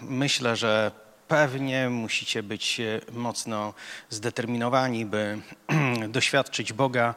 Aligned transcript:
myślę, 0.00 0.56
że 0.56 0.90
pewnie 1.28 1.90
musicie 1.90 2.42
być 2.42 2.80
e, 2.80 3.00
mocno 3.12 3.74
zdeterminowani, 4.10 5.06
by 5.06 5.38
doświadczyć 6.08 6.72
Boga, 6.72 7.14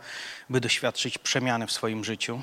by 0.49 0.61
doświadczyć 0.61 1.17
przemiany 1.17 1.67
w 1.67 1.71
swoim 1.71 2.03
życiu. 2.03 2.41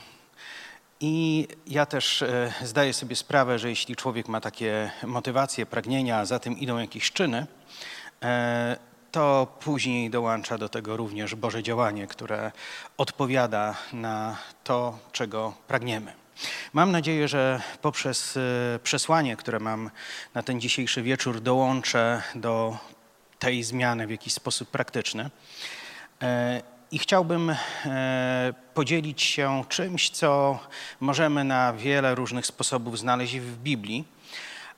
I 1.01 1.49
ja 1.67 1.87
też 1.87 2.23
e, 2.23 2.53
zdaję 2.63 2.93
sobie 2.93 3.17
sprawę, 3.17 3.59
że 3.59 3.69
jeśli 3.69 3.97
człowiek 3.97 4.29
ma 4.29 4.41
takie 4.41 4.91
motywacje, 5.07 5.67
pragnienia, 5.67 6.19
a 6.19 6.25
za 6.25 6.39
tym 6.39 6.59
idą 6.59 6.79
jakieś 6.79 7.13
czyny, 7.13 7.47
e, 8.23 8.77
to 9.13 9.57
później 9.61 10.11
dołącza 10.11 10.59
do 10.59 10.69
tego 10.69 10.97
również 10.97 11.35
Boże 11.35 11.63
działanie, 11.63 12.07
które 12.07 12.53
odpowiada 12.97 13.77
na 13.93 14.37
to, 14.65 14.99
czego 15.13 15.55
pragniemy. 15.69 16.18
Mam 16.73 16.93
nadzieję, 16.93 17.29
że 17.29 17.61
poprzez 17.83 18.37
e, 18.37 18.41
przesłanie, 18.79 19.37
które 19.37 19.61
mam 19.61 19.91
na 20.35 20.43
ten 20.43 20.61
dzisiejszy 20.61 21.03
wieczór, 21.03 21.41
dołączę 21.41 22.23
do 22.35 22.79
tej 23.39 23.63
zmiany 23.63 24.07
w 24.07 24.11
jakiś 24.11 24.33
sposób 24.33 24.71
praktyczny. 24.71 25.31
I 26.91 26.99
chciałbym 26.99 27.57
podzielić 28.75 29.23
się 29.23 29.65
czymś, 29.69 30.11
co 30.11 30.59
możemy 31.01 31.45
na 31.45 31.73
wiele 31.73 32.15
różnych 32.15 32.47
sposobów 32.47 32.99
znaleźć 32.99 33.39
w 33.39 33.59
Biblii. 33.59 34.05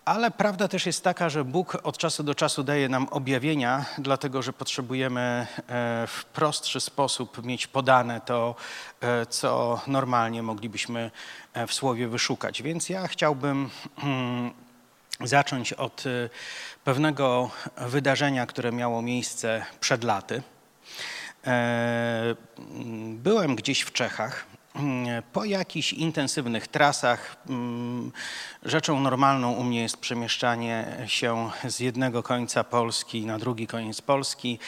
Ale 0.05 0.31
prawda 0.31 0.69
też 0.69 0.87
jest 0.87 1.05
taka, 1.05 1.29
że 1.29 1.45
Bóg 1.45 1.79
od 1.83 1.99
czasu 1.99 2.23
do 2.23 2.35
czasu 2.35 2.63
daje 2.63 2.89
nam 2.89 3.09
objawienia, 3.11 3.85
dlatego 3.99 4.43
że 4.43 4.53
potrzebujemy 4.53 5.21
e, 5.21 5.47
w 6.07 6.25
prostszy 6.25 6.81
sposób 6.81 7.45
mieć 7.45 7.67
podane 7.67 8.21
to, 8.21 8.55
e, 9.01 9.27
co 9.27 9.81
normalnie 9.87 10.43
moglibyśmy 10.43 11.11
e, 11.53 11.67
w 11.67 11.75
słowie 11.75 12.09
wyszukać. 12.09 12.63
Więc 12.63 12.89
ja 12.89 13.09
chciałbym 13.09 13.71
mm, 14.03 14.51
zacząć 15.21 15.73
od 15.73 16.05
pewnego 16.85 17.51
wydarzenia, 17.77 18.47
które 18.47 18.73
miało 18.73 19.03
miejsce 19.03 19.67
przed 19.81 20.05
laty. 20.05 20.43
Byłem 23.15 23.57
gdzieś 23.57 23.81
w 23.81 23.93
Czechach 23.93 24.47
po 25.33 25.45
jakichś 25.45 25.93
intensywnych 25.93 26.69
trasach 26.69 27.37
mm, 27.49 28.13
rzeczą 28.63 29.01
normalną 29.01 29.53
u 29.53 29.65
mnie 29.65 29.83
jest 29.83 29.97
przemieszczanie 29.97 30.97
się 31.07 31.51
z 31.65 31.81
jednego 31.81 32.23
końca 32.23 32.65
Polski 32.65 33.27
na 33.27 33.39
drugi 33.39 33.67
koniec 33.67 34.01
Polski 34.01 34.59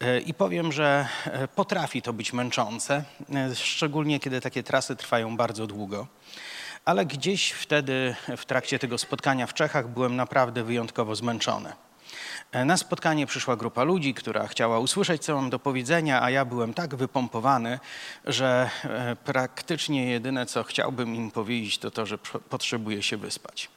e, 0.00 0.20
i 0.20 0.34
powiem, 0.34 0.72
że 0.72 1.08
e, 1.24 1.48
potrafi 1.48 2.02
to 2.02 2.12
być 2.12 2.32
męczące, 2.32 3.04
e, 3.34 3.54
szczególnie 3.54 4.20
kiedy 4.20 4.40
takie 4.40 4.62
trasy 4.62 4.96
trwają 4.96 5.36
bardzo 5.36 5.66
długo. 5.66 6.06
Ale 6.84 7.06
gdzieś 7.06 7.50
wtedy 7.50 8.14
w 8.36 8.44
trakcie 8.44 8.78
tego 8.78 8.98
spotkania 8.98 9.46
w 9.46 9.54
Czechach 9.54 9.88
byłem 9.88 10.16
naprawdę 10.16 10.64
wyjątkowo 10.64 11.16
zmęczony. 11.16 11.72
E, 12.52 12.64
na 12.64 12.76
spotkanie 12.76 13.26
przyszła 13.26 13.56
grupa 13.56 13.82
ludzi, 13.82 14.14
która 14.14 14.46
chciała 14.46 14.78
usłyszeć, 14.78 15.24
co 15.24 15.34
mam 15.34 15.50
do 15.50 15.58
powiedzenia, 15.58 16.22
a 16.22 16.30
ja 16.30 16.44
byłem 16.44 16.74
tak 16.74 16.94
wypompowany, 16.94 17.78
że 18.24 18.70
e, 18.84 19.16
praktycznie 19.16 20.10
jedyne, 20.10 20.46
co 20.46 20.62
chciałbym 20.62 21.14
im 21.14 21.30
powiedzieć, 21.30 21.78
to 21.78 21.90
to, 21.90 22.06
że 22.06 22.18
potrzebuję 22.48 23.02
się 23.02 23.16
wyspać. 23.16 23.70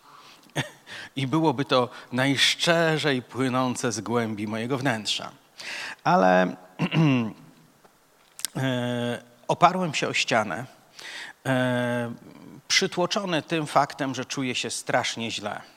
I 1.16 1.28
byłoby 1.28 1.66
to 1.66 1.90
najszczerzej 2.12 3.22
płynące 3.22 3.92
z 3.92 4.02
głębi 4.02 4.48
mojego 4.48 4.78
wnętrza. 4.78 5.32
Ale 6.04 6.44
e, 8.56 9.22
oparłem 9.48 9.94
się 9.94 10.08
o 10.08 10.14
ścianę, 10.14 10.66
przytłoczony 12.67 13.42
tym 13.42 13.67
faktem, 13.67 14.16
że 14.16 14.26
czuję 14.26 14.56
się 14.56 14.70
strasznie 14.70 15.32
źle 15.32 15.75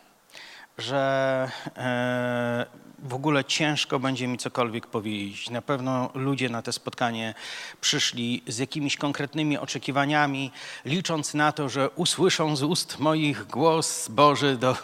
że 0.79 1.51
e, 1.77 2.67
w 2.98 3.15
ogóle 3.15 3.45
ciężko 3.45 3.98
będzie 3.98 4.29
mi 4.29 4.39
cokolwiek 4.39 4.87
powiedzieć. 4.87 5.51
Na 5.51 5.62
pewno 5.62 6.11
ludzie 6.15 6.48
na 6.48 6.62
to 6.62 6.73
spotkanie 6.73 7.34
przyszli 7.81 8.43
z 8.47 8.59
jakimiś 8.59 8.97
konkretnymi 8.97 9.59
oczekiwaniami, 9.59 10.50
licząc 10.84 11.34
na 11.34 11.53
to, 11.53 11.69
że 11.69 11.91
usłyszą 11.91 12.56
z 12.56 12.62
ust 12.62 12.99
moich 12.99 13.47
głos 13.47 14.09
Boży 14.09 14.56
do, 14.56 14.77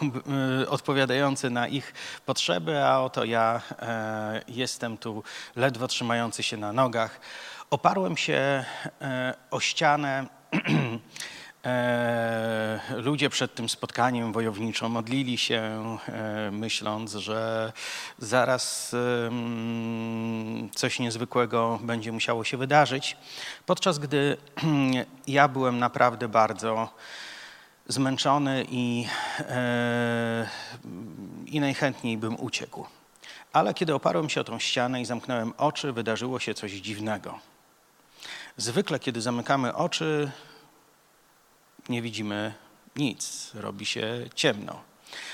e, 0.61 0.69
odpowiadający 0.69 1.49
na 1.49 1.67
ich 1.67 1.93
potrzeby, 2.25 2.83
a 2.83 2.99
oto 2.99 3.25
ja 3.25 3.61
e, 3.79 4.41
jestem 4.47 4.97
tu 4.97 5.23
ledwo 5.55 5.87
trzymający 5.87 6.43
się 6.43 6.57
na 6.57 6.73
nogach. 6.73 7.19
Oparłem 7.69 8.17
się 8.17 8.65
o 9.51 9.59
ścianę 9.59 10.25
E, 11.65 12.79
ludzie 12.95 13.29
przed 13.29 13.55
tym 13.55 13.69
spotkaniem 13.69 14.33
wojowniczym 14.33 14.91
modlili 14.91 15.37
się, 15.37 15.61
e, 16.07 16.51
myśląc, 16.51 17.13
że 17.13 17.73
zaraz 18.17 18.95
coś 20.75 20.99
niezwykłego 20.99 21.79
będzie 21.83 22.11
musiało 22.11 22.43
się 22.43 22.57
wydarzyć, 22.57 23.17
podczas 23.65 23.99
gdy 23.99 24.37
ja 25.27 25.47
byłem 25.47 25.79
naprawdę 25.79 26.27
bardzo 26.27 26.89
zmęczony 27.87 28.65
i, 28.69 29.07
e, 29.39 30.47
i 31.45 31.59
najchętniej 31.59 32.17
bym 32.17 32.39
uciekł. 32.39 32.85
Ale 33.53 33.73
kiedy 33.73 33.93
oparłem 33.93 34.29
się 34.29 34.41
o 34.41 34.43
tą 34.43 34.59
ścianę 34.59 35.01
i 35.01 35.05
zamknąłem 35.05 35.53
oczy, 35.57 35.93
wydarzyło 35.93 36.39
się 36.39 36.53
coś 36.53 36.71
dziwnego. 36.71 37.39
Zwykle, 38.57 38.99
kiedy 38.99 39.21
zamykamy 39.21 39.75
oczy, 39.75 40.31
nie 41.89 42.01
widzimy 42.01 42.53
nic, 42.95 43.51
robi 43.53 43.85
się 43.85 44.25
ciemno. 44.35 44.81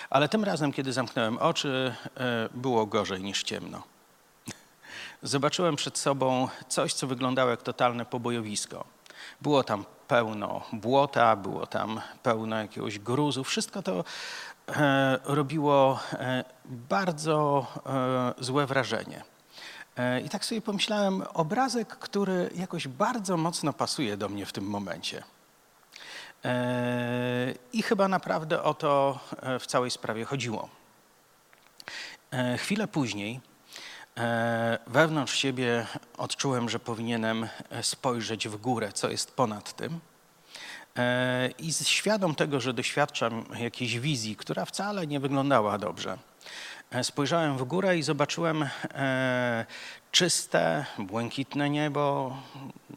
Ale 0.10 0.30
tym 0.30 0.44
razem, 0.44 0.72
kiedy 0.74 0.94
zamknąłem 0.94 1.38
oczy, 1.38 1.96
e, 2.18 2.50
było 2.54 2.86
gorzej 2.86 3.22
niż 3.24 3.44
ciemno. 3.44 3.84
Zobaczyłem 5.24 5.76
przed 5.76 5.98
sobą 5.98 6.48
coś, 6.68 6.94
co 6.94 7.08
wyglądało 7.08 7.52
jak 7.52 7.62
totalne 7.62 8.06
pobojowisko. 8.06 8.86
Było 9.42 9.64
tam 9.64 9.86
pełno 10.08 10.62
błota, 10.74 11.36
było 11.36 11.68
tam 11.68 12.02
pełno 12.24 12.56
jakiegoś 12.56 13.00
gruzu. 13.00 13.44
Wszystko 13.44 13.84
to 13.84 14.04
e, 14.68 15.20
robiło 15.24 16.00
e, 16.14 16.44
bardzo 16.66 17.66
złe 18.40 18.66
wrażenie. 18.66 19.24
I 20.26 20.30
tak 20.30 20.46
sobie 20.46 20.62
pomyślałem, 20.62 21.24
obrazek, 21.34 21.88
który 21.88 22.50
jakoś 22.56 22.88
bardzo 22.88 23.38
mocno 23.38 23.74
pasuje 23.74 24.18
do 24.18 24.30
mnie 24.30 24.46
w 24.46 24.54
tym 24.54 24.64
momencie. 24.64 25.24
E, 26.46 27.54
I 27.74 27.84
chyba 27.84 28.08
naprawdę 28.08 28.64
o 28.64 28.74
to 28.74 29.20
e, 29.42 29.60
w 29.60 29.66
całej 29.68 29.92
sprawie 29.92 30.26
chodziło. 30.26 30.70
E, 32.32 32.58
chwilę 32.58 32.88
później 32.88 33.40
wewnątrz 34.88 35.36
siebie 35.36 35.86
odczułem, 36.18 36.70
że 36.70 36.80
powinienem 36.80 37.48
spojrzeć 37.82 38.48
w 38.48 38.58
górę, 38.58 38.92
co 38.94 39.10
jest 39.10 39.36
ponad 39.36 39.74
tym. 39.76 40.00
I 41.60 41.74
świadom 41.74 42.36
tego, 42.36 42.60
że 42.60 42.74
doświadczam 42.74 43.46
jakiejś 43.60 44.00
wizji, 44.00 44.36
która 44.36 44.66
wcale 44.66 45.08
nie 45.08 45.20
wyglądała 45.20 45.78
dobrze. 45.78 46.18
Spojrzałem 47.04 47.58
w 47.58 47.64
górę 47.64 47.98
i 47.98 48.04
zobaczyłem 48.04 48.70
czyste, 50.12 50.86
błękitne 50.98 51.70
niebo, 51.70 52.38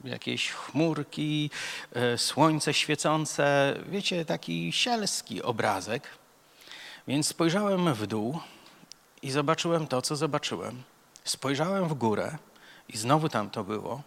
jakieś 0.04 0.50
chmurki, 0.50 1.50
e, 1.92 2.18
słońce 2.18 2.74
świecące, 2.74 3.74
wiecie, 3.88 4.24
taki 4.24 4.72
sielski 4.72 5.42
obrazek. 5.42 6.02
Więc 7.08 7.28
spojrzałem 7.28 7.94
w 7.94 8.06
dół 8.06 8.40
i 9.22 9.30
zobaczyłem 9.30 9.86
to, 9.86 10.02
co 10.02 10.16
zobaczyłem. 10.16 10.82
Spojrzałem 11.24 11.88
w 11.88 11.94
górę 11.94 12.38
i 12.88 12.96
znowu 12.96 13.28
tam 13.28 13.50
to 13.50 13.64
było. 13.64 14.02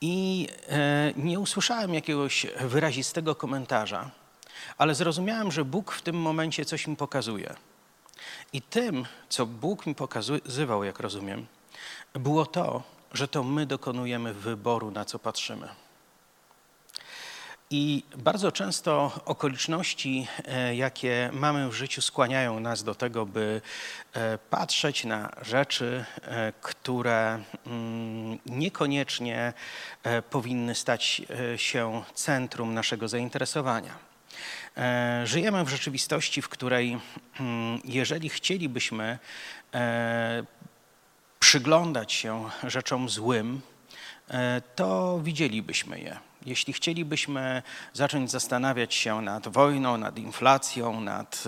I 0.00 0.48
e, 0.68 1.12
nie 1.16 1.40
usłyszałem 1.40 1.94
jakiegoś 1.94 2.46
wyrazistego 2.60 3.34
komentarza, 3.34 4.10
ale 4.78 4.94
zrozumiałem, 4.94 5.52
że 5.52 5.64
Bóg 5.64 5.92
w 5.92 6.02
tym 6.02 6.16
momencie 6.16 6.64
coś 6.64 6.86
mi 6.86 6.96
pokazuje. 6.96 7.54
I 8.52 8.62
tym, 8.62 9.06
co 9.28 9.46
Bóg 9.46 9.86
mi 9.86 9.94
pokazywał, 9.94 10.84
jak 10.84 11.00
rozumiem, 11.00 11.46
było 12.14 12.46
to, 12.46 12.82
że 13.12 13.28
to 13.28 13.42
my 13.42 13.66
dokonujemy 13.66 14.34
wyboru, 14.34 14.90
na 14.90 15.04
co 15.04 15.18
patrzymy. 15.18 15.68
I 17.74 18.02
bardzo 18.16 18.52
często 18.52 19.12
okoliczności, 19.24 20.26
e, 20.44 20.76
jakie 20.76 21.30
mamy 21.32 21.68
w 21.68 21.72
życiu, 21.72 22.02
skłaniają 22.02 22.60
nas 22.60 22.84
do 22.84 22.94
tego, 22.94 23.26
by 23.26 23.60
e, 24.12 24.38
patrzeć 24.38 25.04
na 25.04 25.32
rzeczy, 25.42 26.04
e, 26.22 26.52
które 26.60 27.42
mm, 27.66 28.38
niekoniecznie 28.46 29.52
powinny 30.30 30.74
stać 30.74 31.22
się 31.56 32.02
centrum 32.14 32.74
naszego 32.74 33.08
zainteresowania. 33.08 34.11
Żyjemy 35.24 35.64
w 35.64 35.68
rzeczywistości, 35.68 36.42
w 36.42 36.48
której, 36.48 36.98
mm, 37.40 37.80
jeżeli 37.84 38.28
chcielibyśmy 38.28 39.18
przyglądać 41.38 42.12
się 42.12 42.50
rzeczom 42.64 43.08
złym, 43.08 43.60
e, 44.30 44.62
to 44.74 45.20
widzielibyśmy 45.22 46.00
je. 46.00 46.16
jeśli 46.46 46.72
chcielibyśmy 46.72 47.62
zacząć 47.92 48.30
zastanawiać 48.30 48.94
się 48.94 49.20
nad 49.20 49.48
wojną, 49.48 49.96
nad 49.96 50.18
inflacją, 50.18 51.00
nad 51.00 51.44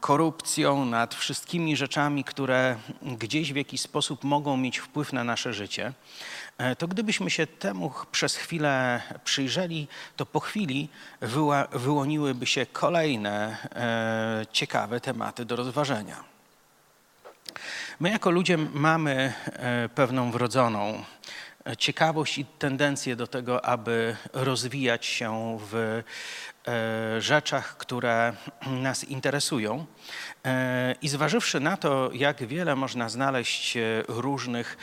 korupcją, 0.00 0.84
nad 0.84 1.14
wszystkimi 1.14 1.76
rzeczami, 1.76 2.24
które 2.24 2.76
gdzieś 3.02 3.52
w 3.52 3.56
jakiś 3.56 3.80
sposób 3.80 4.24
mogą 4.24 4.56
mieć 4.56 4.78
wpływ 4.78 5.12
na 5.12 5.24
nasze 5.24 5.52
życie, 5.52 5.86
e, 5.86 5.92
to 6.78 6.88
gdybyśmy 6.88 7.30
się 7.30 7.46
temu 7.46 7.92
przez 8.12 8.36
chwilę 8.36 9.02
przyjrzeli, 9.24 9.88
to 10.16 10.26
po 10.26 10.40
chwili 10.40 10.88
wyła, 11.20 11.66
wyłoniłyby 11.72 12.46
się 12.46 12.66
kolejne 12.66 13.56
e, 13.74 14.46
ciekawe 14.52 15.00
tematy 15.00 15.44
do 15.44 15.56
rozważenia. 15.56 16.24
My 18.00 18.10
jako 18.10 18.30
ludzie 18.30 18.58
mamy 18.58 19.32
e, 19.46 19.88
pewną 19.88 20.30
wrodzoną 20.30 21.04
ciekawość 21.78 22.38
i 22.38 22.44
tendencję 22.44 23.16
do 23.16 23.26
tego, 23.26 23.64
aby 23.64 24.16
rozwijać 24.32 25.06
się 25.06 25.58
w 25.70 26.02
e, 26.68 27.20
rzeczach, 27.20 27.76
które 27.76 28.32
nas 28.66 29.04
interesują. 29.04 29.86
E, 30.44 30.94
I 31.02 31.08
zważywszy 31.08 31.60
na 31.60 31.76
to, 31.76 32.10
jak 32.12 32.46
wiele 32.46 32.76
można 32.76 33.08
znaleźć 33.08 33.76
e, 33.76 33.80
różnych 34.08 34.76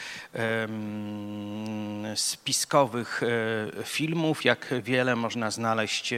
spiskowych 2.15 3.21
filmów, 3.83 4.45
jak 4.45 4.73
wiele 4.83 5.15
można 5.15 5.51
znaleźć 5.51 6.13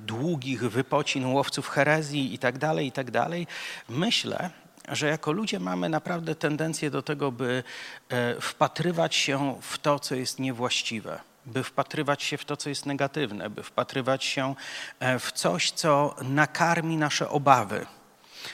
długich 0.00 0.70
wypocin 0.70 1.26
łowców 1.26 1.68
herezji 1.68 2.34
tak 2.38 2.58
tak 2.92 3.10
dalej, 3.10 3.46
myślę, 3.88 4.50
że 4.88 5.08
jako 5.08 5.32
ludzie 5.32 5.60
mamy 5.60 5.88
naprawdę 5.88 6.34
tendencję 6.34 6.90
do 6.90 7.02
tego, 7.02 7.32
by 7.32 7.64
e, 8.08 8.40
wpatrywać 8.40 9.14
się 9.14 9.58
w 9.62 9.78
to, 9.78 9.98
co 9.98 10.14
jest 10.14 10.38
niewłaściwe, 10.38 11.20
by 11.46 11.64
wpatrywać 11.64 12.22
się 12.22 12.38
w 12.38 12.44
to, 12.44 12.56
co 12.56 12.68
jest 12.68 12.86
negatywne, 12.86 13.50
by 13.50 13.62
wpatrywać 13.62 14.24
się 14.24 14.54
e, 15.00 15.18
w 15.18 15.32
coś, 15.32 15.70
co 15.70 16.16
nakarmi 16.22 16.96
nasze 16.96 17.28
obawy, 17.28 17.86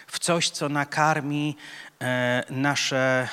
w 0.06 0.18
coś, 0.18 0.50
co 0.50 0.68
nakarmi 0.68 1.56
e, 2.00 2.44
nasze 2.50 3.28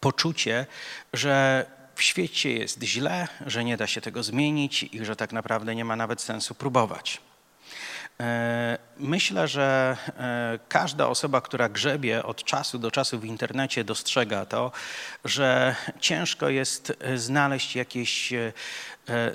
poczucie, 0.00 0.66
że 1.12 1.66
w 1.94 2.02
świecie 2.02 2.52
jest 2.52 2.82
źle, 2.82 3.28
że 3.46 3.64
nie 3.64 3.76
da 3.76 3.86
się 3.86 4.00
tego 4.00 4.22
zmienić 4.22 4.82
i 4.82 5.04
że 5.04 5.16
tak 5.16 5.32
naprawdę 5.32 5.74
nie 5.74 5.84
ma 5.84 5.96
nawet 5.96 6.20
sensu 6.20 6.54
próbować. 6.54 7.20
E, 8.20 8.78
myślę, 8.98 9.48
że 9.48 9.96
e, 10.18 10.58
każda 10.68 11.08
osoba, 11.08 11.40
która 11.40 11.68
grzebie 11.68 12.22
od 12.22 12.44
czasu 12.44 12.78
do 12.78 12.90
czasu 12.90 13.18
w 13.18 13.24
internecie, 13.24 13.84
dostrzega 13.84 14.46
to, 14.46 14.72
że 15.24 15.76
ciężko 16.00 16.48
jest 16.48 16.92
e, 17.00 17.18
znaleźć 17.18 17.76
jakieś 17.76 18.32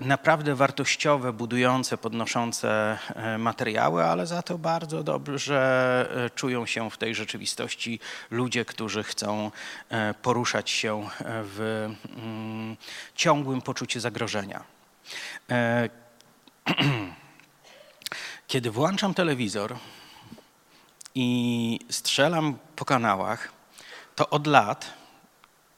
naprawdę 0.02 0.56
wartościowe, 0.56 1.34
budujące, 1.34 1.98
podnoszące 1.98 2.98
materiały, 3.38 4.04
ale 4.04 4.28
za 4.28 4.42
to 4.42 4.58
bardzo 4.58 5.04
dobrze 5.04 6.32
czują 6.36 6.66
się 6.66 6.90
w 6.90 6.98
tej 6.98 7.16
rzeczywistości 7.16 8.00
ludzie, 8.32 8.66
którzy 8.66 9.04
chcą 9.04 9.52
poruszać 10.22 10.70
się 10.70 11.10
w 11.26 11.88
mm, 12.18 12.78
ciągłym 13.16 13.62
poczuciu 13.62 14.00
zagrożenia. 14.00 14.64
Kiedy 18.50 18.72
włączam 18.72 19.14
telewizor 19.14 19.76
i 21.16 21.80
strzelam 21.90 22.58
po 22.76 22.86
kanałach, 22.86 23.52
to 24.16 24.30
od 24.30 24.48
lat 24.48 24.94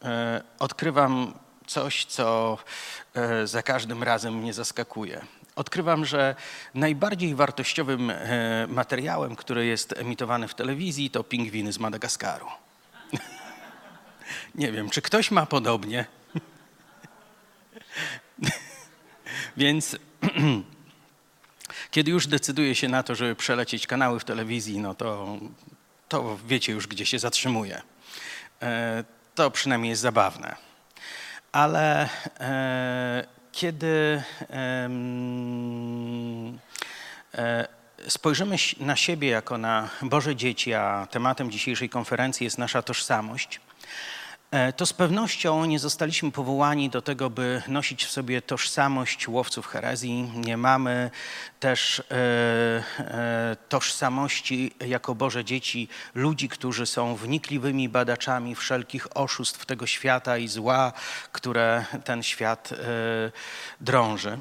e, 0.03 0.41
odkrywam 0.59 1.33
coś, 1.67 2.05
co 2.05 2.57
e, 3.13 3.47
za 3.47 3.63
każdym 3.63 4.03
razem 4.03 4.37
mnie 4.37 4.53
zaskakuje. 4.53 5.21
Odkrywam, 5.55 6.05
że 6.05 6.35
najbardziej 6.73 7.35
wartościowym 7.35 8.09
e, 8.09 8.67
materiałem, 8.67 9.35
który 9.35 9.65
jest 9.65 9.93
emitowany 9.97 10.47
w 10.47 10.55
telewizji, 10.55 11.09
to 11.09 11.23
pingwiny 11.23 11.73
z 11.73 11.79
Madagaskaru. 11.79 12.47
Nie 14.55 14.71
wiem, 14.71 14.89
czy 14.89 15.01
ktoś 15.01 15.31
ma 15.31 15.45
podobnie. 15.45 16.05
Więc 19.57 19.97
Kiedy 21.91 22.11
już 22.11 22.27
decyduje 22.27 22.75
się 22.75 22.87
na 22.87 23.03
to, 23.03 23.15
żeby 23.15 23.35
przelecieć 23.35 23.87
kanały 23.87 24.19
w 24.19 24.23
telewizji, 24.23 24.79
no 24.79 24.95
to, 24.95 25.37
to 26.09 26.37
wiecie 26.47 26.73
już, 26.73 26.87
gdzie 26.87 27.05
się 27.05 27.19
zatrzymuje. 27.19 27.81
E, 28.61 29.03
to 29.35 29.51
przynajmniej 29.51 29.89
jest 29.89 30.01
zabawne. 30.01 30.55
Ale 31.51 32.09
e, 32.39 33.27
kiedy 33.51 34.23
e, 34.49 34.89
spojrzymy 38.07 38.55
na 38.79 38.95
siebie 38.95 39.29
jako 39.29 39.57
na 39.57 39.89
Boże 40.01 40.35
dzieci, 40.35 40.73
a 40.73 41.07
tematem 41.11 41.51
dzisiejszej 41.51 41.89
konferencji 41.89 42.43
jest 42.43 42.57
nasza 42.57 42.81
tożsamość, 42.81 43.59
to 44.75 44.85
z 44.85 44.93
pewnością 44.93 45.65
nie 45.65 45.79
zostaliśmy 45.79 46.31
powołani 46.31 46.89
do 46.89 47.01
tego, 47.01 47.29
by 47.29 47.61
nosić 47.67 48.05
w 48.05 48.11
sobie 48.11 48.41
tożsamość 48.41 49.27
łowców 49.27 49.67
herezji. 49.67 50.31
Nie 50.35 50.57
mamy 50.57 51.11
też 51.59 51.99
e, 51.99 52.03
e, 52.99 53.57
tożsamości 53.69 54.75
jako 54.87 55.15
Boże 55.15 55.45
dzieci 55.45 55.87
ludzi, 56.15 56.49
którzy 56.49 56.85
są 56.85 57.15
wnikliwymi 57.15 57.89
badaczami 57.89 58.55
wszelkich 58.55 59.17
oszustw 59.17 59.65
tego 59.65 59.87
świata 59.87 60.37
i 60.37 60.47
zła, 60.47 60.93
które 61.31 61.85
ten 62.03 62.23
świat 62.23 62.69
drąży. 63.81 64.37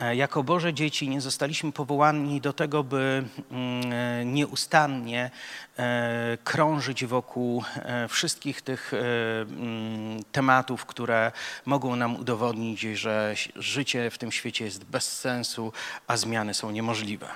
E, 0.00 0.16
jako 0.16 0.42
Boże 0.42 0.74
dzieci 0.74 1.08
nie 1.08 1.20
zostaliśmy 1.20 1.72
powołani 1.72 2.40
do 2.40 2.52
tego, 2.52 2.84
by 2.84 3.24
mm, 3.50 3.92
e, 3.92 4.24
nieustannie 4.24 5.30
e, 5.78 6.38
krążyć 6.44 7.04
wokół 7.04 7.64
wszystkich 8.08 8.62
tych 8.62 8.92
mm, 8.94 10.24
tematów, 10.32 10.86
które 10.86 11.32
mogą 11.64 11.96
nam 11.96 12.16
udowodnić, 12.16 12.80
że 12.80 13.34
życie 13.56 14.10
w 14.10 14.18
tym 14.18 14.32
świecie 14.32 14.64
jest 14.64 14.84
bez 14.84 15.18
sensu, 15.18 15.72
a 16.06 16.16
zmiany 16.16 16.54
są 16.54 16.70
niemożliwe. 16.70 17.28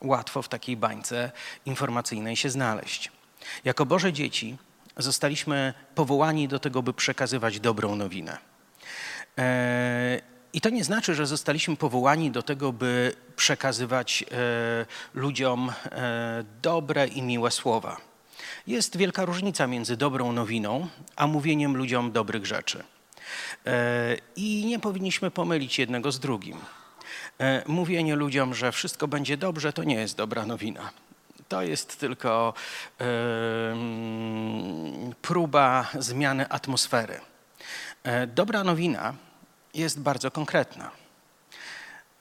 Łatwo 0.00 0.42
w 0.42 0.48
takiej 0.48 0.76
bańce 0.76 1.32
informacyjnej 1.66 2.36
się 2.36 2.50
znaleźć. 2.50 3.12
Jako 3.64 3.86
Boże 3.86 4.12
dzieci 4.12 4.56
zostaliśmy 4.96 5.74
powołani 5.94 6.48
do 6.48 6.58
tego, 6.58 6.82
by 6.82 6.92
przekazywać 6.92 7.60
dobrą 7.60 7.96
nowinę. 7.96 8.38
I 10.52 10.60
to 10.60 10.70
nie 10.70 10.84
znaczy, 10.84 11.14
że 11.14 11.26
zostaliśmy 11.26 11.76
powołani 11.76 12.30
do 12.30 12.42
tego, 12.42 12.72
by 12.72 13.12
przekazywać 13.36 14.22
e, 14.22 14.26
ludziom 15.14 15.72
e, 15.84 16.44
dobre 16.62 17.06
i 17.06 17.22
miłe 17.22 17.50
słowa. 17.50 17.96
Jest 18.66 18.96
wielka 18.96 19.24
różnica 19.24 19.66
między 19.66 19.96
dobrą 19.96 20.32
nowiną, 20.32 20.88
a 21.16 21.26
mówieniem 21.26 21.76
ludziom 21.76 22.12
dobrych 22.12 22.46
rzeczy. 22.46 22.84
E, 23.66 24.16
I 24.36 24.66
nie 24.66 24.78
powinniśmy 24.78 25.30
pomylić 25.30 25.78
jednego 25.78 26.12
z 26.12 26.20
drugim. 26.20 26.56
Mówienie 27.66 28.16
ludziom, 28.16 28.54
że 28.54 28.72
wszystko 28.72 29.08
będzie 29.08 29.36
dobrze, 29.36 29.72
to 29.72 29.84
nie 29.84 29.94
jest 29.94 30.16
dobra 30.16 30.46
nowina. 30.46 30.90
To 31.48 31.62
jest 31.62 32.00
tylko 32.00 32.54
próba 35.22 35.88
zmiany 35.98 36.48
atmosfery. 36.48 37.20
Dobra 38.26 38.64
nowina 38.64 39.14
jest 39.74 40.00
bardzo 40.00 40.30
konkretna. 40.30 40.90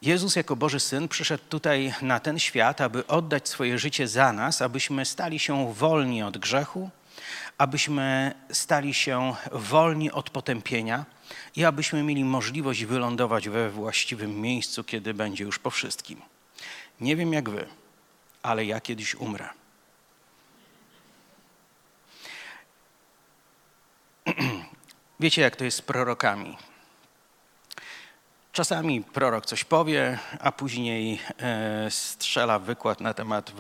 Jezus 0.02 0.36
jako 0.36 0.56
Boży 0.56 0.80
Syn 0.80 1.08
przyszedł 1.08 1.44
tutaj 1.50 1.94
na 2.02 2.20
ten 2.20 2.40
świat, 2.40 2.82
aby 2.82 3.08
oddać 3.08 3.50
swoje 3.50 3.80
życie 3.80 4.08
za 4.08 4.34
nas, 4.34 4.62
abyśmy 4.62 5.06
stali 5.06 5.40
się 5.40 5.74
wolni 5.74 6.24
od 6.24 6.38
grzechu, 6.38 6.90
abyśmy 7.58 8.36
stali 8.52 8.94
się 8.94 9.34
wolni 9.52 10.12
od 10.12 10.30
potępienia 10.30 11.06
i 11.56 11.66
abyśmy 11.66 12.04
mieli 12.04 12.26
możliwość 12.26 12.86
wylądować 12.86 13.50
we 13.50 13.70
właściwym 13.70 14.42
miejscu, 14.42 14.84
kiedy 14.84 15.14
będzie 15.14 15.44
już 15.44 15.60
po 15.60 15.70
wszystkim. 15.70 16.22
Nie 17.02 17.16
wiem 17.16 17.34
jak 17.34 17.50
wy, 17.50 17.66
ale 18.44 18.66
ja 18.66 18.82
kiedyś 18.82 19.16
umrę. 19.16 19.50
Wiecie, 25.20 25.42
jak 25.42 25.56
to 25.56 25.64
jest 25.64 25.78
z 25.78 25.82
prorokami. 25.82 26.69
Czasami 28.60 29.02
prorok 29.02 29.46
coś 29.46 29.64
powie, 29.64 30.20
a 30.40 30.52
później 30.52 31.20
e, 31.40 31.92
strzela 31.92 32.60
wykład 32.60 33.02
na 33.02 33.14
temat 33.14 33.52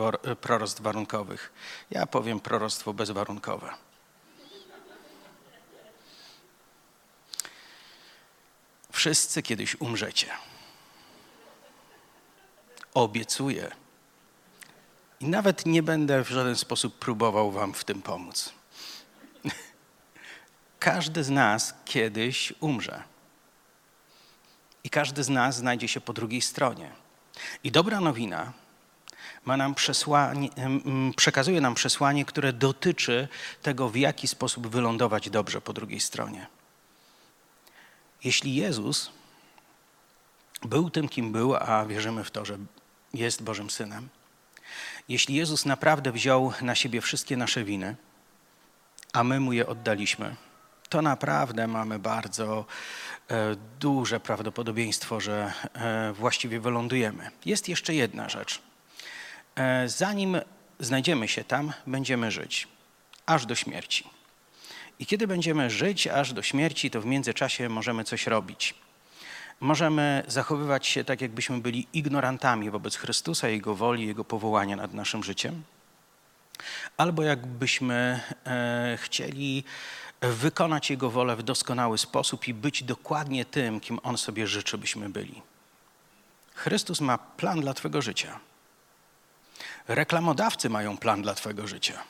proroctw 0.41 0.81
warunkowych. 0.81 1.53
Ja 1.91 2.05
powiem 2.05 2.39
proroctwo 2.39 2.93
bezwarunkowe. 2.93 3.73
Wszyscy 8.91 9.41
kiedyś 9.41 9.81
umrzecie. 9.81 10.27
Obiecuję. 12.93 13.71
I 15.19 15.25
nawet 15.25 15.65
nie 15.65 15.83
będę 15.83 16.23
w 16.23 16.29
żaden 16.29 16.55
sposób 16.55 16.99
próbował 16.99 17.51
Wam 17.51 17.73
w 17.73 17.83
tym 17.83 18.01
pomóc. 18.01 18.53
każdy 20.79 21.23
z 21.23 21.29
nas 21.29 21.73
kiedyś 21.85 22.53
umrze. 22.59 23.08
I 24.83 24.89
każdy 24.89 25.23
z 25.23 25.29
nas 25.29 25.55
znajdzie 25.55 25.87
się 25.87 26.01
po 26.01 26.13
drugiej 26.13 26.41
stronie. 26.41 26.91
I 27.63 27.71
dobra 27.71 27.99
nowina 28.01 28.53
ma 29.45 29.57
nam 29.57 29.75
przekazuje 31.15 31.61
nam 31.61 31.75
przesłanie, 31.75 32.25
które 32.25 32.53
dotyczy 32.53 33.27
tego, 33.61 33.89
w 33.89 33.95
jaki 33.95 34.27
sposób 34.27 34.67
wylądować 34.67 35.29
dobrze 35.29 35.61
po 35.61 35.73
drugiej 35.73 35.99
stronie. 35.99 36.47
Jeśli 38.23 38.55
Jezus 38.55 39.11
był 40.61 40.89
tym, 40.89 41.09
kim 41.09 41.31
był, 41.31 41.55
a 41.55 41.85
wierzymy 41.85 42.23
w 42.23 42.31
to, 42.31 42.45
że 42.45 42.57
jest 43.13 43.43
Bożym 43.43 43.69
Synem, 43.69 44.09
jeśli 45.09 45.35
Jezus 45.35 45.65
naprawdę 45.65 46.11
wziął 46.11 46.53
na 46.61 46.75
siebie 46.75 47.01
wszystkie 47.01 47.37
nasze 47.37 47.63
winy, 47.63 47.95
a 49.13 49.23
my 49.23 49.39
mu 49.39 49.53
je 49.53 49.67
oddaliśmy, 49.67 50.35
to 50.89 51.01
naprawdę 51.01 51.67
mamy 51.67 51.99
bardzo 51.99 52.65
e, 53.29 53.55
duże 53.79 54.19
prawdopodobieństwo, 54.19 55.19
że 55.19 55.53
e, 55.73 56.13
właściwie 56.13 56.59
wylądujemy. 56.59 57.31
Jest 57.45 57.69
jeszcze 57.69 57.93
jedna 57.93 58.29
rzecz. 58.29 58.61
E, 59.55 59.89
zanim 59.89 60.37
znajdziemy 60.79 61.27
się 61.27 61.43
tam, 61.43 61.73
będziemy 61.87 62.31
żyć, 62.31 62.67
aż 63.25 63.45
do 63.45 63.55
śmierci. 63.55 64.09
I 64.99 65.05
kiedy 65.05 65.27
będziemy 65.27 65.69
żyć 65.69 66.07
aż 66.07 66.33
do 66.33 66.41
śmierci, 66.41 66.91
to 66.91 67.01
w 67.01 67.05
międzyczasie 67.05 67.69
możemy 67.69 68.03
coś 68.03 68.27
robić. 68.27 68.75
Możemy 69.59 70.23
zachowywać 70.27 70.87
się 70.87 71.03
tak, 71.03 71.21
jakbyśmy 71.21 71.59
byli 71.59 71.87
ignorantami 71.93 72.69
wobec 72.69 72.95
Chrystusa, 72.95 73.49
Jego 73.49 73.75
woli, 73.75 74.07
Jego 74.07 74.25
powołania 74.25 74.75
nad 74.75 74.93
naszym 74.93 75.23
życiem. 75.23 75.63
Albo 76.97 77.23
jakbyśmy 77.23 78.19
chcieli 78.97 79.63
wykonać 80.21 80.89
Jego 80.89 81.09
wolę 81.09 81.35
w 81.35 81.43
doskonały 81.43 81.97
sposób 81.97 82.47
i 82.47 82.53
być 82.53 82.83
dokładnie 82.83 83.45
tym, 83.45 83.79
kim 83.79 83.99
On 84.03 84.17
sobie 84.17 84.47
życzy, 84.47 84.77
byśmy 84.77 85.09
byli. 85.09 85.41
Chrystus 86.53 87.01
ma 87.01 87.17
plan 87.17 87.61
dla 87.61 87.73
Twojego 87.73 88.01
życia. 88.01 88.39
Reklamodawcy 89.87 90.69
mają 90.69 90.97
plan 90.97 91.21
dla 91.21 91.33
Twojego 91.33 91.67
życia. 91.67 92.03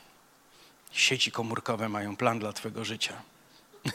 Sieci 0.92 1.32
komórkowe 1.32 1.90
mają 1.90 2.16
plan 2.16 2.40
dla 2.40 2.54
Twojego 2.54 2.86
życia. 2.86 3.14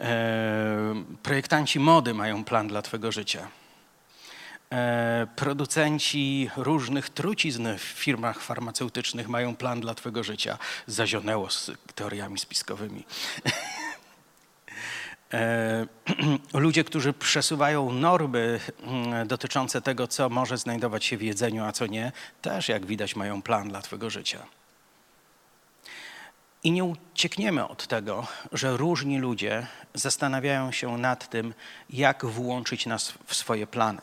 E, 0.00 1.04
projektanci 1.22 1.80
mody 1.80 2.14
mają 2.14 2.44
plan 2.44 2.68
dla 2.68 2.82
Twojego 2.82 3.12
życia. 3.12 3.48
E, 4.72 5.26
producenci 5.36 6.50
różnych 6.56 7.10
trucizn 7.10 7.68
w 7.78 7.82
firmach 7.82 8.40
farmaceutycznych 8.42 9.28
mają 9.28 9.56
plan 9.56 9.80
dla 9.80 9.94
Twojego 9.94 10.24
życia. 10.24 10.58
Zazionęło 10.86 11.50
z 11.50 11.70
teoriami 11.94 12.38
spiskowymi. 12.38 13.04
E, 15.32 15.86
ludzie, 16.54 16.84
którzy 16.84 17.12
przesuwają 17.12 17.92
normy 17.92 18.60
mm, 18.82 19.28
dotyczące 19.28 19.82
tego, 19.82 20.06
co 20.06 20.28
może 20.28 20.58
znajdować 20.58 21.04
się 21.04 21.16
w 21.16 21.22
jedzeniu, 21.22 21.64
a 21.64 21.72
co 21.72 21.86
nie, 21.86 22.12
też, 22.42 22.68
jak 22.68 22.86
widać, 22.86 23.16
mają 23.16 23.42
plan 23.42 23.68
dla 23.68 23.82
Twojego 23.82 24.10
życia. 24.10 24.46
I 26.64 26.72
nie 26.72 26.84
uciekniemy 26.84 27.68
od 27.68 27.86
tego, 27.86 28.26
że 28.52 28.76
różni 28.76 29.18
ludzie 29.18 29.66
zastanawiają 29.94 30.72
się 30.72 30.98
nad 30.98 31.30
tym, 31.30 31.54
jak 31.90 32.24
włączyć 32.26 32.86
nas 32.86 33.14
w 33.26 33.34
swoje 33.34 33.66
plany. 33.66 34.00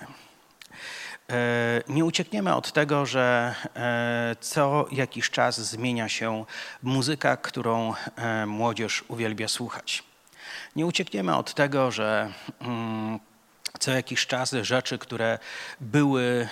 E, 1.29 1.82
nie 1.88 2.05
uciekniemy 2.05 2.55
od 2.55 2.72
tego, 2.72 3.05
że 3.05 3.55
e, 3.75 4.36
co 4.39 4.86
jakiś 4.91 5.29
czas 5.29 5.62
zmienia 5.62 6.10
się 6.10 6.46
muzyka, 6.84 7.38
którą 7.38 7.94
e, 8.15 8.46
młodzież 8.46 9.03
uwielbia 9.08 9.48
słuchać. 9.48 10.03
Nie 10.75 10.86
uciekniemy 10.86 11.36
od 11.36 11.53
tego, 11.53 11.91
że 11.91 12.34
mm, 12.60 13.20
co 13.79 13.91
jakiś 13.91 14.27
czas 14.27 14.51
rzeczy, 14.62 14.98
które 14.98 15.39
były 15.82 16.48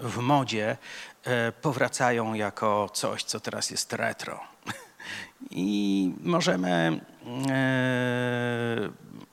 w 0.00 0.18
modzie, 0.18 0.76
powracają 1.62 2.34
jako 2.34 2.88
coś, 2.92 3.24
co 3.24 3.40
teraz 3.40 3.70
jest 3.70 3.92
retro. 3.92 4.40
I 5.50 6.12
możemy 6.20 7.00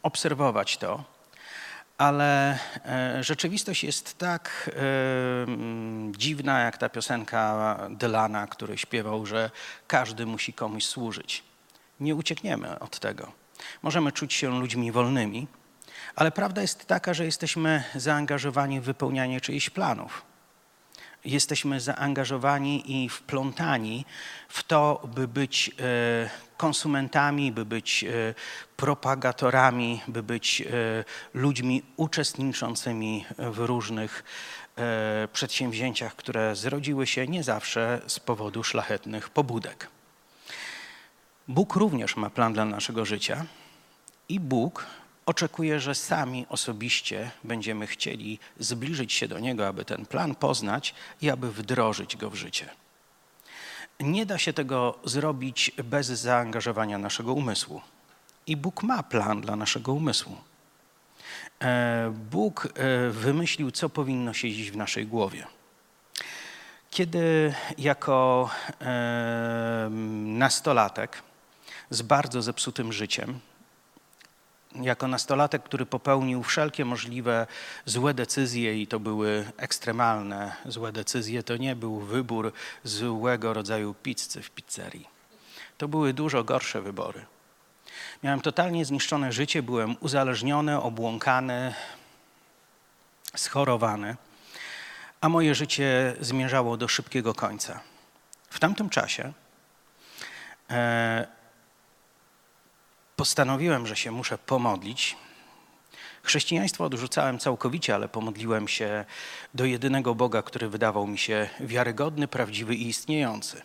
obserwować 0.04 0.78
to 0.78 1.04
ale 2.00 2.60
e, 2.86 3.24
rzeczywistość 3.24 3.84
jest 3.84 4.18
tak 4.18 4.70
e, 4.70 4.82
dziwna, 6.12 6.60
jak 6.60 6.78
ta 6.78 6.90
piosenka 6.90 7.78
Dylana, 7.90 8.48
który 8.48 8.78
śpiewał, 8.78 9.26
że 9.26 9.52
każdy 9.88 10.26
musi 10.26 10.54
komuś 10.54 10.86
służyć. 10.86 11.44
Nie 12.00 12.16
uciekniemy 12.16 12.80
od 12.80 13.00
tego. 13.00 13.32
Możemy 13.82 14.12
czuć 14.12 14.34
się 14.34 14.60
ludźmi 14.60 14.92
wolnymi, 14.92 15.48
ale 16.16 16.32
prawda 16.32 16.62
jest 16.62 16.86
taka, 16.86 17.14
że 17.14 17.26
jesteśmy 17.26 17.84
zaangażowani 17.96 18.82
w 18.82 18.84
wypełnianie 18.84 19.42
czyichś 19.42 19.70
planów 19.70 20.29
jesteśmy 21.26 21.80
zaangażowani 21.80 23.04
i 23.04 23.10
wplątani 23.10 24.06
w 24.50 24.64
to, 24.64 25.02
by 25.16 25.28
być 25.28 25.72
e, 25.80 26.30
konsumentami, 26.58 27.52
by 27.52 27.66
być 27.66 28.04
e, 28.04 28.34
propagatorami, 28.78 30.02
by 30.08 30.24
być 30.24 30.62
e, 30.62 30.66
ludźmi 31.34 31.84
uczestniczącymi 31.98 33.26
w 33.38 33.60
różnych 33.60 34.24
przedsięwzięciach, 35.34 36.16
które 36.16 36.56
zrodziły 36.56 37.08
się 37.08 37.28
nie 37.28 37.44
zawsze 37.44 38.02
z 38.08 38.20
powodu 38.20 38.64
szlachetnych 38.64 39.30
pobudek. 39.30 39.88
Bóg 41.48 41.76
również 41.76 42.18
ma 42.18 42.30
plan 42.30 42.54
dla 42.54 42.66
naszego 42.66 43.06
życia 43.06 43.46
i 44.30 44.40
Bóg 44.40 44.86
oczekuję, 45.30 45.80
że 45.80 45.96
sami 45.96 46.46
osobiście 46.50 47.32
będziemy 47.44 47.88
chcieli 47.88 48.40
zbliżyć 48.60 49.14
się 49.14 49.28
do 49.28 49.40
Niego, 49.40 49.68
aby 49.68 49.86
ten 49.86 50.06
plan 50.06 50.36
poznać 50.36 50.96
i 51.22 51.30
aby 51.30 51.52
wdrożyć 51.52 52.18
go 52.18 52.30
w 52.30 52.36
życie. 52.36 52.70
Nie 54.00 54.26
da 54.26 54.38
się 54.38 54.54
tego 54.54 55.00
zrobić 55.04 55.72
bez 55.84 56.08
zaangażowania 56.08 56.98
naszego 56.98 57.34
umysłu. 57.34 57.82
I 58.48 58.58
Bóg 58.58 58.84
ma 58.84 59.04
plan 59.04 59.42
dla 59.42 59.56
naszego 59.56 59.94
umysłu. 59.94 60.38
E, 61.62 62.14
Bóg 62.32 62.66
e, 62.66 63.10
wymyślił, 63.10 63.72
co 63.72 63.90
powinno 63.90 64.34
siedzieć 64.34 64.72
w 64.72 64.78
naszej 64.78 65.08
głowie. 65.08 65.48
Kiedy 66.90 67.54
jako 67.78 68.50
nastolatek 70.26 71.24
z 71.90 72.02
bardzo 72.02 72.42
zepsutym 72.42 72.94
życiem 72.94 73.40
jako 74.76 75.08
nastolatek, 75.08 75.64
który 75.64 75.86
popełnił 75.86 76.44
wszelkie 76.44 76.86
możliwe 76.86 77.48
złe 77.86 78.14
decyzje 78.14 78.82
i 78.82 78.88
to 78.88 79.00
były 79.00 79.52
ekstremalne 79.58 80.56
złe 80.66 80.92
decyzje, 80.92 81.44
to 81.44 81.58
nie 81.58 81.76
był 81.76 82.00
wybór 82.00 82.54
złego 82.84 83.54
rodzaju 83.54 83.94
pizzy 83.94 84.42
w 84.42 84.50
pizzerii. 84.50 85.08
To 85.78 85.88
były 85.88 86.14
dużo 86.14 86.44
gorsze 86.44 86.82
wybory. 86.82 87.26
Miałem 88.24 88.42
totalnie 88.42 88.86
zniszczone 88.86 89.32
życie, 89.32 89.64
byłem 89.64 89.96
uzależniony, 90.00 90.82
obłąkany, 90.82 91.74
schorowany, 93.36 94.16
a 95.22 95.30
moje 95.30 95.56
życie 95.56 96.16
zmierzało 96.20 96.78
do 96.78 96.88
szybkiego 96.88 97.34
końca. 97.34 97.80
W 98.50 98.60
tamtym 98.60 98.90
czasie 98.90 99.34
e, 100.70 101.39
postanowiłem, 103.20 103.88
że 103.88 103.96
się 103.96 104.12
muszę 104.12 104.38
pomodlić. 104.38 105.18
Chrześcijaństwo 106.24 106.86
odrzucałem 106.86 107.40
całkowicie, 107.40 107.96
ale 107.96 108.10
pomodliłem 108.10 108.68
się 108.68 109.06
do 109.54 109.66
jedynego 109.66 110.16
Boga, 110.16 110.42
który 110.42 110.70
wydawał 110.70 111.08
mi 111.08 111.18
się 111.18 111.50
wiarygodny, 111.60 112.28
prawdziwy 112.28 112.76
i 112.76 112.88
istniejący. 112.88 113.62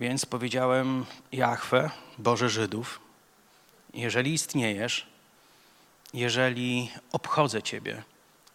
Więc 0.00 0.26
powiedziałem: 0.26 1.06
Jahwe, 1.32 1.90
Boże 2.18 2.48
Żydów, 2.48 3.00
jeżeli 3.94 4.34
istniejesz, 4.34 5.06
jeżeli 6.14 6.90
obchodzę 7.12 7.62
Ciebie, 7.62 8.02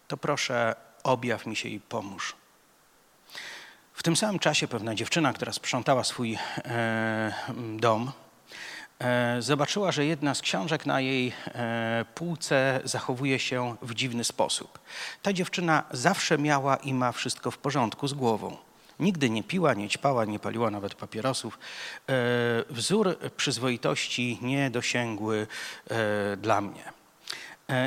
to 0.08 0.16
proszę 0.16 0.74
objaw 1.02 1.46
mi 1.46 1.56
się 1.56 1.68
i 1.68 1.80
pomóż. 1.80 2.36
W 3.94 4.02
tym 4.02 4.16
samym 4.16 4.38
czasie 4.38 4.68
pewna 4.68 4.94
dziewczyna, 4.94 5.32
która 5.32 5.52
sprzątała 5.52 6.04
swój 6.04 6.38
e, 6.64 7.32
dom, 7.78 8.12
zobaczyła, 9.38 9.92
że 9.92 10.04
jedna 10.04 10.34
z 10.34 10.40
książek 10.40 10.86
na 10.86 11.00
jej 11.00 11.32
e, 11.46 12.04
półce 12.14 12.80
zachowuje 12.84 13.38
się 13.38 13.76
w 13.82 13.94
dziwny 13.94 14.24
sposób. 14.24 14.78
Ta 15.22 15.32
dziewczyna 15.32 15.82
zawsze 15.90 16.38
miała 16.38 16.76
i 16.76 16.94
ma 16.94 17.12
wszystko 17.12 17.50
w 17.50 17.58
porządku 17.58 18.08
z 18.08 18.14
głową. 18.14 18.56
Nigdy 19.00 19.30
nie 19.30 19.42
piła, 19.42 19.74
nie 19.74 19.88
ćpała, 19.88 20.24
nie 20.24 20.38
paliła 20.38 20.70
nawet 20.70 20.94
papierosów. 20.94 21.58
E, 22.08 22.12
wzór 22.70 23.18
przyzwoitości 23.36 24.38
niedosięgły 24.42 25.46
dla 26.36 26.60
mnie. 26.60 26.84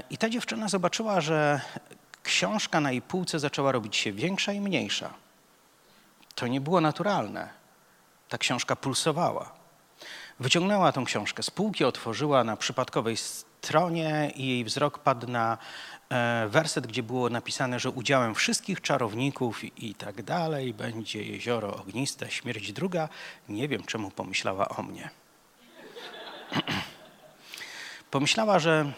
I 0.10 0.18
ta 0.18 0.30
dziewczyna 0.30 0.68
zobaczyła, 0.68 1.22
że 1.22 1.62
książka 2.24 2.82
na 2.82 2.92
jej 2.92 3.01
półce 3.01 3.39
zaczęła 3.39 3.72
robić 3.72 3.96
się 3.96 4.12
większa 4.12 4.54
i 4.54 4.62
mniejsza. 4.62 5.13
To 6.36 6.48
nie 6.48 6.62
było 6.62 6.82
naturalne. 6.82 7.50
Ta 8.30 8.38
książka 8.38 8.75
pulsowała. 8.75 9.59
Wyciągnęła 10.39 10.91
tą 10.91 11.05
książkę 11.05 11.43
z 11.43 11.50
półki, 11.50 11.84
otworzyła 11.86 12.43
na 12.43 12.58
przypadkowej 12.58 13.17
stronie 13.17 14.31
i 14.36 14.48
jej 14.48 14.63
wzrok 14.63 15.00
padł 15.00 15.27
na 15.27 15.58
e, 16.10 16.48
werset, 16.50 16.88
gdzie 16.88 17.03
było 17.03 17.29
napisane, 17.29 17.79
że 17.79 17.89
udziałem 17.89 18.36
wszystkich 18.36 18.81
czarowników 18.81 19.63
i, 19.84 19.96
tak 19.96 20.24
dalej 20.24 20.74
będzie 20.74 21.24
jezioro 21.24 21.75
ogniste, 21.75 22.31
śmierć 22.31 22.72
druga. 22.72 23.10
Nie 23.50 23.67
wiem, 23.67 23.84
czemu 23.84 24.12
pomyślała 24.12 24.69
o 24.69 24.84
mnie. 24.84 25.10
Pomyślała, 28.12 28.60
że 28.60 28.91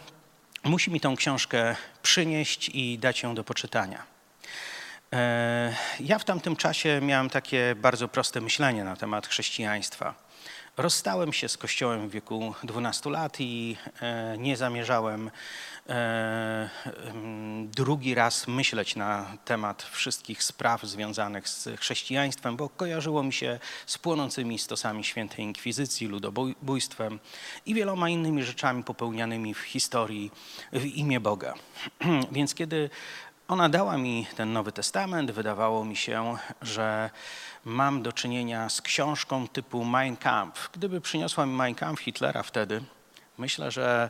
musi 0.63 0.91
mi 0.91 0.99
tą 0.99 1.15
książkę 1.15 1.75
przynieść 2.01 2.69
i 2.73 2.99
dać 2.99 3.23
ją 3.23 3.35
do 3.35 3.43
poczytania. 3.43 4.03
E, 5.13 5.75
ja 5.99 6.19
w 6.19 6.25
tamtym 6.25 6.55
czasie 6.55 6.99
miałem 7.01 7.29
takie 7.29 7.75
bardzo 7.75 8.07
proste 8.07 8.41
myślenie 8.41 8.83
na 8.83 8.95
temat 8.95 9.27
chrześcijaństwa. 9.27 10.30
Rozstałem 10.77 11.33
się 11.33 11.49
z 11.49 11.57
Kościołem 11.57 12.09
w 12.09 12.11
wieku 12.11 12.53
12 12.63 13.09
lat 13.09 13.39
i 13.39 13.77
e, 14.01 14.37
nie 14.37 14.57
zamierzałem 14.57 15.31
e, 15.89 16.69
drugi 17.65 18.15
raz 18.15 18.47
myśleć 18.47 18.95
na 18.95 19.37
temat 19.45 19.83
wszystkich 19.83 20.43
spraw 20.43 20.83
związanych 20.83 21.49
z 21.49 21.69
chrześcijaństwem, 21.79 22.57
bo 22.57 22.69
kojarzyło 22.69 23.23
mi 23.23 23.33
się 23.33 23.59
z 23.85 23.97
płonącymi 23.97 24.59
stosami 24.59 25.03
świętej 25.03 25.45
inkwizycji, 25.45 26.07
ludobójstwem 26.07 27.19
i 27.65 27.73
wieloma 27.73 28.09
innymi 28.09 28.43
rzeczami 28.43 28.83
popełnianymi 28.83 29.53
w 29.53 29.59
historii 29.59 30.31
w 30.73 30.85
imię 30.85 31.19
Boga. 31.19 31.53
Więc 32.31 32.55
kiedy 32.55 32.89
ona 33.51 33.69
dała 33.69 33.97
mi 33.97 34.27
ten 34.35 34.53
Nowy 34.53 34.71
Testament, 34.71 35.31
wydawało 35.31 35.85
mi 35.85 35.95
się, 35.95 36.37
że 36.61 37.09
mam 37.65 38.01
do 38.01 38.13
czynienia 38.13 38.69
z 38.69 38.81
książką 38.81 39.47
typu 39.47 39.83
Mein 39.83 40.17
Kampf. 40.17 40.69
Gdyby 40.73 41.01
przyniosła 41.01 41.45
mi 41.45 41.53
Mein 41.53 41.75
Kampf 41.75 42.01
Hitlera 42.01 42.43
wtedy, 42.43 42.83
myślę, 43.37 43.71
że 43.71 44.09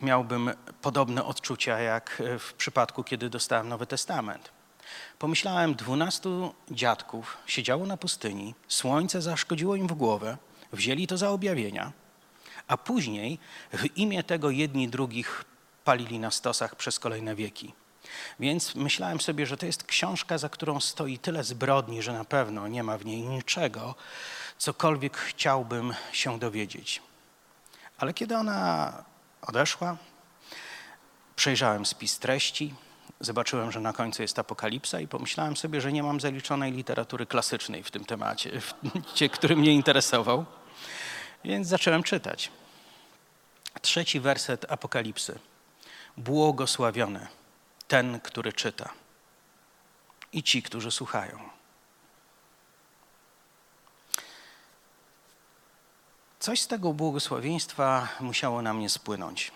miałbym 0.00 0.50
podobne 0.82 1.24
odczucia 1.24 1.78
jak 1.78 2.22
w 2.38 2.52
przypadku, 2.52 3.04
kiedy 3.04 3.30
dostałem 3.30 3.68
Nowy 3.68 3.86
Testament. 3.86 4.50
Pomyślałem, 5.18 5.74
dwunastu 5.74 6.54
dziadków 6.70 7.36
siedziało 7.46 7.86
na 7.86 7.96
pustyni, 7.96 8.54
słońce 8.68 9.22
zaszkodziło 9.22 9.76
im 9.76 9.86
w 9.86 9.92
głowę, 9.92 10.36
wzięli 10.72 11.06
to 11.06 11.18
za 11.18 11.30
objawienia, 11.30 11.92
a 12.68 12.76
później 12.76 13.38
w 13.72 13.96
imię 13.96 14.22
tego 14.22 14.50
jedni 14.50 14.88
drugich 14.88 15.44
palili 15.84 16.18
na 16.18 16.30
stosach 16.30 16.76
przez 16.76 16.98
kolejne 16.98 17.34
wieki. 17.34 17.72
Więc 18.40 18.74
myślałem 18.74 19.20
sobie, 19.20 19.46
że 19.46 19.56
to 19.56 19.66
jest 19.66 19.84
książka, 19.84 20.38
za 20.38 20.48
którą 20.48 20.80
stoi 20.80 21.18
tyle 21.18 21.44
zbrodni, 21.44 22.02
że 22.02 22.12
na 22.12 22.24
pewno 22.24 22.68
nie 22.68 22.82
ma 22.82 22.98
w 22.98 23.04
niej 23.04 23.22
niczego, 23.22 23.94
cokolwiek 24.58 25.16
chciałbym 25.16 25.94
się 26.12 26.38
dowiedzieć. 26.38 27.02
Ale 27.98 28.14
kiedy 28.14 28.36
ona 28.36 28.92
odeszła, 29.42 29.96
przejrzałem 31.36 31.86
spis 31.86 32.18
treści, 32.18 32.74
zobaczyłem, 33.20 33.72
że 33.72 33.80
na 33.80 33.92
końcu 33.92 34.22
jest 34.22 34.38
apokalipsa 34.38 35.00
i 35.00 35.08
pomyślałem 35.08 35.56
sobie, 35.56 35.80
że 35.80 35.92
nie 35.92 36.02
mam 36.02 36.20
zaliczonej 36.20 36.72
literatury 36.72 37.26
klasycznej 37.26 37.82
w 37.82 37.90
tym 37.90 38.04
temacie, 38.04 38.60
który 39.32 39.56
mnie 39.56 39.72
interesował. 39.72 40.44
Więc 41.44 41.68
zacząłem 41.68 42.02
czytać. 42.02 42.50
Trzeci 43.82 44.20
werset 44.20 44.72
apokalipsy. 44.72 45.38
Błogosławiony 46.16 47.26
ten, 47.88 48.20
który 48.20 48.52
czyta 48.52 48.92
i 50.32 50.42
ci, 50.42 50.62
którzy 50.62 50.90
słuchają. 50.90 51.38
Coś 56.40 56.60
z 56.62 56.66
tego 56.66 56.92
błogosławieństwa 56.92 58.08
musiało 58.20 58.62
na 58.62 58.74
mnie 58.74 58.88
spłynąć. 58.88 59.52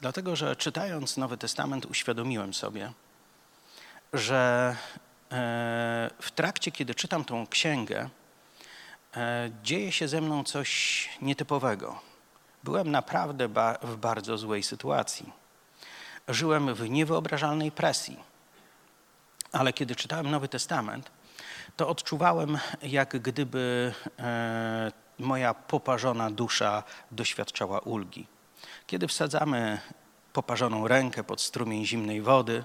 Dlatego, 0.00 0.36
że 0.36 0.56
czytając 0.56 1.16
Nowy 1.16 1.36
Testament 1.36 1.86
uświadomiłem 1.86 2.54
sobie, 2.54 2.92
że 4.12 4.76
e, 5.32 6.10
w 6.20 6.30
trakcie, 6.30 6.72
kiedy 6.72 6.94
czytam 6.94 7.24
tą 7.24 7.46
księgę, 7.46 8.08
e, 9.16 9.50
dzieje 9.62 9.92
się 9.92 10.08
ze 10.08 10.20
mną 10.20 10.44
coś 10.44 11.08
nietypowego. 11.22 12.00
Byłem 12.64 12.90
naprawdę 12.90 13.48
w 13.82 13.96
bardzo 13.96 14.38
złej 14.38 14.62
sytuacji 14.62 15.39
żyłem 16.30 16.74
w 16.74 16.90
niewyobrażalnej 16.90 17.72
presji. 17.72 18.16
Ale 19.52 19.72
kiedy 19.72 19.96
czytałem 19.96 20.30
Nowy 20.30 20.48
Testament, 20.48 21.10
to 21.76 21.88
odczuwałem, 21.88 22.58
jak 22.82 23.18
gdyby 23.22 23.92
e, 24.18 24.92
moja 25.18 25.54
poparzona 25.54 26.30
dusza 26.30 26.82
doświadczała 27.10 27.78
ulgi. 27.78 28.26
Kiedy 28.86 29.08
wsadzamy 29.08 29.78
poparzoną 30.32 30.88
rękę 30.88 31.24
pod 31.24 31.40
strumień 31.40 31.86
zimnej 31.86 32.22
wody, 32.22 32.64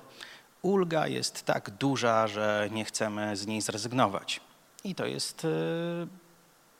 ulga 0.62 1.08
jest 1.08 1.46
tak 1.46 1.70
duża, 1.70 2.28
że 2.28 2.70
nie 2.72 2.86
chcemy 2.86 3.38
z 3.38 3.48
niej 3.48 3.62
zrezygnować. 3.62 4.42
I 4.84 4.96
to 4.96 5.06
jest 5.06 5.46
e, 5.46 5.48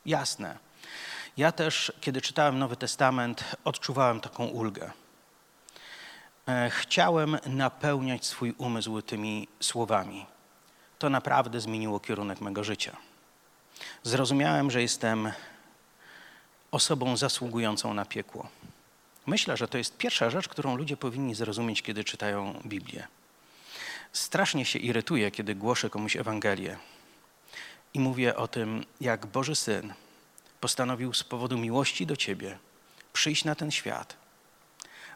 jasne. 0.06 0.58
Ja 1.38 1.52
też, 1.52 1.94
kiedy 2.02 2.22
czytałem 2.22 2.60
Nowy 2.60 2.76
Testament, 2.76 3.44
odczuwałem 3.64 4.20
taką 4.20 4.46
ulgę. 4.46 4.92
E, 6.48 6.70
chciałem 6.70 7.38
napełniać 7.46 8.26
swój 8.26 8.54
umysł 8.58 9.02
tymi 9.02 9.48
słowami. 9.60 10.26
To 11.00 11.10
naprawdę 11.10 11.62
zmieniło 11.62 12.00
kierunek 12.00 12.42
mego 12.42 12.64
życia. 12.64 12.98
Zrozumiałem, 14.04 14.72
że 14.72 14.82
jestem 14.82 15.32
osobą 16.72 17.18
zasługującą 17.18 17.94
na 17.94 18.06
piekło. 18.06 18.50
Myślę, 19.26 19.58
że 19.58 19.68
to 19.68 19.78
jest 19.78 19.98
pierwsza 19.98 20.30
rzecz, 20.30 20.48
którą 20.48 20.76
ludzie 20.76 20.98
powinni 20.98 21.36
zrozumieć, 21.36 21.82
kiedy 21.82 22.04
czytają 22.04 22.62
Biblię. 22.66 23.08
Strasznie 24.14 24.66
się 24.66 24.80
irytuję, 24.80 25.32
kiedy 25.32 25.56
głoszę 25.56 25.90
komuś 25.90 26.16
Ewangelię 26.16 26.78
i 27.94 28.00
mówię 28.00 28.36
o 28.36 28.48
tym, 28.48 28.86
jak 29.02 29.26
Boży 29.26 29.56
Syn 29.56 29.94
postanowił 30.60 31.14
z 31.14 31.24
powodu 31.24 31.58
miłości 31.58 32.06
do 32.06 32.16
Ciebie 32.16 32.58
przyjść 33.14 33.46
na 33.46 33.56
ten 33.56 33.72
świat, 33.72 34.16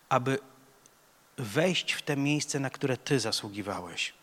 aby 0.09 0.39
wejść 1.39 1.93
w 1.93 2.01
te 2.01 2.17
miejsce, 2.17 2.59
na 2.59 2.69
które 2.69 2.97
Ty 2.97 3.19
zasługiwałeś, 3.19 4.13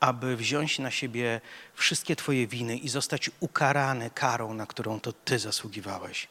aby 0.00 0.36
wziąć 0.36 0.78
na 0.78 0.90
siebie 0.90 1.40
wszystkie 1.74 2.16
Twoje 2.16 2.46
winy 2.46 2.76
i 2.76 2.88
zostać 2.88 3.30
ukarany 3.40 4.10
karą, 4.10 4.54
na 4.54 4.66
którą 4.66 5.00
to 5.00 5.12
Ty 5.12 5.38
zasługiwałeś. 5.38 6.28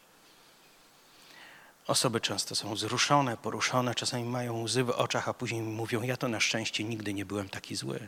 Osoby 1.88 2.22
często 2.22 2.56
są 2.56 2.74
wzruszone, 2.74 3.38
poruszone, 3.38 3.96
czasami 3.96 4.24
mają 4.24 4.62
łzy 4.62 4.84
w 4.84 4.90
oczach, 4.90 5.30
a 5.30 5.34
później 5.34 5.62
mówią: 5.62 6.02
Ja 6.02 6.18
to 6.18 6.28
na 6.28 6.40
szczęście 6.40 6.84
nigdy 6.84 7.14
nie 7.14 7.26
byłem 7.26 7.50
taki 7.50 7.76
zły. 7.76 8.08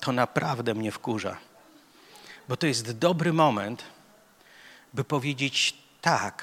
To 0.00 0.12
naprawdę 0.12 0.74
mnie 0.74 0.92
wkurza, 0.92 1.36
bo 2.48 2.56
to 2.56 2.66
jest 2.66 2.98
dobry 2.98 3.32
moment, 3.32 3.82
by 4.94 5.04
powiedzieć 5.04 5.74
tak 6.00 6.42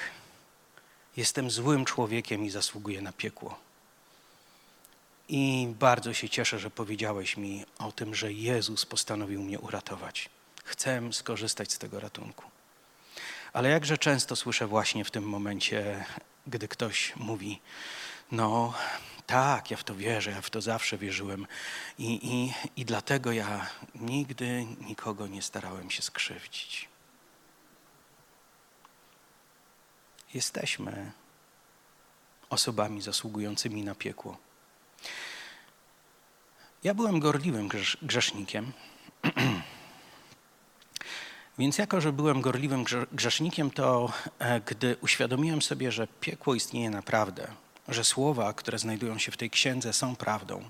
Jestem 1.18 1.50
złym 1.50 1.84
człowiekiem 1.84 2.44
i 2.44 2.50
zasługuję 2.50 3.02
na 3.02 3.12
piekło. 3.12 3.58
I 5.28 5.68
bardzo 5.78 6.14
się 6.14 6.28
cieszę, 6.28 6.58
że 6.58 6.70
powiedziałeś 6.70 7.36
mi 7.36 7.64
o 7.78 7.92
tym, 7.92 8.14
że 8.14 8.32
Jezus 8.32 8.86
postanowił 8.86 9.42
mnie 9.42 9.58
uratować. 9.58 10.28
Chcę 10.64 11.02
skorzystać 11.12 11.72
z 11.72 11.78
tego 11.78 12.00
ratunku. 12.00 12.44
Ale 13.52 13.68
jakże 13.68 13.98
często 13.98 14.36
słyszę 14.36 14.66
właśnie 14.66 15.04
w 15.04 15.10
tym 15.10 15.24
momencie, 15.24 16.04
gdy 16.46 16.68
ktoś 16.68 17.16
mówi: 17.16 17.60
No, 18.32 18.74
tak, 19.26 19.70
ja 19.70 19.76
w 19.76 19.84
to 19.84 19.94
wierzę, 19.94 20.30
ja 20.30 20.40
w 20.40 20.50
to 20.50 20.60
zawsze 20.60 20.98
wierzyłem, 20.98 21.46
i, 21.98 22.20
i, 22.22 22.54
i 22.80 22.84
dlatego 22.84 23.32
ja 23.32 23.70
nigdy 23.94 24.66
nikogo 24.80 25.26
nie 25.26 25.42
starałem 25.42 25.90
się 25.90 26.02
skrzywdzić. 26.02 26.88
Jesteśmy 30.34 31.12
osobami 32.50 33.02
zasługującymi 33.02 33.82
na 33.82 33.94
piekło. 33.94 34.36
Ja 36.84 36.94
byłem 36.94 37.20
gorliwym 37.20 37.68
grzesznikiem, 38.02 38.72
więc 41.58 41.78
jako, 41.78 42.00
że 42.00 42.12
byłem 42.12 42.40
gorliwym 42.40 42.84
grzesznikiem, 43.12 43.70
to 43.70 44.12
e, 44.38 44.60
gdy 44.60 44.96
uświadomiłem 45.00 45.62
sobie, 45.62 45.92
że 45.92 46.08
piekło 46.20 46.54
istnieje 46.54 46.90
naprawdę, 46.90 47.48
że 47.88 48.04
słowa, 48.04 48.52
które 48.52 48.78
znajdują 48.78 49.18
się 49.18 49.32
w 49.32 49.36
tej 49.36 49.50
księdze, 49.50 49.92
są 49.92 50.16
prawdą, 50.16 50.68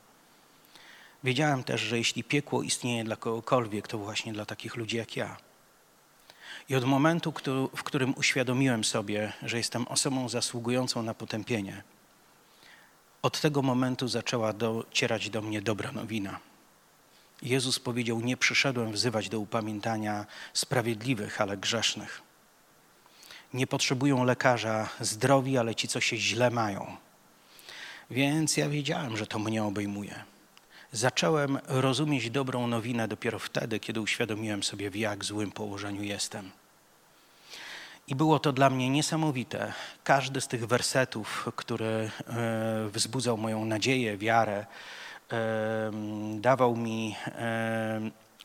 wiedziałem 1.24 1.64
też, 1.64 1.80
że 1.80 1.98
jeśli 1.98 2.24
piekło 2.24 2.62
istnieje 2.62 3.04
dla 3.04 3.16
kogokolwiek, 3.16 3.88
to 3.88 3.98
właśnie 3.98 4.32
dla 4.32 4.46
takich 4.46 4.76
ludzi 4.76 4.96
jak 4.96 5.16
ja. 5.16 5.47
I 6.68 6.74
od 6.76 6.84
momentu, 6.84 7.32
w 7.76 7.82
którym 7.82 8.14
uświadomiłem 8.16 8.84
sobie, 8.84 9.32
że 9.42 9.56
jestem 9.56 9.88
osobą 9.88 10.28
zasługującą 10.28 11.02
na 11.02 11.14
potępienie, 11.14 11.82
od 13.22 13.40
tego 13.40 13.62
momentu 13.62 14.08
zaczęła 14.08 14.52
docierać 14.52 15.30
do 15.30 15.42
mnie 15.42 15.62
dobra 15.62 15.92
nowina. 15.92 16.40
Jezus 17.42 17.78
powiedział: 17.78 18.20
Nie 18.20 18.36
przyszedłem 18.36 18.92
wzywać 18.92 19.28
do 19.28 19.40
upamiętania 19.40 20.26
sprawiedliwych, 20.52 21.40
ale 21.40 21.56
grzesznych. 21.56 22.22
Nie 23.54 23.66
potrzebują 23.66 24.24
lekarza 24.24 24.88
zdrowi, 25.00 25.58
ale 25.58 25.74
ci, 25.74 25.88
co 25.88 26.00
się 26.00 26.16
źle 26.16 26.50
mają. 26.50 26.96
Więc 28.10 28.56
ja 28.56 28.68
wiedziałem, 28.68 29.16
że 29.16 29.26
to 29.26 29.38
mnie 29.38 29.64
obejmuje. 29.64 30.24
Zacząłem 30.92 31.58
rozumieć 31.66 32.30
dobrą 32.30 32.66
nowinę 32.66 33.08
dopiero 33.08 33.38
wtedy, 33.38 33.80
kiedy 33.80 34.00
uświadomiłem 34.00 34.62
sobie, 34.62 34.90
w 34.90 34.96
jak 34.96 35.24
złym 35.24 35.52
położeniu 35.52 36.02
jestem. 36.02 36.50
I 38.08 38.14
było 38.14 38.38
to 38.38 38.52
dla 38.52 38.70
mnie 38.70 38.90
niesamowite. 38.90 39.72
Każdy 40.04 40.40
z 40.40 40.48
tych 40.48 40.66
wersetów, 40.66 41.48
który 41.56 41.86
e, 41.86 42.88
wzbudzał 42.88 43.36
moją 43.36 43.64
nadzieję, 43.64 44.16
wiarę, 44.16 44.66
e, 45.32 45.90
dawał 46.34 46.76
mi 46.76 47.16
e, 47.26 48.00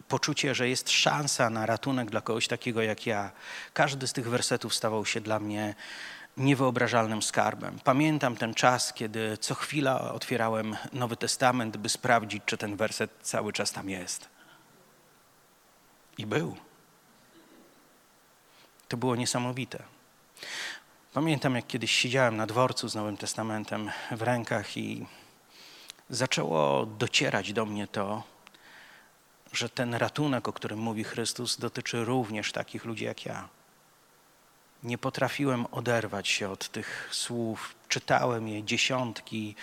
poczucie, 0.08 0.56
że 0.56 0.70
jest 0.70 0.90
szansa 0.90 1.50
na 1.50 1.66
ratunek 1.66 2.12
dla 2.12 2.22
kogoś 2.22 2.48
takiego 2.48 2.82
jak 2.82 3.06
ja. 3.06 3.32
Każdy 3.74 4.08
z 4.08 4.14
tych 4.14 4.30
wersetów 4.30 4.76
stawał 4.76 5.06
się 5.06 5.22
dla 5.22 5.40
mnie 5.40 5.76
niewyobrażalnym 6.38 7.22
skarbem. 7.22 7.80
Pamiętam 7.84 8.36
ten 8.36 8.54
czas, 8.54 8.94
kiedy 8.94 9.38
co 9.38 9.56
chwila 9.56 10.12
otwierałem 10.12 10.76
Nowy 10.94 11.18
Testament, 11.18 11.78
by 11.78 11.90
sprawdzić, 11.90 12.44
czy 12.46 12.58
ten 12.58 12.76
werset 12.76 13.12
cały 13.22 13.54
czas 13.54 13.72
tam 13.72 13.90
jest. 13.90 14.30
I 16.18 16.26
był. 16.26 16.56
To 18.94 18.98
było 18.98 19.16
niesamowite. 19.16 19.84
Pamiętam, 21.14 21.56
jak 21.56 21.68
kiedyś 21.68 21.92
siedziałem 21.92 22.38
na 22.38 22.48
dworcu 22.48 22.90
z 22.90 22.96
Nowym 22.96 23.18
Testamentem 23.18 23.92
w 24.12 24.22
rękach 24.22 24.78
i 24.78 25.06
zaczęło 26.10 26.86
docierać 26.86 27.54
do 27.54 27.66
mnie 27.66 27.88
to, 27.88 28.24
że 29.54 29.70
ten 29.70 29.94
ratunek, 29.94 30.48
o 30.48 30.54
którym 30.54 30.80
mówi 30.80 31.04
Chrystus, 31.04 31.58
dotyczy 31.58 32.06
również 32.06 32.52
takich 32.52 32.86
ludzi 32.86 33.06
jak 33.06 33.26
ja. 33.26 33.50
Nie 34.84 34.98
potrafiłem 34.98 35.66
oderwać 35.72 36.28
się 36.28 36.50
od 36.50 36.70
tych 36.70 37.10
słów. 37.12 37.76
Czytałem 37.90 38.48
je 38.48 38.64
dziesiątki 38.64 39.56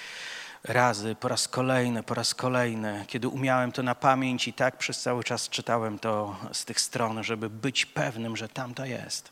razy, 0.64 1.14
po 1.14 1.28
raz 1.28 1.48
kolejny, 1.48 2.02
po 2.02 2.14
raz 2.14 2.34
kolejny, 2.34 3.04
kiedy 3.08 3.28
umiałem 3.28 3.72
to 3.72 3.82
na 3.82 3.94
pamięć 3.94 4.48
i 4.48 4.52
tak 4.52 4.76
przez 4.76 5.02
cały 5.02 5.24
czas 5.24 5.48
czytałem 5.48 5.98
to 5.98 6.36
z 6.52 6.64
tych 6.64 6.80
stron, 6.80 7.24
żeby 7.24 7.50
być 7.50 7.86
pewnym, 7.86 8.36
że 8.36 8.48
tam 8.48 8.74
to 8.74 8.84
jest. 8.84 9.28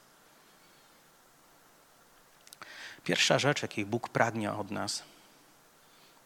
Pierwsza 3.05 3.39
rzecz, 3.39 3.63
jakiej 3.63 3.87
Bóg 3.87 4.09
pragnie 4.09 4.53
od 4.53 4.71
nas, 4.71 5.03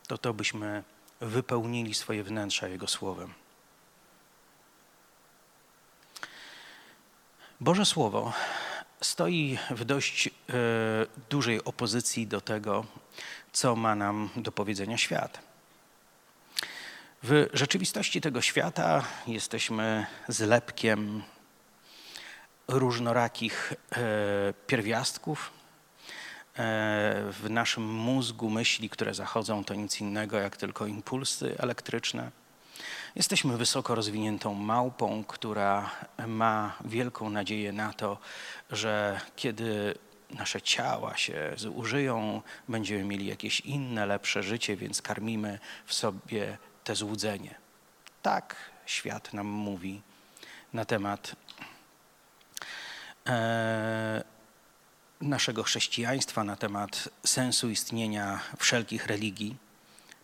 to 0.07 0.19
to, 0.19 0.35
byśmy 0.35 0.83
wypełnili 1.21 1.95
swoje 1.95 2.25
wnętrza 2.25 2.69
Jego 2.69 2.87
Słowem. 2.87 3.35
Boże 7.61 7.87
Słowo 7.87 8.33
stoi 9.01 9.59
w 9.71 9.85
dość 9.85 10.27
e, 10.27 10.31
dużej 11.31 11.65
opozycji 11.65 12.27
do 12.27 12.41
tego, 12.41 12.85
co 13.53 13.77
ma 13.77 13.95
nam 13.95 14.29
do 14.37 14.53
powiedzenia 14.53 14.99
świat. 14.99 15.41
W 17.23 17.49
rzeczywistości 17.53 18.21
tego 18.21 18.41
świata 18.41 19.05
jesteśmy 19.27 20.07
zlepkiem 20.29 21.23
różnorakich 22.69 23.73
e, 23.93 23.97
pierwiastków. 24.67 25.51
E, 25.51 26.63
w 27.33 27.47
naszym 27.51 27.85
mózgu 27.85 28.51
myśli, 28.51 28.91
które 28.91 29.15
zachodzą, 29.15 29.65
to 29.65 29.75
nic 29.75 30.01
innego 30.01 30.39
jak 30.39 30.57
tylko 30.57 30.87
impulsy 30.87 31.55
elektryczne. 31.59 32.31
Jesteśmy 33.17 33.57
wysoko 33.57 33.95
rozwiniętą 33.95 34.55
małpą, 34.55 35.25
która 35.25 35.91
ma 36.27 36.77
wielką 36.85 37.31
nadzieję 37.31 37.73
na 37.73 37.93
to, 37.93 38.19
że 38.71 39.21
kiedy 39.37 39.95
nasze 40.33 40.63
ciała 40.63 41.17
się 41.17 41.53
zużyją, 41.57 42.43
będziemy 42.69 43.05
mieli 43.05 43.27
jakieś 43.27 43.61
inne, 43.61 44.07
lepsze 44.07 44.43
życie, 44.43 44.77
więc 44.77 45.03
karmimy 45.03 45.59
w 45.87 45.95
sobie 45.95 46.59
te 46.85 46.95
złudzenie. 46.95 47.55
Tak 48.23 48.57
świat 48.87 49.33
nam 49.33 49.47
mówi 49.47 50.03
na 50.73 50.85
temat 50.85 51.37
e, 53.27 54.25
naszego 55.21 55.63
chrześcijaństwa, 55.63 56.45
na 56.45 56.57
temat 56.57 57.09
sensu 57.27 57.71
istnienia 57.71 58.41
wszelkich 58.59 59.07
religii. 59.07 59.57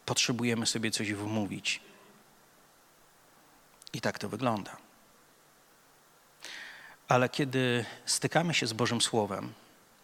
Potrzebujemy 0.06 0.66
sobie 0.66 0.90
coś 0.90 1.12
wmówić. 1.12 1.80
I 3.92 4.00
tak 4.00 4.18
to 4.18 4.28
wygląda. 4.28 4.76
Ale 7.08 7.28
kiedy 7.28 7.84
stykamy 8.06 8.54
się 8.54 8.66
z 8.66 8.72
Bożym 8.72 9.00
Słowem 9.00 9.52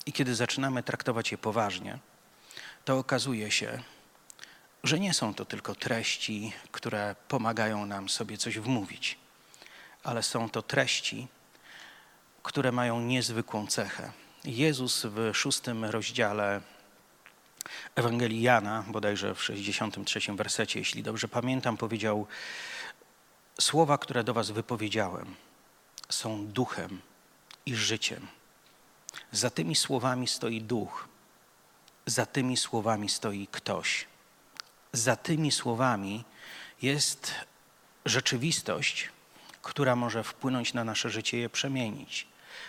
i 0.06 0.12
kiedy 0.12 0.34
zaczynamy 0.34 0.82
traktować 0.82 1.32
je 1.32 1.38
poważnie, 1.38 1.98
to 2.84 2.98
okazuje 2.98 3.50
się, 3.50 3.82
że 4.84 5.00
nie 5.00 5.14
są 5.14 5.34
to 5.34 5.44
tylko 5.44 5.74
treści, 5.74 6.52
które 6.72 7.16
pomagają 7.28 7.86
nam 7.86 8.08
sobie 8.08 8.38
coś 8.38 8.58
wmówić, 8.58 9.18
ale 10.02 10.22
są 10.22 10.50
to 10.50 10.62
treści, 10.62 11.28
które 12.42 12.72
mają 12.72 13.00
niezwykłą 13.00 13.66
cechę. 13.66 14.12
Jezus 14.44 15.06
w 15.06 15.30
szóstym 15.34 15.84
rozdziale 15.84 16.60
Ewangelii 17.94 18.42
Jana, 18.42 18.84
bodajże 18.88 19.34
w 19.34 19.42
63 19.42 20.20
wersecie, 20.32 20.78
jeśli 20.78 21.02
dobrze 21.02 21.28
pamiętam, 21.28 21.76
powiedział: 21.76 22.26
Słowa, 23.60 23.98
które 23.98 24.24
do 24.24 24.34
Was 24.34 24.50
wypowiedziałem, 24.50 25.34
są 26.08 26.46
duchem 26.46 27.00
i 27.66 27.74
życiem. 27.74 28.26
Za 29.32 29.50
tymi 29.50 29.76
słowami 29.76 30.28
stoi 30.28 30.60
duch, 30.60 31.08
za 32.06 32.26
tymi 32.26 32.56
słowami 32.56 33.08
stoi 33.08 33.46
ktoś. 33.46 34.06
Za 34.92 35.16
tymi 35.16 35.50
słowami 35.50 36.24
jest 36.82 37.34
rzeczywistość, 38.04 39.08
która 39.62 39.96
może 39.96 40.24
wpłynąć 40.24 40.74
na 40.74 40.84
nasze 40.84 41.10
życie 41.10 41.38
i 41.38 41.40
je 41.40 41.48
przemienić. 41.48 42.26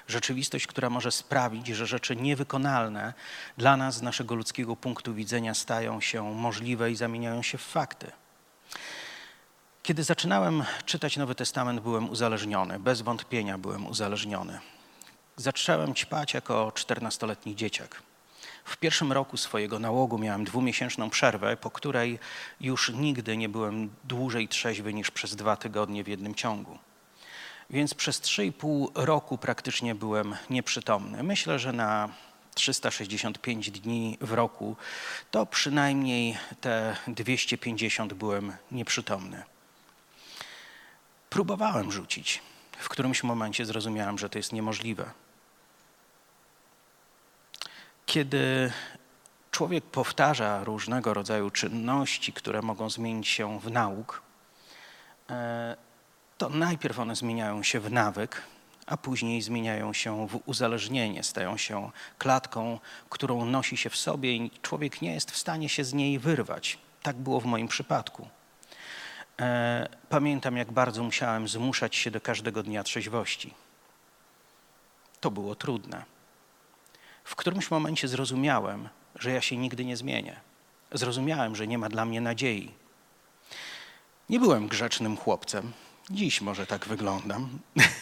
Rzeczywistość, 0.07 0.67
która 0.67 0.89
może 0.89 1.11
sprawić, 1.11 1.67
że 1.67 1.85
rzeczy 1.87 2.15
niewykonalne 2.15 3.13
dla 3.57 3.77
nas 3.77 3.95
z 3.95 4.01
naszego 4.01 4.35
ludzkiego 4.35 4.75
punktu 4.75 5.13
widzenia 5.13 5.53
stają 5.53 6.01
się 6.01 6.33
możliwe 6.33 6.91
i 6.91 6.95
zamieniają 6.95 7.41
się 7.41 7.57
w 7.57 7.61
fakty. 7.61 8.11
Kiedy 9.83 10.03
zaczynałem 10.03 10.63
czytać 10.85 11.17
Nowy 11.17 11.35
Testament, 11.35 11.79
byłem 11.79 12.09
uzależniony. 12.09 12.79
Bez 12.79 13.01
wątpienia 13.01 13.57
byłem 13.57 13.87
uzależniony. 13.87 14.59
Zacząłem 15.37 15.95
ćpać 15.95 16.33
jako 16.33 16.71
czternastoletni 16.71 17.55
dzieciak. 17.55 18.01
W 18.65 18.77
pierwszym 18.77 19.11
roku 19.11 19.37
swojego 19.37 19.79
nałogu 19.79 20.17
miałem 20.17 20.43
dwumiesięczną 20.43 21.09
przerwę, 21.09 21.57
po 21.57 21.71
której 21.71 22.19
już 22.61 22.89
nigdy 22.89 23.37
nie 23.37 23.49
byłem 23.49 23.89
dłużej 24.03 24.47
trzeźwy 24.47 24.93
niż 24.93 25.11
przez 25.11 25.35
dwa 25.35 25.55
tygodnie 25.55 26.03
w 26.03 26.07
jednym 26.07 26.35
ciągu. 26.35 26.79
Więc 27.69 27.93
przez 27.93 28.21
trzy 28.21 28.45
i 28.45 28.51
pół 28.51 28.91
roku 28.95 29.37
praktycznie 29.37 29.95
byłem 29.95 30.35
nieprzytomny. 30.49 31.23
Myślę, 31.23 31.59
że 31.59 31.73
na 31.73 32.09
365 32.53 33.71
dni 33.71 34.17
w 34.21 34.33
roku 34.33 34.75
to 35.31 35.45
przynajmniej 35.45 36.37
te 36.61 36.97
250 37.07 38.13
byłem 38.13 38.53
nieprzytomny. 38.71 39.43
Próbowałem 41.29 41.91
rzucić. 41.91 42.41
W 42.77 42.89
którymś 42.89 43.23
momencie 43.23 43.65
zrozumiałem, 43.65 44.17
że 44.17 44.29
to 44.29 44.39
jest 44.39 44.53
niemożliwe. 44.53 45.24
Kiedy 48.05 48.71
człowiek 49.51 49.83
powtarza 49.83 50.63
różnego 50.63 51.13
rodzaju 51.13 51.49
czynności, 51.49 52.33
które 52.33 52.61
mogą 52.61 52.89
zmienić 52.89 53.27
się 53.27 53.59
w 53.59 53.71
nauk, 53.71 54.21
e, 55.29 55.75
to 56.37 56.49
najpierw 56.49 56.99
one 56.99 57.15
zmieniają 57.15 57.63
się 57.63 57.79
w 57.79 57.91
nawyk, 57.91 58.41
a 58.85 58.97
później 58.97 59.41
zmieniają 59.41 59.93
się 59.93 60.27
w 60.27 60.39
uzależnienie, 60.45 61.23
stają 61.23 61.57
się 61.57 61.91
klatką, 62.17 62.79
którą 63.09 63.45
nosi 63.45 63.77
się 63.77 63.89
w 63.89 63.97
sobie 63.97 64.35
i 64.35 64.51
człowiek 64.61 65.01
nie 65.01 65.13
jest 65.13 65.31
w 65.31 65.37
stanie 65.37 65.69
się 65.69 65.83
z 65.83 65.93
niej 65.93 66.19
wyrwać. 66.19 66.77
Tak 67.03 67.15
było 67.15 67.39
w 67.41 67.45
moim 67.45 67.67
przypadku. 67.67 68.27
E, 69.39 69.89
pamiętam, 70.09 70.57
jak 70.57 70.71
bardzo 70.71 71.03
musiałem 71.03 71.47
zmuszać 71.47 71.95
się 71.95 72.11
do 72.11 72.21
każdego 72.21 72.63
dnia 72.63 72.83
trzeźwości. 72.83 73.53
To 75.21 75.31
było 75.31 75.55
trudne. 75.55 76.14
W 77.25 77.35
którymś 77.35 77.71
momencie 77.71 78.07
zrozumiałem, 78.07 78.89
że 79.15 79.31
ja 79.31 79.41
się 79.41 79.57
nigdy 79.57 79.85
nie 79.85 79.97
zmienię. 79.97 80.39
Zrozumiałem, 80.91 81.55
że 81.55 81.67
nie 81.67 81.77
ma 81.77 81.89
dla 81.89 82.05
mnie 82.05 82.21
nadziei. 82.21 82.71
Nie 84.29 84.39
byłem 84.39 84.67
grzecznym 84.67 85.17
chłopcem. 85.17 85.71
Dziś 86.09 86.41
może 86.41 86.67
tak 86.67 86.85
wyglądam. 86.87 87.59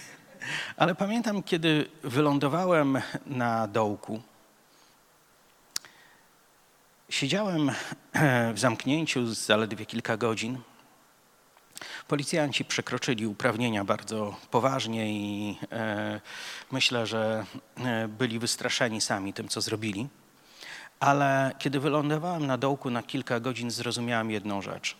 Ale 0.77 0.95
pamiętam, 0.95 1.43
kiedy 1.43 1.89
wylądowałem 2.03 3.01
na 3.25 3.67
dołku, 3.67 4.21
siedziałem 7.09 7.71
w 8.53 8.59
zamknięciu 8.59 9.33
zaledwie 9.33 9.85
kilka 9.85 10.17
godzin 10.17 10.57
Policjanci 12.13 12.65
przekroczyli 12.65 13.27
uprawnienia 13.27 13.85
bardzo 13.85 14.35
poważnie 14.51 15.13
i 15.13 15.57
e, 15.71 16.21
myślę, 16.71 17.07
że 17.07 17.45
e, 17.77 18.07
byli 18.07 18.39
wystraszeni 18.39 19.01
sami 19.01 19.33
tym, 19.33 19.47
co 19.47 19.61
zrobili. 19.61 20.07
Ale 20.99 21.51
kiedy 21.59 21.79
wylądowałem 21.79 22.47
na 22.47 22.57
dołku 22.57 22.89
na 22.89 23.03
kilka 23.03 23.39
godzin, 23.39 23.71
zrozumiałem 23.71 24.31
jedną 24.31 24.61
rzecz. 24.61 24.95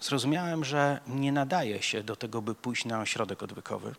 Zrozumiałem, 0.00 0.64
że 0.64 1.00
nie 1.06 1.32
nadaje 1.32 1.82
się 1.82 2.02
do 2.02 2.16
tego, 2.16 2.42
by 2.42 2.54
pójść 2.54 2.84
na 2.84 3.00
ośrodek 3.00 3.42
odwykowy, 3.42 3.94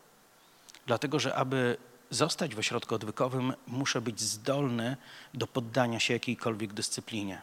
dlatego 0.86 1.20
że 1.20 1.36
aby 1.36 1.78
zostać 2.10 2.56
w 2.56 2.60
ośrodku 2.60 2.96
odwykowym, 2.96 3.54
muszę 3.68 4.02
być 4.02 4.22
zdolny 4.22 4.98
do 5.34 5.48
poddania 5.48 6.00
się 6.00 6.14
jakiejkolwiek 6.14 6.74
dyscyplinie. 6.74 7.42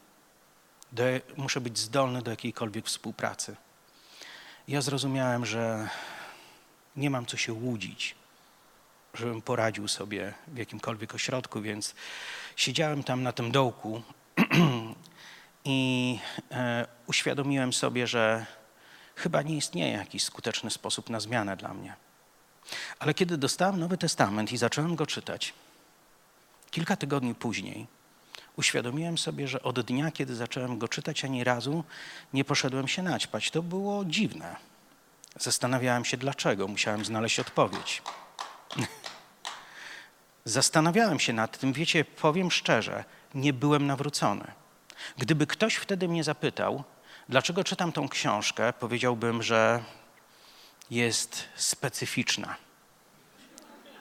Do, 0.92 1.02
muszę 1.36 1.60
być 1.60 1.78
zdolny 1.78 2.22
do 2.22 2.30
jakiejkolwiek 2.30 2.86
współpracy. 2.86 3.56
Ja 4.68 4.80
zrozumiałem, 4.80 5.46
że 5.46 5.88
nie 6.96 7.10
mam 7.10 7.26
co 7.26 7.36
się 7.36 7.52
łudzić, 7.52 8.14
żebym 9.14 9.42
poradził 9.42 9.88
sobie 9.88 10.34
w 10.48 10.56
jakimkolwiek 10.56 11.14
ośrodku, 11.14 11.60
więc 11.60 11.94
siedziałem 12.56 13.02
tam 13.02 13.22
na 13.22 13.32
tym 13.32 13.52
dołku 13.52 14.02
i 15.64 16.18
e, 16.50 16.86
uświadomiłem 17.06 17.72
sobie, 17.72 18.06
że 18.06 18.46
chyba 19.16 19.42
nie 19.42 19.56
istnieje 19.56 19.92
jakiś 19.92 20.24
skuteczny 20.24 20.70
sposób 20.70 21.10
na 21.10 21.20
zmianę 21.20 21.56
dla 21.56 21.74
mnie. 21.74 21.94
Ale 22.98 23.14
kiedy 23.14 23.38
dostałem 23.38 23.80
Nowy 23.80 23.98
Testament 23.98 24.52
i 24.52 24.56
zacząłem 24.56 24.96
go 24.96 25.06
czytać, 25.06 25.54
kilka 26.70 26.96
tygodni 26.96 27.34
później 27.34 27.86
uświadomiłem 28.56 29.18
sobie, 29.18 29.48
że 29.48 29.62
od 29.62 29.80
dnia, 29.80 30.10
kiedy 30.10 30.34
zacząłem 30.34 30.78
go 30.78 30.88
czytać, 30.88 31.24
ani 31.24 31.44
razu 31.44 31.84
nie 32.32 32.44
poszedłem 32.44 32.88
się 32.88 33.02
naćpać. 33.02 33.50
To 33.50 33.62
było 33.62 34.04
dziwne. 34.04 34.56
Zastanawiałem 35.38 36.04
się 36.04 36.16
dlaczego, 36.16 36.68
musiałem 36.68 37.04
znaleźć 37.04 37.40
odpowiedź. 37.40 38.02
Zastanawiałem 40.44 41.20
się 41.20 41.32
nad 41.32 41.58
tym, 41.58 41.72
wiecie, 41.72 42.04
powiem 42.04 42.50
szczerze, 42.50 43.04
nie 43.34 43.52
byłem 43.52 43.86
nawrócony. 43.86 44.44
Gdyby 45.18 45.46
ktoś 45.46 45.74
wtedy 45.74 46.08
mnie 46.08 46.24
zapytał, 46.24 46.84
dlaczego 47.28 47.64
czytam 47.64 47.92
tą 47.92 48.08
książkę, 48.08 48.72
powiedziałbym, 48.72 49.42
że 49.42 49.82
jest 50.90 51.44
specyficzna. 51.56 52.56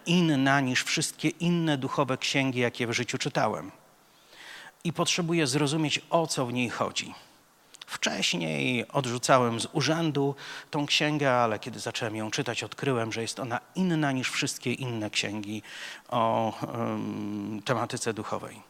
Inna 0.05 0.62
niż 0.62 0.83
wszystkie 0.83 1.29
inne 1.29 1.77
duchowe 1.77 2.17
księgi, 2.17 2.59
jakie 2.59 2.88
w 2.88 2.93
życiu 2.93 3.17
czytałem. 3.17 3.71
I 4.83 4.93
potrzebuję 4.93 5.47
zrozumieć, 5.47 6.01
o 6.09 6.27
co 6.27 6.45
w 6.45 6.53
niej 6.53 6.69
chodzi. 6.69 7.13
Wcześniej 7.85 8.87
odrzucałem 8.87 9.59
z 9.59 9.67
urzędu 9.73 10.35
tą 10.71 10.85
księgę, 10.85 11.31
ale 11.31 11.59
kiedy 11.59 11.79
zacząłem 11.79 12.15
ją 12.15 12.31
czytać, 12.31 12.63
odkryłem, 12.63 13.11
że 13.11 13.21
jest 13.21 13.39
ona 13.39 13.59
inna 13.75 14.11
niż 14.11 14.29
wszystkie 14.29 14.73
inne 14.73 15.09
księgi 15.09 15.61
o 16.09 16.53
um, 16.61 17.61
tematyce 17.65 18.13
duchowej. 18.13 18.61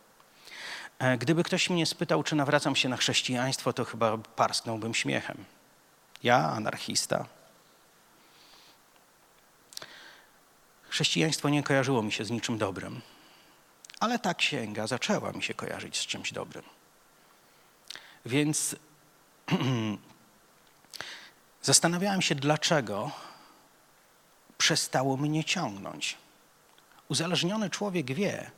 E, 1.00 1.18
gdyby 1.18 1.44
ktoś 1.44 1.70
mnie 1.70 1.86
spytał, 1.86 2.24
czy 2.24 2.36
nawracam 2.36 2.76
się 2.76 2.90
na 2.90 2.98
chrześcijaństwo, 2.98 3.74
to 3.74 3.86
chyba 3.86 4.18
parsknąłbym 4.18 4.94
śmiechem. 4.94 5.38
Ja, 6.24 6.50
anarchista. 6.50 7.26
Chrześcijaństwo 10.90 11.50
nie 11.50 11.64
kojarzyło 11.64 12.04
mi 12.04 12.12
się 12.12 12.26
z 12.26 12.32
niczym 12.32 12.58
dobrym, 12.58 13.02
ale 14.00 14.20
ta 14.20 14.34
księga 14.34 14.88
zaczęła 14.88 15.32
mi 15.32 15.44
się 15.44 15.54
kojarzyć 15.54 15.98
z 15.98 16.06
czymś 16.06 16.34
dobrym. 16.34 16.64
Więc 18.26 18.76
zastanawiałem 21.62 22.22
się, 22.22 22.36
dlaczego 22.36 23.12
przestało 24.58 25.18
mnie 25.18 25.44
ciągnąć. 25.44 26.18
Uzależniony 27.10 27.70
człowiek 27.70 28.14
wie, 28.14 28.52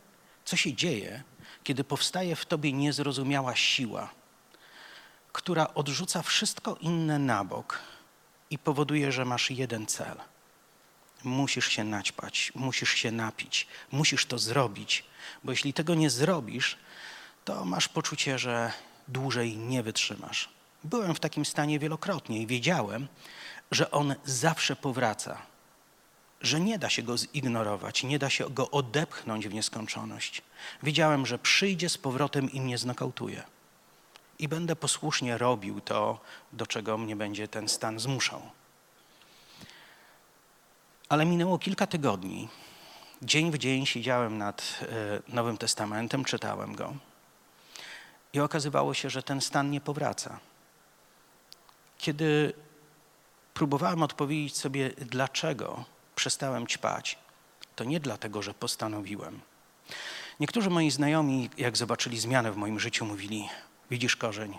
co 0.45 0.57
się 0.57 0.73
dzieje, 0.73 1.23
kiedy 1.63 1.83
powstaje 1.83 2.35
w 2.35 2.45
tobie 2.45 2.73
niezrozumiała 2.73 3.55
siła, 3.55 4.09
która 5.31 5.73
odrzuca 5.73 6.21
wszystko 6.21 6.75
inne 6.75 7.19
na 7.19 7.43
bok 7.43 7.79
i 8.49 8.57
powoduje, 8.57 9.11
że 9.11 9.25
masz 9.25 9.51
jeden 9.51 9.87
cel. 9.87 10.17
Musisz 11.23 11.67
się 11.67 11.83
naćpać, 11.83 12.51
musisz 12.55 12.93
się 12.93 13.11
napić, 13.11 13.67
musisz 13.91 14.25
to 14.25 14.39
zrobić, 14.39 15.03
bo 15.43 15.51
jeśli 15.51 15.73
tego 15.73 15.95
nie 15.95 16.09
zrobisz, 16.09 16.77
to 17.45 17.65
masz 17.65 17.87
poczucie, 17.87 18.39
że 18.39 18.71
dłużej 19.07 19.57
nie 19.57 19.83
wytrzymasz. 19.83 20.49
Byłem 20.83 21.15
w 21.15 21.19
takim 21.19 21.45
stanie 21.45 21.79
wielokrotnie 21.79 22.41
i 22.41 22.47
wiedziałem, 22.47 23.07
że 23.71 23.91
on 23.91 24.15
zawsze 24.25 24.75
powraca, 24.75 25.41
że 26.41 26.59
nie 26.59 26.79
da 26.79 26.89
się 26.89 27.03
go 27.03 27.17
zignorować, 27.17 28.03
nie 28.03 28.19
da 28.19 28.29
się 28.29 28.49
go 28.49 28.71
odepchnąć 28.71 29.47
w 29.47 29.53
nieskończoność. 29.53 30.41
Wiedziałem, 30.83 31.25
że 31.25 31.39
przyjdzie 31.39 31.89
z 31.89 31.97
powrotem 31.97 32.51
i 32.51 32.61
mnie 32.61 32.77
znokautuje. 32.77 33.43
I 34.39 34.47
będę 34.47 34.75
posłusznie 34.75 35.37
robił 35.37 35.81
to, 35.81 36.19
do 36.53 36.67
czego 36.67 36.97
mnie 36.97 37.15
będzie 37.15 37.47
ten 37.47 37.69
stan 37.69 37.99
zmuszał. 37.99 38.41
Ale 41.09 41.25
minęło 41.25 41.59
kilka 41.59 41.87
tygodni. 41.87 42.49
Dzień 43.23 43.51
w 43.51 43.57
dzień 43.57 43.85
siedziałem 43.85 44.37
nad 44.37 44.79
e, 44.81 44.85
Nowym 45.27 45.57
Testamentem, 45.57 46.25
czytałem 46.25 46.75
go. 46.75 46.93
I 48.33 48.39
okazywało 48.39 48.93
się, 48.93 49.09
że 49.09 49.23
ten 49.23 49.41
stan 49.41 49.71
nie 49.71 49.81
powraca. 49.81 50.39
Kiedy 51.97 52.53
próbowałem 53.53 54.03
odpowiedzieć 54.03 54.57
sobie, 54.57 54.89
dlaczego 54.97 55.85
przestałem 56.15 56.67
ćpać, 56.67 57.17
to 57.75 57.83
nie 57.83 57.99
dlatego, 57.99 58.41
że 58.41 58.53
postanowiłem. 58.53 59.39
Niektórzy 60.39 60.69
moi 60.69 60.91
znajomi, 60.91 61.49
jak 61.57 61.77
zobaczyli 61.77 62.19
zmianę 62.19 62.51
w 62.51 62.57
moim 62.57 62.79
życiu, 62.79 63.05
mówili: 63.05 63.49
Widzisz 63.91 64.15
korzeń, 64.15 64.57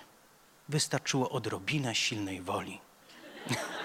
wystarczyło 0.68 1.30
odrobinę 1.30 1.94
silnej 1.94 2.40
woli. 2.40 2.80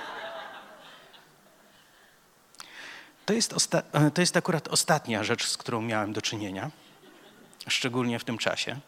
To 3.28 3.34
jest, 3.34 3.72
to 4.14 4.22
jest 4.22 4.38
akurat 4.38 4.68
ostatnia 4.68 5.24
rzecz, 5.24 5.48
z 5.48 5.58
którą 5.58 5.82
miałem 5.82 6.14
do 6.14 6.22
czynienia, 6.22 6.72
szczególnie 7.68 8.20
w 8.20 8.24
tym 8.24 8.38
czasie. 8.38 8.80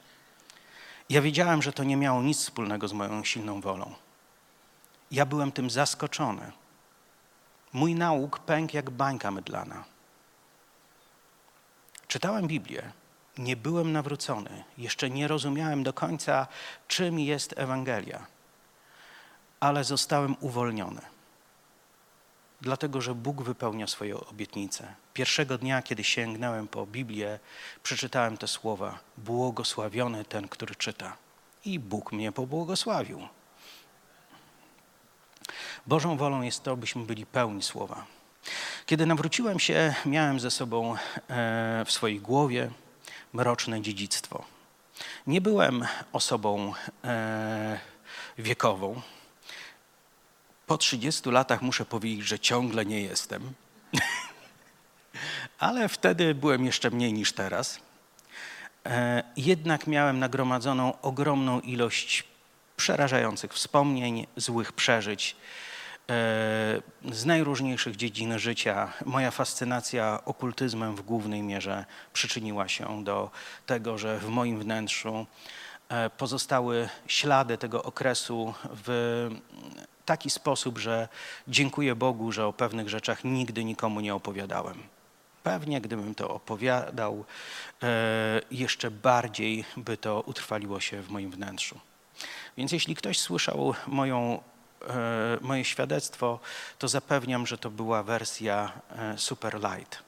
Ja 1.10 1.22
wiedziałem, 1.22 1.62
że 1.62 1.74
to 1.74 1.84
nie 1.84 1.98
miało 1.98 2.22
nic 2.22 2.38
wspólnego 2.38 2.88
z 2.88 2.94
moją 2.94 3.24
silną 3.24 3.62
wolą. 3.62 3.96
Ja 5.12 5.26
byłem 5.26 5.52
tym 5.52 5.70
zaskoczony. 5.70 6.52
Mój 7.74 7.96
nauk 7.96 8.40
pękł 8.40 8.76
jak 8.76 8.90
bańka 8.90 9.32
mydlana. 9.32 9.84
Czytałem 12.08 12.48
Biblię, 12.48 12.92
nie 13.38 13.56
byłem 13.56 13.92
nawrócony, 13.92 14.64
jeszcze 14.78 15.10
nie 15.10 15.28
rozumiałem 15.28 15.84
do 15.84 15.94
końca, 15.94 16.48
czym 16.88 17.20
jest 17.20 17.54
Ewangelia, 17.58 18.28
ale 19.60 19.84
zostałem 19.84 20.36
uwolniony. 20.40 21.02
Dlatego, 22.62 23.02
że 23.02 23.16
Bóg 23.16 23.42
wypełnia 23.42 23.88
swoje 23.88 24.18
obietnice. 24.18 24.94
Pierwszego 25.14 25.58
dnia, 25.58 25.82
kiedy 25.82 26.04
sięgnąłem 26.04 26.68
po 26.68 26.86
Biblię, 26.86 27.40
przeczytałem 27.84 28.38
te 28.38 28.48
słowa: 28.48 29.00
Błogosławiony 29.18 30.26
ten, 30.26 30.48
który 30.48 30.76
czyta. 30.76 31.18
I 31.66 31.80
Bóg 31.80 32.12
mnie 32.12 32.32
pobłogosławił. 32.32 33.28
Bożą 35.88 36.18
wolą 36.18 36.42
jest 36.42 36.64
to, 36.64 36.78
byśmy 36.78 37.04
byli 37.04 37.26
pełni 37.26 37.64
słowa. 37.64 38.06
Kiedy 38.86 39.06
nawróciłem 39.06 39.60
się, 39.60 39.96
miałem 40.06 40.40
ze 40.40 40.52
sobą 40.52 40.96
e, 40.96 41.84
w 41.86 41.92
swojej 41.92 42.20
głowie 42.20 42.72
mroczne 43.34 43.82
dziedzictwo. 43.82 44.44
Nie 45.28 45.42
byłem 45.42 45.86
osobą 46.14 46.74
e, 47.04 47.80
wiekową. 48.38 49.02
Po 50.70 50.78
30 50.78 51.30
latach 51.30 51.62
muszę 51.62 51.86
powiedzieć, 51.86 52.28
że 52.28 52.40
ciągle 52.40 52.86
nie 52.86 53.02
jestem. 53.02 53.54
Ale 55.60 55.90
wtedy 55.90 56.36
byłem 56.36 56.66
jeszcze 56.66 56.90
mniej 56.90 57.14
niż 57.14 57.34
teraz. 57.34 57.80
E, 58.86 59.24
jednak 59.38 59.88
miałem 59.88 60.20
nagromadzoną 60.20 61.02
ogromną 61.02 61.60
ilość 61.60 62.24
przerażających 62.78 63.54
wspomnień, 63.54 64.28
złych 64.38 64.74
przeżyć 64.74 65.36
e, 65.36 66.16
z 67.12 67.26
najróżniejszych 67.26 67.96
dziedzin 67.96 68.40
życia. 68.40 68.94
Moja 69.06 69.32
fascynacja 69.32 70.20
okultyzmem 70.26 70.96
w 70.96 71.02
głównej 71.02 71.42
mierze 71.42 71.86
przyczyniła 72.14 72.68
się 72.68 73.04
do 73.04 73.32
tego, 73.66 73.98
że 73.98 74.20
w 74.20 74.28
moim 74.28 74.60
wnętrzu 74.60 75.26
e, 75.90 76.10
pozostały 76.10 76.90
ślady 77.08 77.58
tego 77.58 77.84
okresu 77.84 78.54
w 78.86 79.30
taki 80.10 80.30
sposób, 80.30 80.78
że 80.78 81.08
dziękuję 81.48 81.96
Bogu, 81.96 82.32
że 82.32 82.46
o 82.46 82.54
pewnych 82.54 82.90
rzeczach 82.90 83.24
nigdy 83.24 83.64
nikomu 83.64 84.02
nie 84.02 84.16
opowiadałem. 84.16 84.78
Pewnie 85.44 85.82
gdybym 85.82 86.16
to 86.16 86.30
opowiadał, 86.30 87.26
e, 87.84 88.42
jeszcze 88.52 88.92
bardziej 88.92 89.66
by 89.78 89.98
to 89.98 90.22
utrwaliło 90.26 90.80
się 90.80 91.02
w 91.02 91.10
moim 91.10 91.32
wnętrzu. 91.32 91.80
Więc 92.58 92.72
jeśli 92.72 92.96
ktoś 92.96 93.20
słyszał 93.20 93.74
moją 93.88 94.42
e, 94.90 95.38
moje 95.42 95.66
świadectwo, 95.66 96.40
to 96.80 96.88
zapewniam, 96.88 97.48
że 97.48 97.58
to 97.58 97.70
była 97.70 98.04
wersja 98.04 98.72
e, 98.90 99.18
super 99.18 99.54
light. 99.54 100.04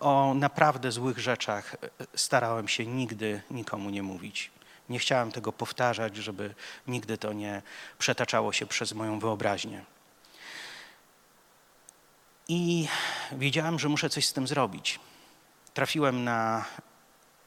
O 0.00 0.34
naprawdę 0.34 0.92
złych 0.92 1.18
rzeczach 1.18 1.76
starałem 2.14 2.68
się 2.68 2.86
nigdy 2.86 3.42
nikomu 3.50 3.90
nie 3.90 4.02
mówić. 4.02 4.50
Nie 4.92 4.98
chciałem 4.98 5.32
tego 5.32 5.52
powtarzać, 5.52 6.16
żeby 6.16 6.54
nigdy 6.86 7.18
to 7.18 7.32
nie 7.32 7.62
przetaczało 7.98 8.52
się 8.52 8.66
przez 8.66 8.92
moją 8.92 9.18
wyobraźnię. 9.18 9.84
I 12.48 12.88
wiedziałem, 13.32 13.78
że 13.78 13.88
muszę 13.88 14.10
coś 14.10 14.26
z 14.26 14.32
tym 14.32 14.46
zrobić. 14.46 15.00
Trafiłem 15.74 16.24
na 16.24 16.64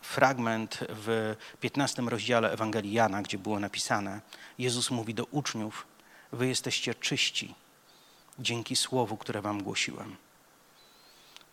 fragment 0.02 0.80
w 0.90 1.36
15 1.60 2.02
rozdziale 2.02 2.52
Ewangelii 2.52 2.94
Jana, 2.94 3.22
gdzie 3.22 3.38
było 3.38 3.60
napisane: 3.60 4.22
Jezus 4.58 4.92
mówi 4.92 5.14
do 5.14 5.26
uczniów: 5.26 5.88
Wy 6.32 6.48
jesteście 6.48 6.96
czyści 6.96 7.56
dzięki 8.40 8.76
słowu, 8.76 9.18
które 9.18 9.42
Wam 9.42 9.64
głosiłem. 9.64 10.16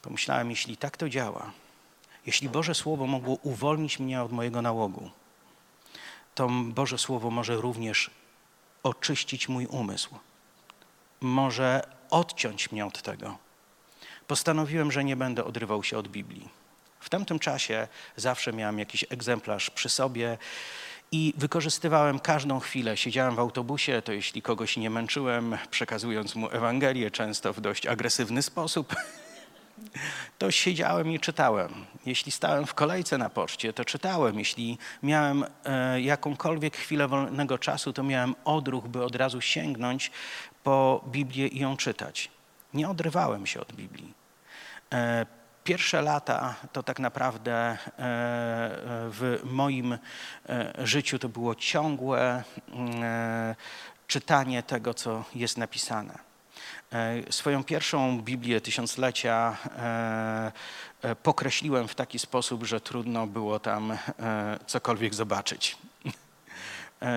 Pomyślałem, 0.02 0.50
jeśli 0.50 0.76
tak 0.76 0.96
to 0.96 1.08
działa, 1.08 1.52
jeśli 2.26 2.48
Boże 2.48 2.74
Słowo 2.74 3.06
mogło 3.06 3.34
uwolnić 3.34 3.98
mnie 3.98 4.22
od 4.22 4.32
mojego 4.32 4.62
nałogu, 4.62 5.10
to 6.34 6.48
Boże 6.48 6.98
Słowo 6.98 7.30
może 7.30 7.56
również 7.56 8.10
oczyścić 8.82 9.48
mój 9.48 9.66
umysł, 9.66 10.14
może 11.20 11.82
odciąć 12.10 12.72
mnie 12.72 12.86
od 12.86 13.02
tego. 13.02 13.38
Postanowiłem, 14.26 14.92
że 14.92 15.04
nie 15.04 15.16
będę 15.16 15.44
odrywał 15.44 15.82
się 15.82 15.98
od 15.98 16.08
Biblii. 16.08 16.48
W 17.00 17.08
tamtym 17.08 17.38
czasie 17.38 17.88
zawsze 18.16 18.52
miałem 18.52 18.78
jakiś 18.78 19.04
egzemplarz 19.10 19.70
przy 19.70 19.88
sobie 19.88 20.38
i 21.12 21.34
wykorzystywałem 21.36 22.20
każdą 22.20 22.60
chwilę. 22.60 22.96
Siedziałem 22.96 23.34
w 23.34 23.38
autobusie, 23.38 24.02
to 24.02 24.12
jeśli 24.12 24.42
kogoś 24.42 24.76
nie 24.76 24.90
męczyłem, 24.90 25.58
przekazując 25.70 26.34
mu 26.34 26.50
Ewangelię, 26.50 27.10
często 27.10 27.52
w 27.52 27.60
dość 27.60 27.86
agresywny 27.86 28.42
sposób, 28.42 28.94
to 30.38 30.50
siedziałem 30.50 31.12
i 31.12 31.20
czytałem. 31.20 31.86
Jeśli 32.06 32.32
stałem 32.32 32.66
w 32.66 32.74
kolejce 32.74 33.18
na 33.18 33.30
poczcie, 33.30 33.72
to 33.72 33.84
czytałem. 33.84 34.38
Jeśli 34.38 34.78
miałem 35.02 35.44
e, 35.64 36.00
jakąkolwiek 36.00 36.76
chwilę 36.76 37.08
wolnego 37.08 37.58
czasu, 37.58 37.92
to 37.92 38.02
miałem 38.02 38.34
odruch, 38.44 38.88
by 38.88 39.04
od 39.04 39.16
razu 39.16 39.40
sięgnąć 39.40 40.10
po 40.64 41.04
Biblię 41.06 41.46
i 41.48 41.58
ją 41.58 41.76
czytać. 41.76 42.30
Nie 42.74 42.88
odrywałem 42.88 43.46
się 43.46 43.60
od 43.60 43.72
Biblii. 43.72 44.14
E, 44.92 45.26
pierwsze 45.64 46.02
lata 46.02 46.54
to 46.72 46.82
tak 46.82 46.98
naprawdę 46.98 47.52
e, 47.52 47.78
w 49.10 49.40
moim 49.44 49.98
życiu 50.78 51.18
to 51.18 51.28
było 51.28 51.54
ciągłe 51.54 52.44
czytanie 54.06 54.62
tego, 54.62 54.94
co 54.94 55.24
jest 55.34 55.58
napisane. 55.58 56.31
Swoją 57.30 57.64
pierwszą 57.64 58.20
Biblię 58.20 58.60
tysiąclecia 58.60 59.56
pokreśliłem 61.22 61.88
w 61.88 61.94
taki 61.94 62.18
sposób, 62.18 62.64
że 62.64 62.80
trudno 62.80 63.26
było 63.26 63.60
tam 63.60 63.98
cokolwiek 64.66 65.14
zobaczyć. 65.14 65.76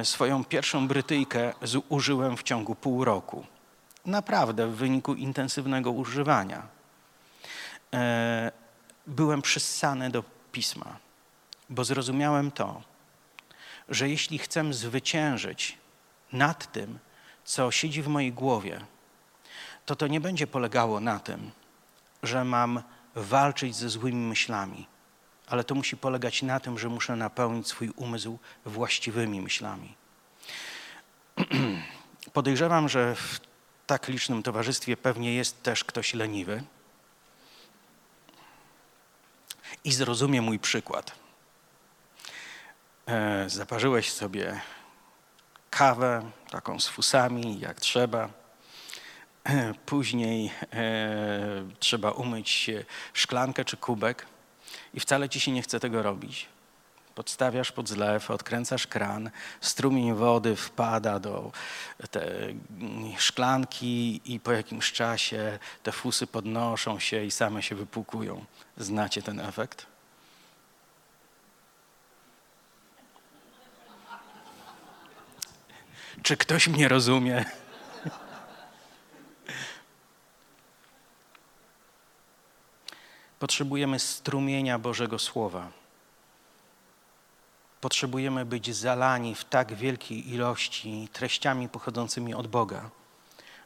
Swoją 0.03 0.43
pierwszą 0.43 0.87
Brytyjkę 0.87 1.53
zużyłem 1.61 2.37
w 2.37 2.43
ciągu 2.43 2.75
pół 2.75 3.05
roku. 3.05 3.45
Naprawdę 4.05 4.67
w 4.67 4.75
wyniku 4.75 5.13
intensywnego 5.13 5.91
używania. 5.91 6.67
E, 7.93 8.51
byłem 9.07 9.41
przyssany 9.41 10.09
do 10.09 10.23
pisma, 10.51 10.97
bo 11.69 11.83
zrozumiałem 11.83 12.51
to, 12.51 12.81
że 13.89 14.09
jeśli 14.09 14.37
chcę 14.37 14.73
zwyciężyć 14.73 15.77
nad 16.33 16.71
tym, 16.71 16.99
co 17.45 17.71
siedzi 17.71 18.01
w 18.01 18.07
mojej 18.07 18.33
głowie, 18.33 18.81
to 19.85 19.95
to 19.95 20.07
nie 20.07 20.21
będzie 20.21 20.47
polegało 20.47 20.99
na 20.99 21.19
tym, 21.19 21.51
że 22.23 22.43
mam 22.43 22.83
walczyć 23.15 23.75
ze 23.75 23.89
złymi 23.89 24.27
myślami, 24.27 24.87
ale 25.47 25.63
to 25.63 25.75
musi 25.75 25.97
polegać 25.97 26.41
na 26.41 26.59
tym, 26.59 26.79
że 26.79 26.89
muszę 26.89 27.15
napełnić 27.15 27.67
swój 27.67 27.89
umysł 27.95 28.39
właściwymi 28.65 29.41
myślami. 29.41 29.95
Podejrzewam, 32.33 32.89
że 32.89 33.15
w 33.15 33.39
tak 33.87 34.07
licznym 34.07 34.43
towarzystwie 34.43 34.97
pewnie 34.97 35.35
jest 35.35 35.63
też 35.63 35.83
ktoś 35.83 36.13
leniwy 36.13 36.63
i 39.83 39.91
zrozumie 39.91 40.41
mój 40.41 40.59
przykład. 40.59 41.11
E, 43.07 43.49
zaparzyłeś 43.49 44.11
sobie 44.11 44.61
kawę, 45.69 46.31
taką 46.49 46.79
z 46.79 46.87
fusami, 46.87 47.59
jak 47.59 47.79
trzeba. 47.79 48.44
E, 49.45 49.73
później 49.85 50.51
e, 50.73 51.65
trzeba 51.79 52.11
umyć 52.11 52.71
szklankę 53.13 53.65
czy 53.65 53.77
kubek 53.77 54.25
i 54.93 54.99
wcale 54.99 55.29
ci 55.29 55.39
się 55.39 55.51
nie 55.51 55.61
chce 55.61 55.79
tego 55.79 56.03
robić. 56.03 56.47
Podstawiasz 57.15 57.71
pod 57.71 57.89
zlew, 57.89 58.31
odkręcasz 58.31 58.87
kran, 58.87 59.29
strumień 59.61 60.13
wody 60.13 60.55
wpada 60.55 61.19
do 61.19 61.51
szklanki 63.17 64.21
i 64.25 64.39
po 64.39 64.51
jakimś 64.51 64.91
czasie 64.91 65.59
te 65.83 65.91
fusy 65.91 66.27
podnoszą 66.27 66.99
się 66.99 67.23
i 67.23 67.31
same 67.31 67.63
się 67.63 67.75
wypłukują. 67.75 68.45
Znacie 68.77 69.21
ten 69.21 69.39
efekt? 69.39 69.85
Czy 76.23 76.37
ktoś 76.37 76.67
mnie 76.67 76.87
rozumie? 76.87 77.45
Potrzebujemy 83.39 83.99
strumienia 83.99 84.79
Bożego 84.79 85.19
Słowa 85.19 85.71
potrzebujemy 87.85 88.45
być 88.45 88.75
zalani 88.75 89.35
w 89.35 89.43
tak 89.43 89.73
wielkiej 89.73 90.33
ilości 90.33 91.09
treściami 91.13 91.69
pochodzącymi 91.69 92.33
od 92.33 92.47
Boga, 92.47 92.89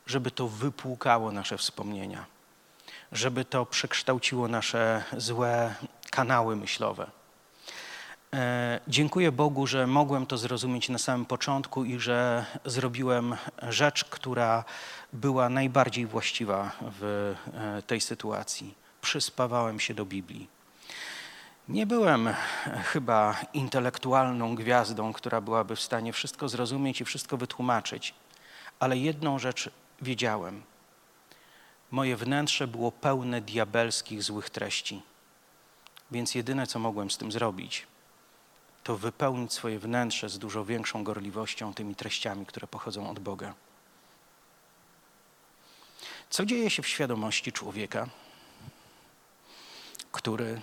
żeby 0.08 0.32
to 0.32 0.48
wypłukało 0.48 1.32
nasze 1.32 1.58
wspomnienia, 1.58 2.26
żeby 3.12 3.46
to 3.46 3.66
przekształciło 3.66 4.48
nasze 4.48 5.04
złe 5.18 5.76
kanały 6.12 6.56
myślowe. 6.56 7.12
E, 8.34 8.80
dziękuję 8.88 9.32
Bogu, 9.32 9.68
że 9.68 9.88
mogłem 9.88 10.26
to 10.26 10.38
zrozumieć 10.38 10.90
na 10.90 10.98
samym 10.98 11.26
początku 11.26 11.84
i 11.84 12.00
że 12.00 12.46
zrobiłem 12.66 13.36
rzecz, 13.70 14.06
która 14.06 14.64
była 15.14 15.50
najbardziej 15.50 16.06
właściwa 16.06 16.72
w 16.82 17.36
e, 17.54 17.82
tej 17.82 18.02
sytuacji. 18.02 18.89
Przyspawałem 19.02 19.80
się 19.80 19.94
do 19.94 20.06
Biblii. 20.06 20.48
Nie 21.70 21.86
byłem 21.86 22.34
chyba 22.84 23.36
intelektualną 23.54 24.56
gwiazdą, 24.56 25.14
która 25.14 25.42
byłaby 25.42 25.76
w 25.76 25.82
stanie 25.82 26.14
wszystko 26.14 26.50
zrozumieć 26.50 27.02
i 27.02 27.06
wszystko 27.06 27.38
wytłumaczyć, 27.38 28.14
ale 28.80 28.98
jedną 28.98 29.40
rzecz 29.40 29.70
wiedziałem. 30.02 30.64
Moje 31.92 32.18
wnętrze 32.18 32.68
było 32.68 32.92
pełne 32.92 33.42
diabelskich 33.42 34.24
złych 34.24 34.50
treści. 34.50 35.02
Więc 36.12 36.36
jedyne, 36.36 36.68
co 36.68 36.80
mogłem 36.80 37.12
z 37.12 37.18
tym 37.18 37.32
zrobić, 37.32 37.88
to 38.84 38.98
wypełnić 38.98 39.54
swoje 39.54 39.80
wnętrze 39.80 40.30
z 40.30 40.40
dużo 40.40 40.66
większą 40.66 41.04
gorliwością 41.04 41.74
tymi 41.74 41.96
treściami, 41.96 42.46
które 42.46 42.68
pochodzą 42.68 43.10
od 43.10 43.20
Boga. 43.20 43.54
Co 46.30 46.46
dzieje 46.46 46.70
się 46.70 46.84
w 46.84 46.88
świadomości 46.88 47.52
człowieka, 47.52 48.08
który 50.12 50.62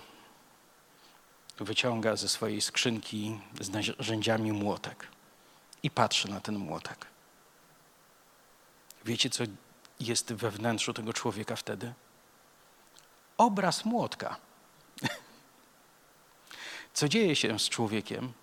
wyciąga 1.59 2.15
ze 2.15 2.29
swojej 2.29 2.61
skrzynki 2.61 3.39
z 3.61 3.69
narzędziami 3.69 4.51
młotek 4.51 5.07
i 5.83 5.91
patrzy 5.91 6.29
na 6.29 6.41
ten 6.41 6.57
młotek. 6.57 7.05
Wiecie, 9.05 9.29
co 9.29 9.43
jest 9.99 10.33
we 10.33 10.51
wnętrzu 10.51 10.93
tego 10.93 11.13
człowieka 11.13 11.55
wtedy? 11.55 11.93
Obraz 13.37 13.85
młotka. 13.85 14.37
Co 16.93 17.07
dzieje 17.07 17.35
się 17.35 17.59
z 17.59 17.69
człowiekiem, 17.69 18.33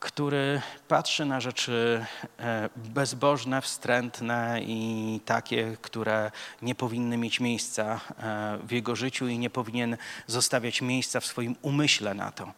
który 0.00 0.62
patrzy 0.88 1.24
na 1.24 1.40
rzeczy 1.40 2.06
e, 2.38 2.68
bezbożne, 2.76 3.60
wstrętne 3.60 4.60
i 4.62 5.20
takie, 5.24 5.76
które 5.82 6.30
nie 6.62 6.74
powinny 6.74 7.16
mieć 7.16 7.40
miejsca 7.40 8.00
e, 8.18 8.58
w 8.62 8.70
jego 8.70 8.96
życiu 8.96 9.28
i 9.28 9.38
nie 9.38 9.50
powinien 9.50 9.96
zostawiać 10.26 10.82
miejsca 10.82 11.20
w 11.20 11.26
swoim 11.26 11.56
umyśle 11.62 12.14
na 12.14 12.32
to. 12.32 12.52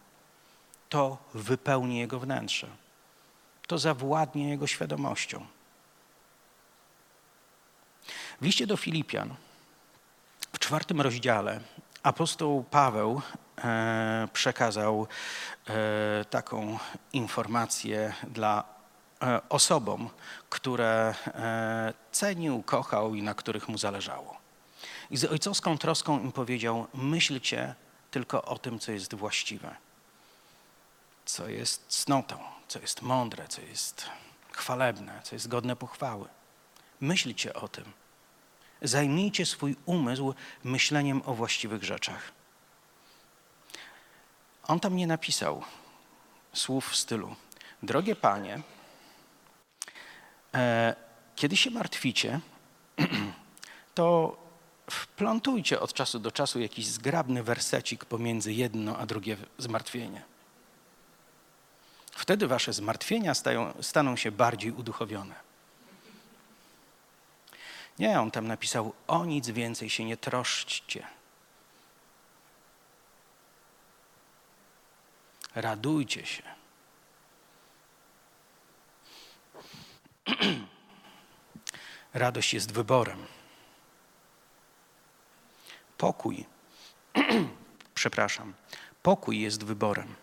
To 0.89 1.17
wypełni 1.33 1.99
jego 1.99 2.19
wnętrze. 2.19 2.67
To 3.67 3.77
zawładnie 3.77 4.49
jego 4.49 4.67
świadomością. 4.67 5.45
W 8.41 8.45
liście 8.45 8.67
do 8.67 8.77
Filipian 8.77 9.35
w 10.53 10.59
czwartym 10.59 11.01
rozdziale 11.01 11.59
apostoł 12.03 12.63
Paweł 12.63 13.21
e, 13.57 14.27
przekazał 14.33 15.07
e, 15.67 16.25
taką 16.25 16.77
informację 17.13 18.13
dla 18.27 18.63
e, 19.21 19.41
osobom, 19.49 20.09
które 20.49 21.15
cenił, 22.11 22.63
kochał 22.63 23.15
i 23.15 23.23
na 23.23 23.33
których 23.33 23.69
mu 23.69 23.77
zależało. 23.77 24.37
I 25.11 25.17
z 25.17 25.25
ojcowską 25.25 25.77
troską 25.77 26.19
im 26.19 26.31
powiedział: 26.31 26.87
myślcie 26.93 27.75
tylko 28.11 28.41
o 28.41 28.57
tym, 28.57 28.79
co 28.79 28.91
jest 28.91 29.15
właściwe, 29.15 29.75
co 31.25 31.47
jest 31.47 31.87
cnotą, 31.87 32.37
co 32.67 32.79
jest 32.79 33.01
mądre, 33.01 33.47
co 33.47 33.61
jest 33.61 34.05
chwalebne, 34.51 35.21
co 35.23 35.35
jest 35.35 35.47
godne 35.47 35.75
pochwały. 35.75 36.27
Myślcie 37.01 37.53
o 37.53 37.67
tym. 37.67 37.85
Zajmijcie 38.81 39.45
swój 39.45 39.75
umysł 39.85 40.33
myśleniem 40.63 41.21
o 41.25 41.33
właściwych 41.33 41.83
rzeczach. 41.83 42.31
On 44.67 44.79
tam 44.79 44.95
nie 44.95 45.07
napisał 45.07 45.63
słów 46.53 46.89
w 46.89 46.95
stylu: 46.95 47.35
Drogie 47.83 48.15
panie, 48.15 48.61
e, 50.53 50.95
kiedy 51.35 51.57
się 51.57 51.71
martwicie, 51.71 52.39
to 53.95 54.37
wplątujcie 54.89 55.79
od 55.79 55.93
czasu 55.93 56.19
do 56.19 56.31
czasu 56.31 56.59
jakiś 56.59 56.87
zgrabny 56.87 57.43
wersecik 57.43 58.05
pomiędzy 58.05 58.53
jedno 58.53 58.97
a 58.97 59.05
drugie 59.05 59.37
zmartwienie. 59.57 60.21
Wtedy 62.11 62.47
wasze 62.47 62.73
zmartwienia 62.73 63.33
stają, 63.33 63.73
staną 63.81 64.15
się 64.15 64.31
bardziej 64.31 64.71
uduchowione. 64.71 65.50
Nie, 67.99 68.19
on 68.19 68.31
tam 68.31 68.47
napisał: 68.47 68.93
O 69.07 69.25
nic 69.25 69.49
więcej 69.49 69.89
się 69.89 70.05
nie 70.05 70.17
troszczcie. 70.17 71.07
Radujcie 75.55 76.25
się. 76.25 76.43
Radość 82.13 82.53
jest 82.53 82.71
wyborem. 82.71 83.25
Pokój, 85.97 86.45
przepraszam, 87.93 88.53
pokój 89.03 89.39
jest 89.39 89.63
wyborem. 89.63 90.15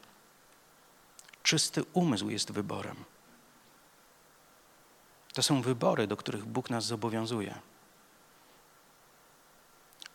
Czysty 1.43 1.85
umysł 1.93 2.31
jest 2.31 2.53
wyborem. 2.53 3.05
To 5.39 5.43
są 5.43 5.63
wybory, 5.63 6.07
do 6.07 6.17
których 6.17 6.45
Bóg 6.45 6.71
nas 6.71 6.85
zobowiązuje. 6.85 7.55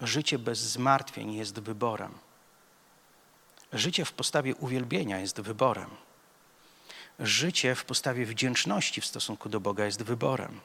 Życie 0.01 0.39
bez 0.39 0.59
zmartwień 0.59 1.33
jest 1.33 1.59
wyborem. 1.59 2.17
Życie 3.73 4.05
w 4.05 4.13
postawie 4.13 4.55
uwielbienia 4.55 5.19
jest 5.19 5.41
wyborem. 5.41 5.89
Życie 7.19 7.75
w 7.75 7.85
postawie 7.85 8.25
wdzięczności 8.25 9.01
w 9.01 9.05
stosunku 9.05 9.49
do 9.49 9.59
Boga 9.59 9.85
jest 9.85 10.03
wyborem. 10.03 10.59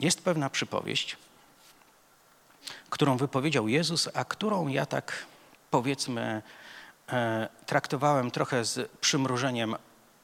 Jest 0.00 0.24
pewna 0.24 0.50
przypowieść, 0.50 1.16
którą 2.90 3.16
wypowiedział 3.16 3.68
Jezus, 3.68 4.08
a 4.14 4.24
którą 4.24 4.68
ja 4.68 4.86
tak 4.86 5.26
powiedzmy 5.70 6.42
traktowałem 7.66 8.30
trochę 8.30 8.64
z 8.64 8.90
przymrużeniem 9.00 9.76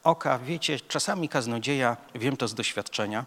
oka. 0.03 0.39
Wiecie, 0.39 0.79
czasami 0.79 1.29
kaznodzieja, 1.29 1.97
wiem 2.15 2.37
to 2.37 2.47
z 2.47 2.53
doświadczenia, 2.53 3.25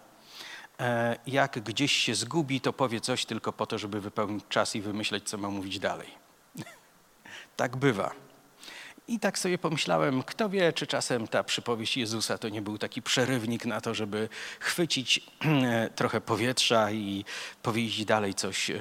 e, 0.80 1.16
jak 1.26 1.60
gdzieś 1.60 1.92
się 1.92 2.14
zgubi, 2.14 2.60
to 2.60 2.72
powie 2.72 3.00
coś 3.00 3.24
tylko 3.24 3.52
po 3.52 3.66
to, 3.66 3.78
żeby 3.78 4.00
wypełnić 4.00 4.44
czas 4.48 4.76
i 4.76 4.80
wymyśleć, 4.80 5.28
co 5.28 5.38
ma 5.38 5.50
mówić 5.50 5.78
dalej. 5.78 6.08
tak 7.56 7.76
bywa. 7.76 8.12
I 9.08 9.20
tak 9.20 9.38
sobie 9.38 9.58
pomyślałem, 9.58 10.22
kto 10.22 10.48
wie, 10.48 10.72
czy 10.72 10.86
czasem 10.86 11.28
ta 11.28 11.44
przypowieść 11.44 11.96
Jezusa 11.96 12.38
to 12.38 12.48
nie 12.48 12.62
był 12.62 12.78
taki 12.78 13.02
przerywnik 13.02 13.66
na 13.66 13.80
to, 13.80 13.94
żeby 13.94 14.28
chwycić 14.60 15.26
trochę 15.96 16.20
powietrza 16.20 16.90
i 16.90 17.24
powiedzieć 17.62 18.04
dalej 18.04 18.34
coś 18.34 18.70
e, 18.70 18.78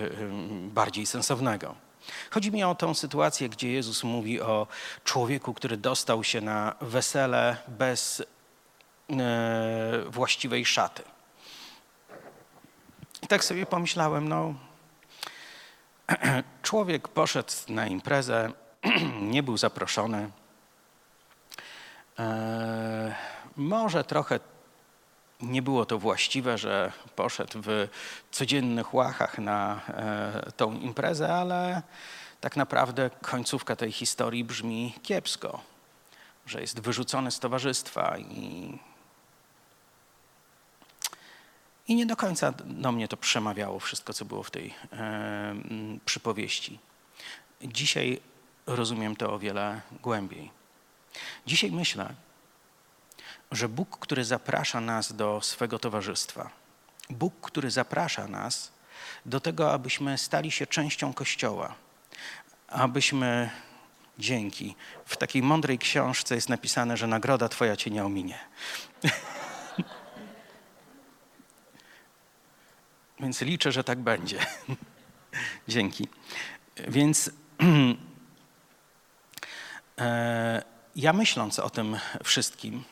bardziej 0.73 1.05
sensownego. 1.05 1.84
Chodzi 2.31 2.51
mi 2.51 2.63
o 2.63 2.75
tą 2.75 2.93
sytuację, 2.93 3.49
gdzie 3.49 3.71
Jezus 3.71 4.03
mówi 4.03 4.41
o 4.41 4.67
człowieku, 5.03 5.53
który 5.53 5.77
dostał 5.77 6.23
się 6.23 6.41
na 6.41 6.75
wesele 6.81 7.57
bez 7.67 8.23
e, 9.09 10.03
właściwej 10.09 10.65
szaty. 10.65 11.03
I 13.21 13.27
tak 13.27 13.43
sobie 13.43 13.65
pomyślałem, 13.65 14.29
no, 14.29 14.53
człowiek 16.63 17.07
poszedł 17.07 17.51
na 17.69 17.87
imprezę, 17.87 18.51
nie 19.21 19.43
był 19.43 19.57
zaproszony. 19.57 20.29
E, 22.19 23.15
może 23.55 24.03
trochę 24.03 24.39
nie 25.41 25.61
było 25.61 25.85
to 25.85 25.99
właściwe, 25.99 26.57
że 26.57 26.91
poszedł 27.15 27.61
w 27.61 27.87
codziennych 28.31 28.93
łachach 28.93 29.37
na 29.37 29.81
e, 29.87 30.51
tą 30.57 30.73
imprezę, 30.79 31.33
ale 31.33 31.81
tak 32.41 32.55
naprawdę 32.55 33.09
końcówka 33.21 33.75
tej 33.75 33.91
historii 33.91 34.43
brzmi 34.43 34.93
kiepsko, 35.03 35.61
że 36.45 36.61
jest 36.61 36.79
wyrzucony 36.79 37.31
z 37.31 37.39
towarzystwa 37.39 38.17
i, 38.17 38.79
i 41.87 41.95
nie 41.95 42.05
do 42.05 42.15
końca 42.15 42.51
do 42.65 42.91
mnie 42.91 43.07
to 43.07 43.17
przemawiało 43.17 43.79
wszystko, 43.79 44.13
co 44.13 44.25
było 44.25 44.43
w 44.43 44.51
tej 44.51 44.73
e, 44.93 45.55
przypowieści. 46.05 46.79
Dzisiaj 47.61 48.21
rozumiem 48.67 49.15
to 49.15 49.33
o 49.33 49.39
wiele 49.39 49.81
głębiej. 50.01 50.51
Dzisiaj 51.45 51.71
myślę, 51.71 52.13
że 53.51 53.69
Bóg, 53.69 53.99
który 53.99 54.25
zaprasza 54.25 54.81
nas 54.81 55.13
do 55.13 55.41
swego 55.41 55.79
towarzystwa, 55.79 56.49
Bóg, 57.09 57.33
który 57.41 57.71
zaprasza 57.71 58.27
nas 58.27 58.71
do 59.25 59.39
tego, 59.39 59.73
abyśmy 59.73 60.17
stali 60.17 60.51
się 60.51 60.67
częścią 60.67 61.13
Kościoła, 61.13 61.75
abyśmy 62.67 63.49
dzięki. 64.19 64.75
W 65.05 65.17
takiej 65.17 65.43
mądrej 65.43 65.79
książce 65.79 66.35
jest 66.35 66.49
napisane, 66.49 66.97
że 66.97 67.07
nagroda 67.07 67.49
Twoja 67.49 67.75
Cię 67.75 67.91
nie 67.91 68.05
ominie. 68.05 68.39
Więc 73.19 73.41
liczę, 73.41 73.71
że 73.71 73.83
tak 73.83 73.99
będzie. 73.99 74.39
Dzięki. 75.67 76.07
Więc 76.87 77.29
E, 79.99 80.63
ja 80.95 81.13
myśląc 81.13 81.59
o 81.59 81.69
tym 81.69 81.97
wszystkim, 82.23 82.83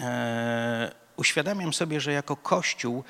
e, 0.00 0.92
uświadamiam 1.16 1.72
sobie, 1.72 2.00
że 2.00 2.12
jako 2.12 2.36
Kościół 2.36 3.04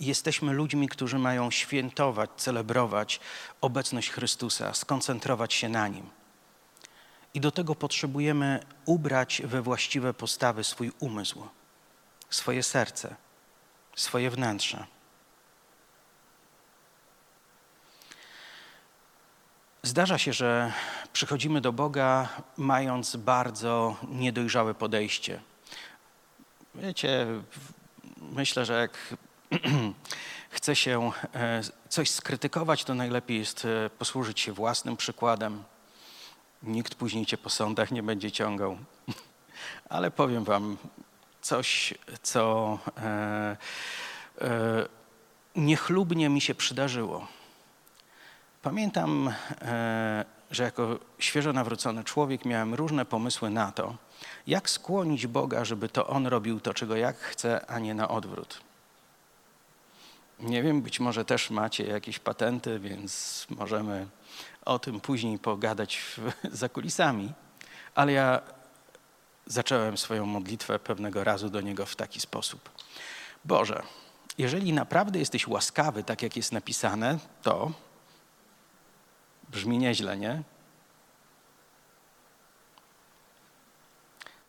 jesteśmy 0.00 0.52
ludźmi, 0.52 0.88
którzy 0.88 1.18
mają 1.18 1.50
świętować, 1.50 2.30
celebrować 2.36 3.20
obecność 3.60 4.10
Chrystusa, 4.10 4.74
skoncentrować 4.74 5.54
się 5.54 5.68
na 5.68 5.88
Nim. 5.88 6.10
I 7.34 7.40
do 7.40 7.50
tego 7.50 7.74
potrzebujemy 7.74 8.60
ubrać 8.84 9.42
we 9.44 9.62
właściwe 9.62 10.14
postawy 10.14 10.64
swój 10.64 10.92
umysł, 10.98 11.48
swoje 12.30 12.62
serce, 12.62 13.16
swoje 13.96 14.30
wnętrze. 14.30 14.86
Zdarza 19.82 20.18
się, 20.18 20.32
że 20.32 20.72
przychodzimy 21.12 21.60
do 21.60 21.72
Boga 21.72 22.28
mając 22.56 23.16
bardzo 23.16 23.96
niedojrzałe 24.08 24.74
podejście. 24.74 25.40
Wiecie, 26.74 27.26
myślę, 28.32 28.64
że 28.64 28.80
jak 28.80 28.98
chce 30.50 30.76
się 30.76 31.12
e, 31.34 31.62
coś 31.88 32.10
skrytykować, 32.10 32.84
to 32.84 32.94
najlepiej 32.94 33.38
jest 33.38 33.64
e, 33.64 33.90
posłużyć 33.90 34.40
się 34.40 34.52
własnym 34.52 34.96
przykładem. 34.96 35.62
Nikt 36.62 36.94
później 36.94 37.26
cię 37.26 37.38
po 37.38 37.50
sądach 37.50 37.90
nie 37.90 38.02
będzie 38.02 38.32
ciągał. 38.32 38.78
Ale 39.88 40.10
powiem 40.10 40.44
wam 40.44 40.76
coś, 41.40 41.94
co 42.22 42.78
e, 42.96 43.56
e, 44.40 44.86
niechlubnie 45.56 46.28
mi 46.28 46.40
się 46.40 46.54
przydarzyło. 46.54 47.26
Pamiętam, 48.62 49.32
e, 49.62 50.24
że 50.50 50.62
jako 50.62 50.98
świeżo 51.18 51.52
nawrócony 51.52 52.04
człowiek 52.04 52.44
miałem 52.44 52.74
różne 52.74 53.04
pomysły 53.04 53.50
na 53.50 53.72
to, 53.72 53.96
jak 54.46 54.70
skłonić 54.70 55.26
Boga, 55.26 55.64
żeby 55.64 55.88
to 55.88 56.06
On 56.06 56.26
robił 56.26 56.60
to, 56.60 56.74
czego 56.74 56.96
jak 56.96 57.18
chce, 57.18 57.66
a 57.66 57.78
nie 57.78 57.94
na 57.94 58.08
odwrót. 58.08 58.60
Nie 60.40 60.62
wiem, 60.62 60.82
być 60.82 61.00
może 61.00 61.24
też 61.24 61.50
macie 61.50 61.84
jakieś 61.84 62.18
patenty, 62.18 62.78
więc 62.78 63.46
możemy 63.50 64.06
o 64.64 64.78
tym 64.78 65.00
później 65.00 65.38
pogadać 65.38 66.02
za 66.52 66.68
kulisami, 66.68 67.32
ale 67.94 68.12
ja 68.12 68.40
zacząłem 69.46 69.98
swoją 69.98 70.26
modlitwę 70.26 70.78
pewnego 70.78 71.24
razu 71.24 71.50
do 71.50 71.60
Niego 71.60 71.86
w 71.86 71.96
taki 71.96 72.20
sposób. 72.20 72.70
Boże, 73.44 73.82
jeżeli 74.38 74.72
naprawdę 74.72 75.18
jesteś 75.18 75.48
łaskawy, 75.48 76.04
tak 76.04 76.22
jak 76.22 76.36
jest 76.36 76.52
napisane, 76.52 77.18
to 77.42 77.72
Brzmi 79.50 79.78
nieźle, 79.78 80.16
nie? 80.16 80.42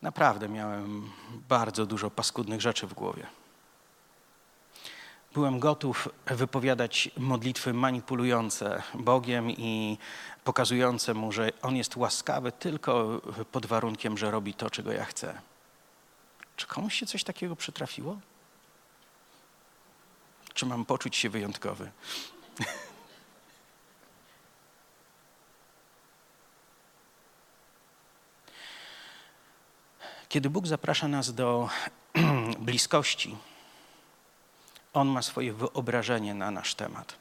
Naprawdę 0.01 0.49
miałem 0.49 1.11
bardzo 1.49 1.85
dużo 1.85 2.11
paskudnych 2.11 2.61
rzeczy 2.61 2.87
w 2.87 2.93
głowie. 2.93 3.27
Byłem 5.33 5.59
gotów 5.59 6.09
wypowiadać 6.25 7.09
modlitwy 7.17 7.73
manipulujące 7.73 8.83
Bogiem 8.93 9.51
i 9.51 9.97
pokazujące 10.43 11.13
mu, 11.13 11.31
że 11.31 11.49
On 11.61 11.75
jest 11.75 11.97
łaskawy 11.97 12.51
tylko 12.51 13.21
pod 13.51 13.65
warunkiem, 13.65 14.17
że 14.17 14.31
robi 14.31 14.53
to, 14.53 14.69
czego 14.69 14.91
ja 14.91 15.05
chcę. 15.05 15.41
Czy 16.55 16.67
komuś 16.67 16.95
się 16.95 17.05
coś 17.05 17.23
takiego 17.23 17.55
przytrafiło? 17.55 18.19
Czy 20.53 20.65
mam 20.65 20.85
poczuć 20.85 21.15
się 21.15 21.29
wyjątkowy? 21.29 21.91
Kiedy 30.31 30.49
Bóg 30.49 30.67
zaprasza 30.67 31.07
nas 31.07 31.33
do 31.33 31.69
bliskości, 32.59 33.37
On 34.93 35.07
ma 35.07 35.21
swoje 35.21 35.53
wyobrażenie 35.53 36.33
na 36.33 36.51
nasz 36.51 36.75
temat. 36.75 37.15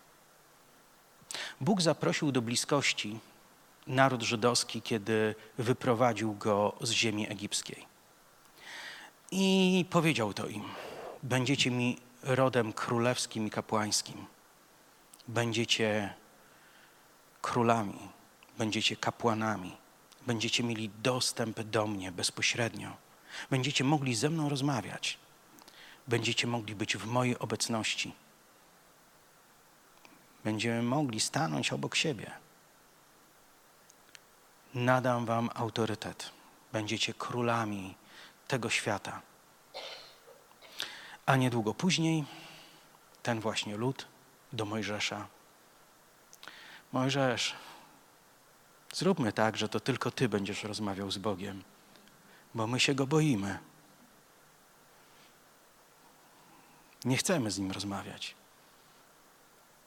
Bóg 1.60 1.80
zaprosił 1.82 2.32
do 2.32 2.42
bliskości 2.42 3.18
naród 3.86 4.22
żydowski, 4.22 4.82
kiedy 4.82 5.34
wyprowadził 5.58 6.34
go 6.34 6.76
z 6.80 6.90
ziemi 6.90 7.30
egipskiej. 7.30 7.86
I 9.30 9.84
powiedział 9.90 10.34
to 10.34 10.46
im: 10.46 10.64
Będziecie 11.22 11.70
mi 11.70 11.98
rodem 12.22 12.72
królewskim 12.72 13.46
i 13.46 13.50
kapłańskim. 13.50 14.26
Będziecie 15.28 16.14
królami, 17.42 17.98
będziecie 18.58 18.96
kapłanami, 18.96 19.79
będziecie 20.30 20.62
mieli 20.62 20.90
dostęp 21.02 21.60
do 21.60 21.86
mnie 21.86 22.12
bezpośrednio. 22.12 22.96
Będziecie 23.50 23.84
mogli 23.84 24.14
ze 24.14 24.30
mną 24.30 24.48
rozmawiać. 24.48 25.18
Będziecie 26.08 26.46
mogli 26.46 26.74
być 26.74 26.96
w 26.96 27.06
mojej 27.06 27.38
obecności. 27.38 28.12
Będziemy 30.44 30.82
mogli 30.82 31.20
stanąć 31.20 31.72
obok 31.72 31.94
siebie. 31.94 32.30
Nadam 34.74 35.26
wam 35.26 35.50
autorytet. 35.54 36.30
Będziecie 36.72 37.14
królami 37.14 37.94
tego 38.48 38.70
świata. 38.70 39.22
A 41.26 41.36
niedługo 41.36 41.74
później 41.74 42.24
ten 43.22 43.40
właśnie 43.40 43.76
lud 43.76 44.06
do 44.52 44.64
Mojżesza. 44.64 45.26
Mojżesz, 46.92 47.54
zróbmy 48.92 49.32
tak, 49.32 49.56
że 49.56 49.68
to 49.68 49.80
tylko 49.80 50.10
Ty 50.10 50.28
będziesz 50.28 50.64
rozmawiał 50.64 51.10
z 51.10 51.18
Bogiem, 51.18 51.62
bo 52.54 52.66
my 52.66 52.80
się 52.80 52.94
Go 52.94 53.06
boimy. 53.06 53.58
Nie 57.04 57.16
chcemy 57.16 57.50
z 57.50 57.58
Nim 57.58 57.70
rozmawiać. 57.70 58.34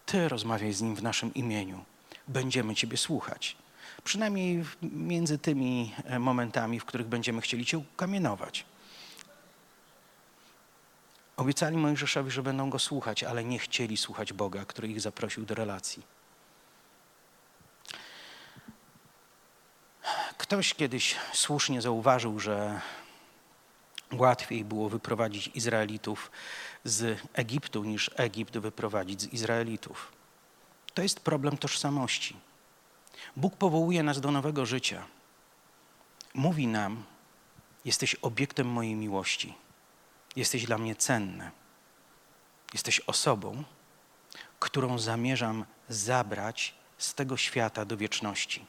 Ty 0.05 0.29
rozmawiaj 0.29 0.73
z 0.73 0.81
Nim 0.81 0.95
w 0.95 1.03
naszym 1.03 1.33
imieniu. 1.33 1.85
Będziemy 2.27 2.75
Ciebie 2.75 2.97
słuchać. 2.97 3.55
Przynajmniej 4.03 4.65
między 4.81 5.37
tymi 5.37 5.93
e, 6.03 6.19
momentami, 6.19 6.79
w 6.79 6.85
których 6.85 7.07
będziemy 7.07 7.41
chcieli 7.41 7.65
Cię 7.65 7.77
ukamienować. 7.77 8.65
Obiecali 11.37 11.77
Mojżeszowi, 11.77 12.31
że 12.31 12.43
będą 12.43 12.69
go 12.69 12.79
słuchać, 12.79 13.23
ale 13.23 13.43
nie 13.43 13.59
chcieli 13.59 13.97
słuchać 13.97 14.33
Boga, 14.33 14.65
który 14.65 14.87
ich 14.87 15.01
zaprosił 15.01 15.45
do 15.45 15.55
relacji. 15.55 16.12
Ktoś 20.37 20.73
kiedyś 20.73 21.15
słusznie 21.33 21.81
zauważył, 21.81 22.39
że 22.39 22.81
łatwiej 24.11 24.65
było 24.65 24.89
wyprowadzić 24.89 25.47
Izraelitów 25.53 26.31
z 26.83 27.19
Egiptu 27.33 27.83
niż 27.83 28.11
Egipt 28.15 28.57
wyprowadzić 28.57 29.21
z 29.21 29.33
Izraelitów. 29.33 30.11
To 30.93 31.01
jest 31.01 31.19
problem 31.19 31.57
tożsamości. 31.57 32.35
Bóg 33.35 33.55
powołuje 33.55 34.03
nas 34.03 34.21
do 34.21 34.31
nowego 34.31 34.65
życia. 34.65 35.05
Mówi 36.33 36.67
nam: 36.67 37.03
Jesteś 37.85 38.15
obiektem 38.15 38.67
mojej 38.67 38.95
miłości. 38.95 39.53
Jesteś 40.35 40.65
dla 40.65 40.77
mnie 40.77 40.95
cenny. 40.95 41.51
Jesteś 42.73 42.99
osobą, 42.99 43.63
którą 44.59 44.99
zamierzam 44.99 45.65
zabrać 45.89 46.75
z 46.97 47.13
tego 47.13 47.37
świata 47.37 47.85
do 47.85 47.97
wieczności. 47.97 48.65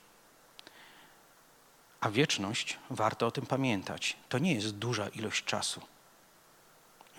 A 2.04 2.10
wieczność, 2.10 2.78
warto 2.90 3.26
o 3.26 3.30
tym 3.30 3.46
pamiętać, 3.46 4.16
to 4.28 4.38
nie 4.38 4.54
jest 4.54 4.70
duża 4.70 5.08
ilość 5.08 5.44
czasu. 5.44 5.80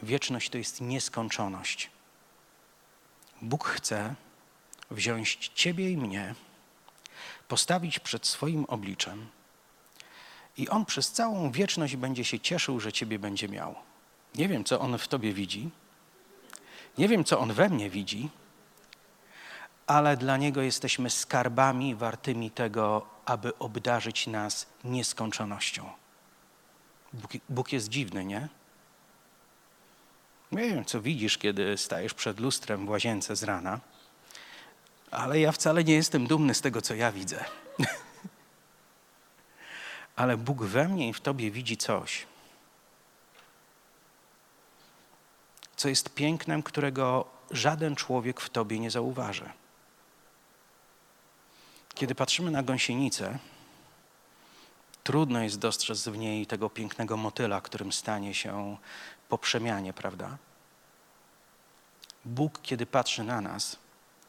Wieczność 0.04 0.50
to 0.50 0.58
jest 0.58 0.82
nieskończoność. 0.82 1.90
Bóg 3.42 3.68
chce 3.68 4.16
wziąć 4.92 5.52
Ciebie 5.56 5.92
i 5.92 5.98
mnie, 5.98 6.36
postawić 7.48 8.00
przed 8.00 8.28
swoim 8.28 8.66
obliczem 8.66 9.28
i 10.58 10.70
On 10.70 10.86
przez 10.86 11.12
całą 11.12 11.52
wieczność 11.52 11.96
będzie 11.96 12.26
się 12.26 12.40
cieszył, 12.40 12.80
że 12.80 12.94
Ciebie 12.94 13.20
będzie 13.20 13.50
miał. 13.50 13.76
Nie 14.36 14.48
wiem, 14.48 14.64
co 14.64 14.80
On 14.80 14.98
w 14.98 15.08
Tobie 15.08 15.34
widzi, 15.34 15.70
nie 16.98 17.08
wiem, 17.08 17.24
co 17.24 17.40
On 17.40 17.54
we 17.54 17.70
mnie 17.70 17.90
widzi, 17.90 18.30
ale 19.88 20.18
dla 20.18 20.38
Niego 20.38 20.62
jesteśmy 20.62 21.10
skarbami 21.10 21.96
wartymi 21.96 22.52
tego, 22.52 23.14
aby 23.26 23.57
obdarzyć 23.57 24.28
nas 24.28 24.65
nieskończonością. 24.84 25.89
Bóg, 27.13 27.32
Bóg 27.49 27.73
jest 27.73 27.89
dziwny, 27.89 28.26
nie? 28.26 28.47
Nie 30.51 30.69
wiem, 30.69 30.86
co 30.86 31.01
widzisz, 31.01 31.38
kiedy 31.38 31.78
stajesz 31.78 32.13
przed 32.13 32.39
lustrem 32.39 32.86
w 32.86 32.89
łazience 32.89 33.36
z 33.36 33.43
rana, 33.43 33.80
ale 35.11 35.39
ja 35.39 35.51
wcale 35.51 35.84
nie 35.84 35.93
jestem 35.93 36.28
dumny 36.28 36.53
z 36.53 36.61
tego, 36.61 36.82
co 36.82 36.95
ja 36.95 37.11
widzę. 37.11 37.45
ale 40.15 40.38
Bóg 40.38 40.63
we 40.63 40.88
mnie 40.88 41.09
i 41.09 41.13
w 41.13 41.21
Tobie 41.21 41.51
widzi 41.51 41.78
coś, 41.78 42.26
co 45.76 45.89
jest 45.89 46.15
pięknem, 46.15 46.63
którego 46.63 47.26
żaden 47.51 47.95
człowiek 47.95 48.41
w 48.41 48.49
Tobie 48.49 48.80
nie 48.80 48.91
zauważy. 48.91 49.49
Kiedy 51.96 52.16
patrzymy 52.16 52.52
na 52.52 52.64
gąsienicę, 52.64 53.39
trudno 55.04 55.43
jest 55.43 55.60
dostrzec 55.60 56.08
w 56.08 56.18
niej 56.18 56.46
tego 56.46 56.70
pięknego 56.70 57.18
motyla, 57.18 57.62
którym 57.62 57.91
stanie 57.91 58.34
się 58.34 58.78
po 59.30 59.38
przemianie, 59.38 59.93
prawda? 59.93 60.38
Bóg, 62.26 62.60
kiedy 62.62 62.86
patrzy 62.86 63.24
na 63.24 63.41
nas, 63.41 63.78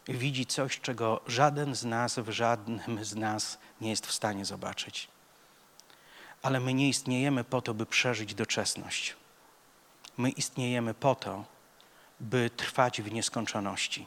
widzi 0.09 0.47
coś, 0.47 0.81
czego 0.81 1.21
żaden 1.27 1.75
z 1.75 1.85
nas 1.85 2.19
w 2.19 2.31
żadnym 2.31 3.05
z 3.05 3.15
nas 3.15 3.59
nie 3.81 3.91
jest 3.91 4.07
w 4.07 4.13
stanie 4.13 4.45
zobaczyć. 4.45 5.09
Ale 6.43 6.61
my 6.61 6.75
nie 6.75 6.89
istniejemy 6.89 7.45
po 7.45 7.63
to, 7.63 7.75
by 7.75 7.87
przeżyć 7.87 8.35
doczesność. 8.35 9.17
My 10.17 10.31
istniejemy 10.31 10.95
po 10.95 11.15
to, 11.15 11.45
by 12.21 12.51
trwać 12.57 13.03
w 13.03 13.13
nieskończoności. 13.13 14.07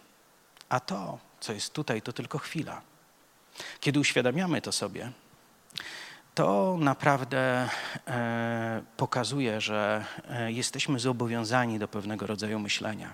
A 0.70 0.80
to, 0.80 1.20
co 1.39 1.53
jest 1.53 1.74
tutaj, 1.74 2.01
to 2.01 2.14
tylko 2.14 2.38
chwila. 2.38 2.82
Kiedy 3.80 3.99
uświadamiamy 3.99 4.62
to 4.62 4.72
sobie, 4.72 5.12
to 6.36 6.78
naprawdę 6.80 7.70
e, 8.07 8.82
pokazuje, 8.97 9.62
że 9.62 10.05
e, 10.30 10.51
jesteśmy 10.51 10.99
zobowiązani 10.99 11.80
do 11.80 11.88
pewnego 11.88 12.28
rodzaju 12.28 12.60
myślenia. 12.60 13.14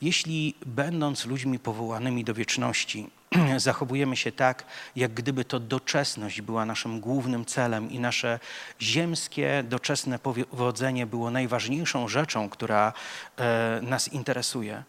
Jeśli 0.00 0.54
będąc 0.66 1.26
ludźmi 1.26 1.58
powołanymi 1.58 2.24
do 2.24 2.34
wieczności, 2.34 3.10
zachowujemy 3.56 4.16
się 4.16 4.32
tak, 4.32 4.64
jak 4.96 5.14
gdyby 5.14 5.44
to 5.44 5.60
doczesność 5.60 6.40
była 6.40 6.64
naszym 6.64 7.00
głównym 7.00 7.44
celem 7.44 7.90
i 7.90 7.98
nasze 7.98 8.38
ziemskie, 8.80 9.64
doczesne 9.68 10.18
powodzenie 10.18 11.06
było 11.06 11.30
najważniejszą 11.30 12.08
rzeczą, 12.08 12.48
która 12.48 12.92
e, 13.36 13.80
nas 13.82 14.12
interesuje, 14.12 14.82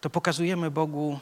to 0.00 0.10
pokazujemy 0.10 0.70
Bogu, 0.70 1.20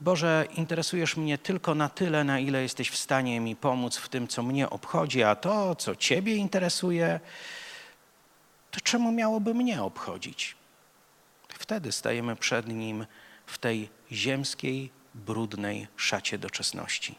Boże, 0.00 0.46
interesujesz 0.56 1.16
mnie 1.16 1.38
tylko 1.38 1.74
na 1.74 1.88
tyle, 1.88 2.24
na 2.24 2.38
ile 2.38 2.62
jesteś 2.62 2.90
w 2.90 2.96
stanie 2.96 3.40
mi 3.40 3.56
pomóc 3.56 3.96
w 3.96 4.08
tym, 4.08 4.28
co 4.28 4.42
mnie 4.42 4.70
obchodzi, 4.70 5.22
a 5.22 5.34
to, 5.34 5.74
co 5.74 5.96
Ciebie 5.96 6.36
interesuje, 6.36 7.20
to 8.70 8.80
czemu 8.80 9.12
miałoby 9.12 9.54
mnie 9.54 9.82
obchodzić? 9.82 10.56
Wtedy 11.48 11.92
stajemy 11.92 12.36
przed 12.36 12.68
Nim 12.68 13.06
w 13.46 13.58
tej 13.58 13.88
ziemskiej, 14.12 14.90
brudnej 15.14 15.88
szacie 15.96 16.38
doczesności. 16.38 17.14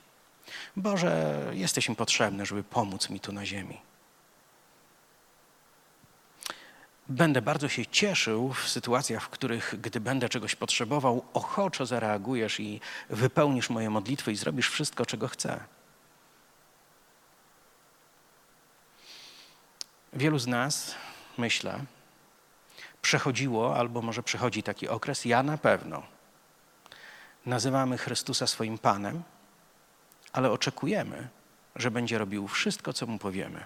Boże, 0.76 1.44
jesteś 1.54 1.90
mi 1.90 1.96
potrzebny, 1.96 2.46
żeby 2.46 2.64
pomóc 2.64 3.10
mi 3.10 3.20
tu 3.20 3.32
na 3.32 3.46
ziemi. 3.46 3.89
Będę 7.10 7.41
bardzo 7.41 7.70
się 7.70 7.86
cieszył 7.86 8.53
w 8.53 8.70
sytuacjach, 8.70 9.24
w 9.24 9.30
których, 9.30 9.76
gdy 9.82 9.99
będę 9.99 10.30
czegoś 10.30 10.55
potrzebował, 10.55 11.26
ochoczo 11.34 11.86
zareagujesz 11.86 12.60
i 12.60 12.82
wypełnisz 13.10 13.70
moje 13.70 13.89
modlitwy 13.89 14.32
i 14.32 14.36
zrobisz 14.36 14.70
wszystko, 14.70 15.05
czego 15.05 15.28
chcę. 15.28 15.60
wielu 20.14 20.39
z 20.39 20.47
nas, 20.47 20.95
myślę, 21.38 21.80
przechodziło 23.01 23.76
albo 23.76 24.01
może 24.01 24.24
przechodzi 24.24 24.64
taki 24.64 24.88
okres, 24.88 25.26
ja 25.26 25.43
na 25.43 25.57
pewno. 25.57 26.03
Nazywamy 27.45 27.97
Chrystusa 27.97 28.47
swoim 28.47 28.78
Panem, 28.78 29.24
ale 30.34 30.51
oczekujemy, 30.51 31.28
że 31.76 31.91
będzie 31.91 32.18
robił 32.18 32.47
wszystko, 32.47 32.93
co 32.93 33.07
mu 33.07 33.20
powiemy. 33.20 33.66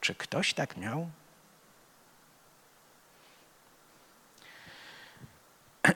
Czy 0.00 0.14
ktoś 0.14 0.54
tak 0.54 0.76
miał? 0.76 1.10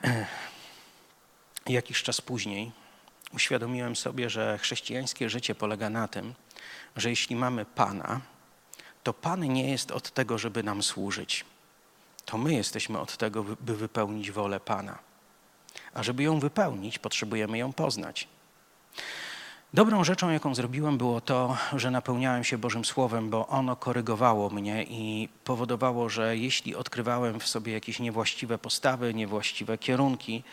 Jakiś 1.65 2.03
czas 2.03 2.21
później 2.21 2.71
uświadomiłem 3.33 3.95
sobie, 3.95 4.29
że 4.29 4.57
chrześcijańskie 4.57 5.29
życie 5.29 5.55
polega 5.55 5.89
na 5.89 6.07
tym, 6.07 6.33
że 6.95 7.09
jeśli 7.09 7.35
mamy 7.35 7.65
Pana, 7.65 8.21
to 9.03 9.13
Pan 9.13 9.53
nie 9.53 9.71
jest 9.71 9.91
od 9.91 10.11
tego, 10.11 10.37
żeby 10.37 10.63
nam 10.63 10.83
służyć. 10.83 11.45
To 12.25 12.37
my 12.37 12.53
jesteśmy 12.53 12.99
od 12.99 13.17
tego, 13.17 13.43
by 13.43 13.77
wypełnić 13.77 14.31
wolę 14.31 14.59
Pana. 14.59 14.99
A 15.93 16.03
żeby 16.03 16.23
ją 16.23 16.39
wypełnić, 16.39 16.99
potrzebujemy 16.99 17.57
ją 17.57 17.73
poznać. 17.73 18.27
Dobrą 19.73 20.03
rzeczą, 20.03 20.29
jaką 20.29 20.55
zrobiłem, 20.55 20.97
było 20.97 21.21
to, 21.21 21.57
że 21.75 21.91
napełniałem 21.91 22.43
się 22.43 22.57
Bożym 22.57 22.85
Słowem, 22.85 23.29
bo 23.29 23.47
ono 23.47 23.75
korygowało 23.75 24.49
mnie 24.49 24.83
i 24.83 25.29
powodowało, 25.43 26.09
że 26.09 26.37
jeśli 26.37 26.75
odkrywałem 26.75 27.39
w 27.39 27.47
sobie 27.47 27.73
jakieś 27.73 27.99
niewłaściwe 27.99 28.57
postawy, 28.57 29.13
niewłaściwe 29.13 29.77
kierunki, 29.77 30.43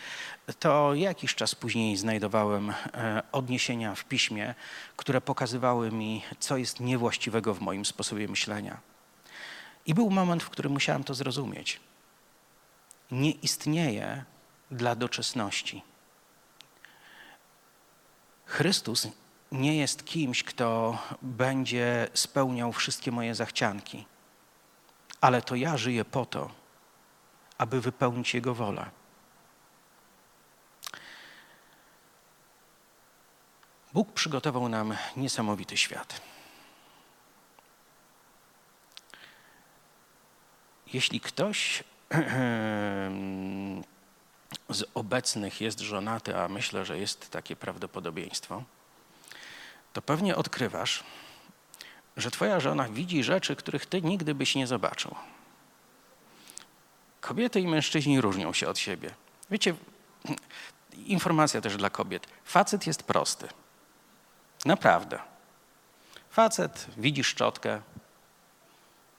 to 0.59 0.93
jakiś 0.93 1.35
czas 1.35 1.55
później 1.55 1.97
znajdowałem 1.97 2.69
e, 2.69 3.23
odniesienia 3.31 3.95
w 3.95 4.05
piśmie, 4.05 4.55
które 4.97 5.21
pokazywały 5.21 5.91
mi, 5.91 6.21
co 6.39 6.57
jest 6.57 6.79
niewłaściwego 6.79 7.53
w 7.53 7.61
moim 7.61 7.85
sposobie 7.85 8.27
myślenia. 8.27 8.77
I 9.85 9.93
był 9.93 10.09
moment, 10.09 10.43
w 10.43 10.49
którym 10.49 10.71
musiałem 10.71 11.03
to 11.03 11.13
zrozumieć. 11.13 11.79
Nie 13.11 13.31
istnieje 13.31 14.23
dla 14.71 14.95
doczesności 14.95 15.90
Chrystus 18.51 19.07
nie 19.51 19.77
jest 19.77 20.05
kimś, 20.05 20.43
kto 20.43 20.97
będzie 21.21 22.07
spełniał 22.13 22.73
wszystkie 22.73 23.11
moje 23.11 23.35
zachcianki, 23.35 24.05
ale 25.21 25.41
to 25.41 25.55
ja 25.55 25.77
żyję 25.77 26.05
po 26.05 26.25
to, 26.25 26.51
aby 27.57 27.81
wypełnić 27.81 28.33
Jego 28.33 28.53
wolę. 28.55 28.89
Bóg 33.93 34.13
przygotował 34.13 34.69
nam 34.69 34.97
niesamowity 35.17 35.77
świat. 35.77 36.21
Jeśli 40.93 41.19
ktoś 41.19 41.83
z 44.73 44.83
obecnych 44.93 45.61
jest 45.61 45.79
żonaty, 45.79 46.37
a 46.37 46.47
myślę, 46.47 46.85
że 46.85 46.99
jest 46.99 47.29
takie 47.29 47.55
prawdopodobieństwo, 47.55 48.63
to 49.93 50.01
pewnie 50.01 50.35
odkrywasz, 50.35 51.03
że 52.17 52.31
twoja 52.31 52.59
żona 52.59 52.89
widzi 52.89 53.23
rzeczy, 53.23 53.55
których 53.55 53.85
ty 53.85 54.01
nigdy 54.01 54.35
byś 54.35 54.55
nie 54.55 54.67
zobaczył. 54.67 55.15
Kobiety 57.21 57.59
i 57.59 57.67
mężczyźni 57.67 58.21
różnią 58.21 58.53
się 58.53 58.69
od 58.69 58.79
siebie. 58.79 59.13
Wiecie, 59.51 59.75
informacja 61.05 61.61
też 61.61 61.77
dla 61.77 61.89
kobiet. 61.89 62.27
Facet 62.45 62.87
jest 62.87 63.03
prosty. 63.03 63.47
Naprawdę. 64.65 65.19
Facet 66.29 66.87
widzi 66.97 67.23
szczotkę, 67.23 67.81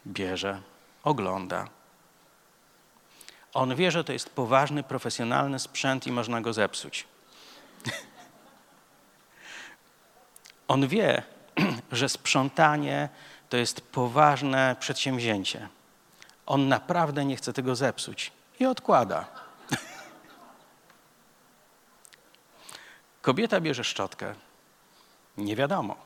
bierze, 0.07 0.63
ogląda, 1.03 1.69
on 3.55 3.75
wie, 3.75 3.91
że 3.91 4.05
to 4.05 4.13
jest 4.13 4.31
poważny, 4.31 4.83
profesjonalny 4.83 5.59
sprzęt 5.59 6.07
i 6.07 6.13
można 6.13 6.41
go 6.41 6.53
zepsuć. 6.53 7.07
On 10.69 10.89
wie, 10.89 11.23
że 11.93 12.09
sprzątanie 12.09 13.09
to 13.49 13.57
jest 13.57 13.81
poważne 13.81 14.77
przedsięwzięcie. 14.81 15.69
On 16.47 16.69
naprawdę 16.69 17.25
nie 17.25 17.37
chce 17.37 17.53
tego 17.53 17.77
zepsuć 17.77 18.33
i 18.61 18.67
odkłada. 18.67 19.27
Kobieta 23.23 23.61
bierze 23.61 23.85
szczotkę. 23.85 24.35
Nie 25.37 25.57
wiadomo. 25.57 25.97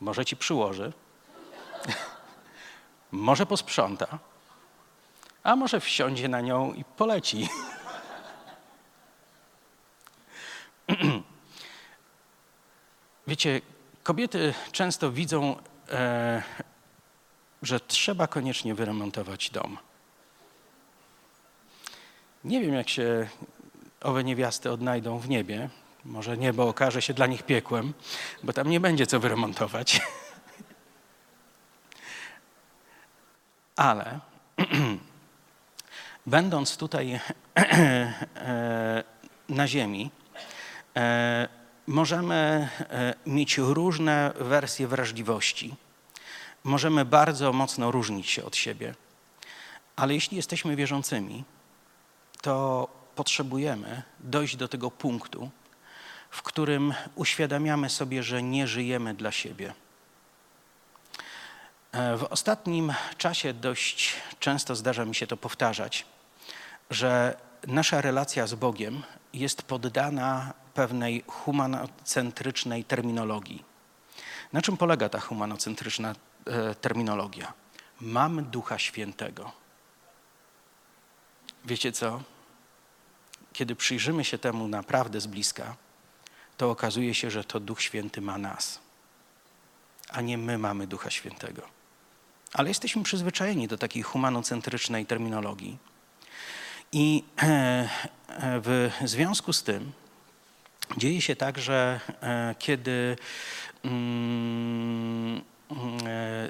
Może 0.00 0.24
ci 0.24 0.36
przyłoży, 0.36 0.92
może 3.12 3.46
posprząta 3.46 4.18
a 5.44 5.56
może 5.56 5.80
wsiądzie 5.80 6.28
na 6.28 6.40
nią 6.40 6.72
i 6.72 6.84
poleci. 6.84 7.48
Wiecie, 13.26 13.60
kobiety 14.02 14.54
często 14.72 15.12
widzą, 15.12 15.56
e, 15.90 16.42
że 17.62 17.80
trzeba 17.80 18.26
koniecznie 18.26 18.74
wyremontować 18.74 19.50
dom. 19.50 19.78
Nie 22.44 22.60
wiem, 22.60 22.74
jak 22.74 22.88
się 22.88 23.28
owe 24.00 24.24
niewiasty 24.24 24.70
odnajdą 24.70 25.18
w 25.18 25.28
niebie. 25.28 25.68
Może 26.04 26.38
niebo 26.38 26.68
okaże 26.68 27.02
się 27.02 27.14
dla 27.14 27.26
nich 27.26 27.42
piekłem, 27.42 27.94
bo 28.42 28.52
tam 28.52 28.70
nie 28.70 28.80
będzie 28.80 29.06
co 29.06 29.20
wyremontować. 29.20 30.00
Ale 33.76 34.20
będąc 36.26 36.76
tutaj 36.76 37.20
e, 37.56 39.04
na 39.48 39.68
Ziemi, 39.68 40.10
e, 40.96 41.48
możemy 41.86 42.68
e, 42.80 43.14
mieć 43.26 43.58
różne 43.58 44.32
wersje 44.40 44.88
wrażliwości. 44.88 45.74
Możemy 46.64 47.04
bardzo 47.04 47.52
mocno 47.52 47.90
różnić 47.90 48.30
się 48.30 48.44
od 48.44 48.56
siebie. 48.56 48.94
Ale 49.96 50.14
jeśli 50.14 50.36
jesteśmy 50.36 50.76
wierzącymi, 50.76 51.44
to 52.42 52.88
potrzebujemy 53.14 54.02
dojść 54.20 54.56
do 54.56 54.68
tego 54.68 54.90
punktu, 54.90 55.50
w 56.30 56.42
którym 56.42 56.94
uświadamiamy 57.14 57.90
sobie, 57.90 58.22
że 58.22 58.42
nie 58.42 58.66
żyjemy 58.66 59.14
dla 59.14 59.32
siebie. 59.32 59.74
W 61.92 62.26
ostatnim 62.30 62.94
czasie 63.18 63.52
dość 63.52 64.12
często 64.40 64.76
zdarza 64.76 65.04
mi 65.04 65.14
się 65.14 65.26
to 65.26 65.36
powtarzać 65.36 66.06
że 66.90 67.36
nasza 67.66 68.00
relacja 68.00 68.46
z 68.46 68.54
Bogiem 68.54 69.02
jest 69.32 69.62
poddana 69.62 70.54
pewnej 70.74 71.24
humanocentrycznej 71.26 72.84
terminologii. 72.84 73.64
Na 74.52 74.62
czym 74.62 74.76
polega 74.76 75.08
ta 75.08 75.20
humanocentryczna 75.20 76.14
e, 76.46 76.74
terminologia? 76.74 77.52
Mam 78.00 78.44
Ducha 78.44 78.78
Świętego. 78.78 79.52
Wiecie 81.64 81.92
co? 81.92 82.22
Kiedy 83.52 83.76
przyjrzymy 83.76 84.24
się 84.24 84.38
temu 84.38 84.68
naprawdę 84.68 85.20
z 85.20 85.26
bliska, 85.26 85.76
to 86.56 86.70
okazuje 86.70 87.14
się, 87.14 87.30
że 87.30 87.44
to 87.44 87.60
Duch 87.60 87.82
Święty 87.82 88.20
ma 88.20 88.38
nas, 88.38 88.80
a 90.08 90.20
nie 90.20 90.38
my 90.38 90.58
mamy 90.58 90.86
Ducha 90.86 91.10
Świętego. 91.10 91.62
Ale 92.52 92.68
jesteśmy 92.68 93.02
przyzwyczajeni 93.02 93.68
do 93.68 93.78
takiej 93.78 94.02
humanocentrycznej 94.02 95.06
terminologii. 95.06 95.78
I 96.94 97.24
e, 97.42 97.46
e, 97.48 98.60
w 98.60 98.90
związku 99.04 99.52
z 99.52 99.62
tym 99.62 99.92
dzieje 100.96 101.20
się 101.20 101.36
tak, 101.36 101.58
że 101.58 102.00
e, 102.22 102.54
kiedy 102.58 103.16
mm, 103.84 105.42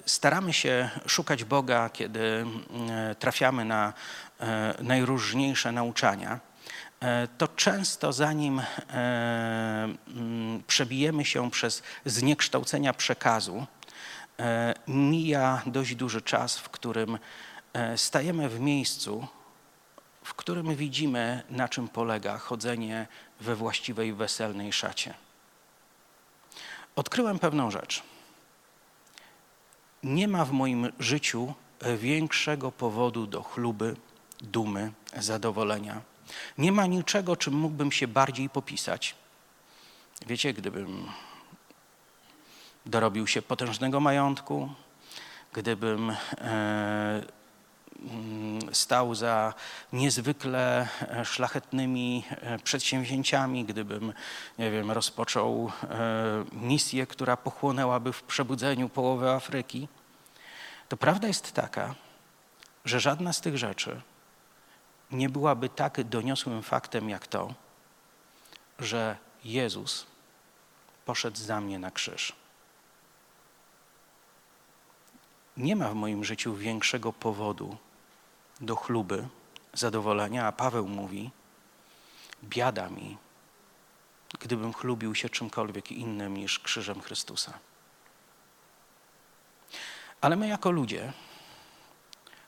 staramy 0.07 0.53
się 0.53 0.91
szukać 1.07 1.45
Boga, 1.45 1.91
kiedy 1.91 2.47
trafiamy 3.19 3.65
na 3.65 3.93
najróżniejsze 4.83 5.73
nauczania, 5.73 6.41
to 7.39 7.49
często 7.49 8.13
zanim 8.13 8.63
mm, 8.89 10.63
przebijemy 10.67 11.25
się 11.25 11.51
przez 11.51 11.83
zniekształcenia 12.05 12.93
przekazu, 12.93 13.67
mija 14.89 15.63
dość 15.67 15.95
duży 15.95 16.23
czas, 16.23 16.59
w 16.59 16.69
którym 16.69 17.19
stajemy 17.97 18.49
w 18.49 18.61
miejscu, 18.61 19.29
w 20.25 20.35
którym 20.35 20.77
widzimy, 20.77 21.43
na 21.51 21.69
czym 21.69 21.89
polega 21.89 22.39
chodzenie 22.39 23.07
we 23.41 23.57
właściwej 23.57 24.13
weselnej 24.13 24.73
szacie. 24.73 25.15
Odkryłem 26.97 27.39
pewną 27.39 27.71
rzecz. 27.71 28.03
Nie 30.03 30.29
ma 30.29 30.45
w 30.45 30.53
moim 30.53 30.93
życiu 30.99 31.55
większego 31.97 32.73
powodu 32.73 33.27
do 33.27 33.43
chluby, 33.43 33.97
dumy, 34.41 34.93
zadowolenia. 35.17 36.01
Nie 36.59 36.73
ma 36.73 36.87
niczego, 36.87 37.37
czym 37.37 37.55
mógłbym 37.55 37.93
się 37.93 38.09
bardziej 38.09 38.49
popisać. 38.49 39.15
Wiecie, 40.27 40.53
gdybym 40.53 41.07
dorobił 42.87 43.27
się 43.27 43.43
potężnego 43.43 44.01
majątku, 44.01 44.69
gdybym 45.53 46.11
e, 46.39 47.23
stał 48.73 49.15
za 49.15 49.55
niezwykle 49.93 50.89
e, 51.01 51.25
szlachetnymi 51.25 52.25
e, 52.31 52.59
przedsięwzięciami, 52.59 53.65
gdybym, 53.65 54.13
nie 54.59 54.71
wiem, 54.71 54.91
rozpoczął 54.91 55.73
misję, 56.53 57.07
która 57.07 57.37
pochłonęłaby 57.37 58.13
w 58.13 58.23
przebudzeniu 58.23 58.89
połowę 58.89 59.33
Afryki, 59.33 59.89
to 60.89 60.97
prawda 60.97 61.29
jest 61.29 61.53
taka, 61.53 61.95
że 62.85 63.01
żadna 63.01 63.33
z 63.33 63.41
tych 63.41 63.59
rzeczy 63.59 64.01
nie 65.11 65.29
byłaby 65.29 65.69
tak 65.69 66.05
doniosłym 66.05 66.63
faktem 66.63 67.09
jak 67.09 67.27
to, 67.27 67.55
że 68.79 69.17
Jezus 69.45 70.07
poszedł 71.05 71.37
za 71.37 71.61
mnie 71.61 71.79
na 71.79 71.91
krzyż. 71.91 72.33
Nie 75.57 75.77
ma 75.77 75.89
w 75.89 75.95
moim 75.95 76.25
życiu 76.25 76.55
większego 76.55 77.13
powodu 77.13 77.77
do 78.67 78.77
chluby, 78.77 79.29
zadowolenia, 79.73 80.47
a 80.47 80.53
Paweł 80.53 80.89
mówi: 80.89 81.31
Biada 82.45 82.89
mi, 82.89 83.17
gdybym 84.41 84.73
chlubił 84.73 85.15
się 85.15 85.29
czymkolwiek 85.29 85.93
innym 85.93 86.37
niż 86.37 86.59
krzyżem 86.59 87.01
Chrystusa. 87.01 87.59
Ale 90.21 90.37
my, 90.37 90.49
jako 90.49 90.71
ludzie, 90.71 91.13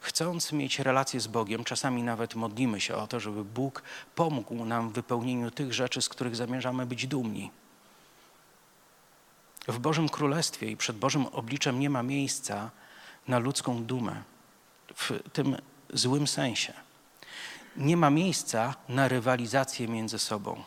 chcąc 0.01 0.53
mieć 0.53 0.79
relację 0.79 1.21
z 1.21 1.27
Bogiem, 1.27 1.65
czasami 1.65 2.03
nawet 2.03 2.35
modlimy 2.35 2.81
się 2.81 2.97
o 2.97 3.07
to, 3.07 3.21
żeby 3.21 3.45
Bóg 3.45 3.83
pomógł 4.15 4.65
nam 4.65 4.91
w 4.91 4.93
wypełnieniu 4.93 5.51
tych 5.51 5.75
rzeczy, 5.75 6.03
z 6.03 6.09
których 6.09 6.37
zamierzamy 6.37 6.87
być 6.87 7.07
dumni. 7.07 7.51
W 9.69 9.79
Bożym 9.79 10.09
Królestwie 10.09 10.71
i 10.71 10.77
przed 10.77 10.99
Bożym 10.99 11.27
obliczem 11.27 11.81
nie 11.81 11.91
ma 11.91 12.03
miejsca 12.03 12.71
na 13.29 13.39
ludzką 13.39 13.85
dumę 13.85 14.23
w 14.95 15.21
tym 15.33 15.57
złym 15.93 16.27
sensie. 16.27 16.73
Nie 17.77 17.97
ma 17.97 18.11
miejsca 18.11 18.75
na 18.89 19.09
rywalizację 19.09 19.89
między 19.89 20.19
sobą. 20.19 20.65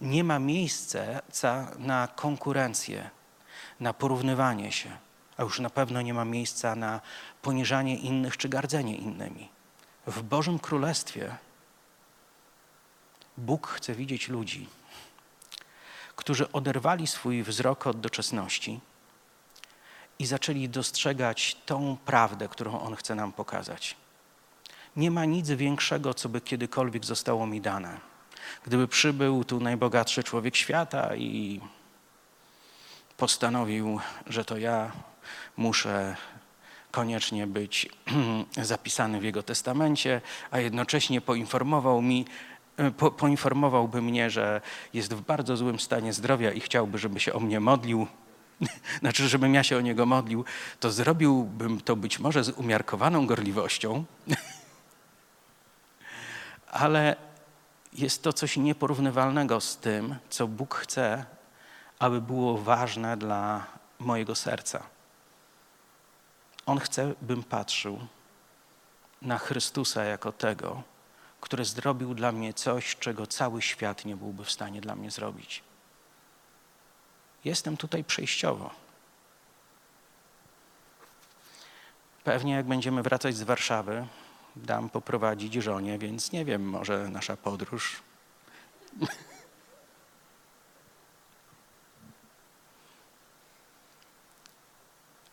Nie 0.00 0.24
ma 0.24 0.38
miejsca 0.38 1.70
na 1.78 2.08
konkurencję, 2.08 3.10
na 3.80 3.92
porównywanie 3.92 4.72
się, 4.72 4.96
a 5.36 5.42
już 5.42 5.60
na 5.60 5.70
pewno 5.70 6.02
nie 6.02 6.14
ma 6.14 6.24
miejsca 6.24 6.74
na 6.74 7.00
poniżanie 7.42 7.96
innych 7.96 8.36
czy 8.36 8.48
gardzenie 8.48 8.96
innymi. 8.96 9.48
W 10.06 10.22
Bożym 10.22 10.58
Królestwie 10.58 11.36
Bóg 13.36 13.68
chce 13.68 13.94
widzieć 13.94 14.28
ludzi, 14.28 14.68
którzy 16.16 16.52
oderwali 16.52 17.06
swój 17.06 17.42
wzrok 17.42 17.86
od 17.86 18.00
doczesności 18.00 18.80
i 20.18 20.26
zaczęli 20.26 20.68
dostrzegać 20.68 21.56
tą 21.66 21.96
prawdę, 22.04 22.48
którą 22.48 22.80
On 22.80 22.96
chce 22.96 23.14
nam 23.14 23.32
pokazać. 23.32 23.96
Nie 24.96 25.10
ma 25.10 25.24
nic 25.24 25.50
większego, 25.50 26.14
co 26.14 26.28
by 26.28 26.40
kiedykolwiek 26.40 27.04
zostało 27.04 27.46
mi 27.46 27.60
dane. 27.60 28.00
Gdyby 28.66 28.88
przybył 28.88 29.44
tu 29.44 29.60
najbogatszy 29.60 30.22
człowiek 30.22 30.56
świata 30.56 31.16
i 31.16 31.60
postanowił, 33.16 34.00
że 34.26 34.44
to 34.44 34.58
ja 34.58 34.92
muszę 35.56 36.16
koniecznie 36.90 37.46
być 37.46 37.88
zapisany 38.62 39.20
w 39.20 39.24
jego 39.24 39.42
testamencie, 39.42 40.20
a 40.50 40.58
jednocześnie 40.58 41.20
poinformował 41.20 42.02
mi, 42.02 42.24
po, 42.96 43.10
poinformowałby 43.10 44.02
mnie, 44.02 44.30
że 44.30 44.60
jest 44.94 45.14
w 45.14 45.20
bardzo 45.20 45.56
złym 45.56 45.80
stanie 45.80 46.12
zdrowia 46.12 46.52
i 46.52 46.60
chciałby, 46.60 46.98
żeby 46.98 47.20
się 47.20 47.32
o 47.32 47.40
mnie 47.40 47.60
modlił, 47.60 48.06
znaczy, 49.00 49.28
żebym 49.28 49.54
ja 49.54 49.62
się 49.62 49.76
o 49.76 49.80
niego 49.80 50.06
modlił, 50.06 50.44
to 50.80 50.90
zrobiłbym 50.90 51.80
to 51.80 51.96
być 51.96 52.18
może 52.18 52.44
z 52.44 52.48
umiarkowaną 52.48 53.26
gorliwością, 53.26 54.04
ale 56.72 57.16
jest 57.92 58.22
to 58.22 58.32
coś 58.32 58.56
nieporównywalnego 58.56 59.60
z 59.60 59.76
tym, 59.76 60.16
co 60.30 60.46
Bóg 60.48 60.74
chce, 60.74 61.24
aby 61.98 62.20
było 62.20 62.58
ważne 62.58 63.16
dla 63.16 63.66
mojego 63.98 64.34
serca. 64.34 64.82
On 66.66 66.78
chce, 66.78 67.14
bym 67.22 67.42
patrzył 67.42 67.98
na 69.22 69.38
Chrystusa 69.38 70.04
jako 70.04 70.32
tego, 70.32 70.82
który 71.40 71.64
zrobił 71.64 72.14
dla 72.14 72.32
mnie 72.32 72.54
coś, 72.54 72.96
czego 72.96 73.26
cały 73.26 73.62
świat 73.62 74.04
nie 74.04 74.16
byłby 74.16 74.44
w 74.44 74.52
stanie 74.52 74.80
dla 74.80 74.94
mnie 74.96 75.10
zrobić. 75.10 75.62
Jestem 77.44 77.76
tutaj 77.76 78.04
przejściowo. 78.04 78.70
Pewnie 82.24 82.52
jak 82.52 82.66
będziemy 82.66 83.02
wracać 83.02 83.36
z 83.36 83.42
Warszawy, 83.42 84.06
dam 84.56 84.90
poprowadzić 84.90 85.54
żonie, 85.54 85.98
więc 85.98 86.32
nie 86.32 86.44
wiem, 86.44 86.68
może 86.68 87.08
nasza 87.08 87.36
podróż. 87.36 88.02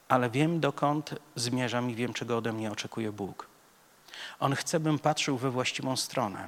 Ale 0.08 0.30
wiem, 0.30 0.60
dokąd 0.60 1.16
zmierzam 1.36 1.90
i 1.90 1.96
wiem, 1.96 2.14
czego 2.14 2.38
ode 2.38 2.54
mnie 2.54 2.72
oczekuje 2.72 3.12
Bóg. 3.12 3.48
On 4.40 4.56
chce, 4.56 4.80
bym 4.80 5.00
patrzył 5.00 5.38
we 5.38 5.52
właściwą 5.52 5.98
stronę. 5.98 6.48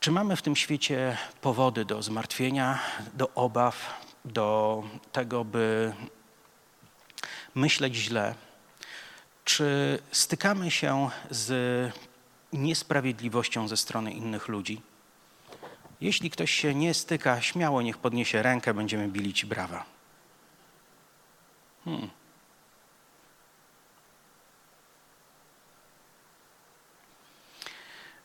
Czy 0.00 0.10
mamy 0.12 0.36
w 0.36 0.42
tym 0.42 0.56
świecie 0.56 1.16
powody 1.40 1.84
do 1.84 2.02
zmartwienia, 2.02 2.78
do 3.14 3.34
obaw, 3.34 4.04
do 4.24 4.82
tego, 5.12 5.44
by 5.44 5.92
myśleć 7.54 7.94
źle? 7.94 8.34
Czy 9.46 9.98
stykamy 10.12 10.70
się 10.70 11.10
z 11.30 11.92
niesprawiedliwością 12.52 13.68
ze 13.68 13.76
strony 13.76 14.12
innych 14.12 14.48
ludzi? 14.48 14.82
Jeśli 16.00 16.30
ktoś 16.30 16.50
się 16.50 16.74
nie 16.74 16.94
styka, 16.94 17.40
śmiało 17.40 17.82
niech 17.82 17.98
podniesie 17.98 18.42
rękę, 18.42 18.74
będziemy 18.74 19.08
bili 19.08 19.34
ci 19.34 19.46
brawa. 19.46 19.84
Hmm. 21.84 22.10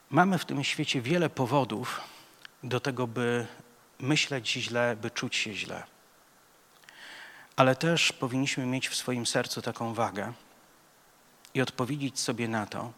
Mamy 0.09 0.37
w 0.37 0.45
tym 0.45 0.63
świecie 0.63 1.01
wiele 1.01 1.29
powodów 1.29 2.01
do 2.63 2.79
tego, 2.79 3.07
by 3.07 3.47
myśleć 3.99 4.51
źle, 4.51 4.97
by 5.01 5.11
czuć 5.11 5.35
się 5.35 5.53
źle. 5.53 5.83
Ale 7.55 7.75
też 7.75 8.13
powinniśmy 8.13 8.65
mieć 8.65 8.89
w 8.89 8.95
swoim 8.95 9.25
sercu 9.25 9.61
taką 9.61 9.93
wagę 9.93 10.33
i 11.53 11.61
odpowiedzieć 11.61 12.19
sobie 12.19 12.47
na 12.47 12.65
to, 12.65 12.91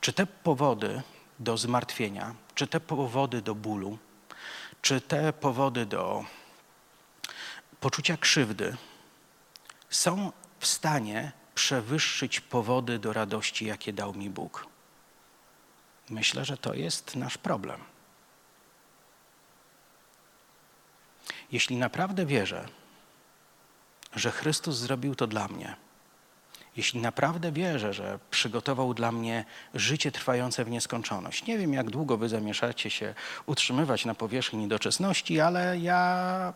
czy 0.00 0.12
te 0.12 0.26
powody 0.26 1.02
do 1.38 1.56
zmartwienia, 1.56 2.34
czy 2.54 2.66
te 2.66 2.80
powody 2.80 3.42
do 3.42 3.54
bólu, 3.54 3.98
czy 4.82 5.00
te 5.00 5.32
powody 5.32 5.86
do 5.86 6.24
poczucia 7.80 8.16
krzywdy 8.16 8.76
są 9.90 10.32
w 10.58 10.66
stanie 10.66 11.32
przewyższyć 11.54 12.40
powody 12.40 12.98
do 12.98 13.12
radości, 13.12 13.66
jakie 13.66 13.92
dał 13.92 14.14
mi 14.14 14.30
Bóg. 14.30 14.66
Myślę, 16.10 16.44
że 16.44 16.56
to 16.56 16.74
jest 16.74 17.16
nasz 17.16 17.38
problem. 17.38 17.80
Jeśli 21.52 21.76
naprawdę 21.76 22.26
wierzę, 22.26 22.68
że 24.14 24.30
Chrystus 24.30 24.76
zrobił 24.76 25.14
to 25.14 25.26
dla 25.26 25.48
mnie, 25.48 25.76
jeśli 26.78 27.00
naprawdę 27.00 27.52
wierzę, 27.52 27.92
że 27.92 28.18
przygotował 28.30 28.94
dla 28.94 29.12
mnie 29.12 29.44
życie 29.74 30.12
trwające 30.12 30.64
w 30.64 30.70
nieskończoność, 30.70 31.46
nie 31.46 31.58
wiem, 31.58 31.72
jak 31.72 31.90
długo 31.90 32.16
wy 32.16 32.28
zamierzacie 32.28 32.90
się 32.90 33.14
utrzymywać 33.46 34.04
na 34.04 34.14
powierzchni 34.14 34.58
niedoczesności, 34.58 35.40
ale 35.40 35.78
ja 35.78 36.52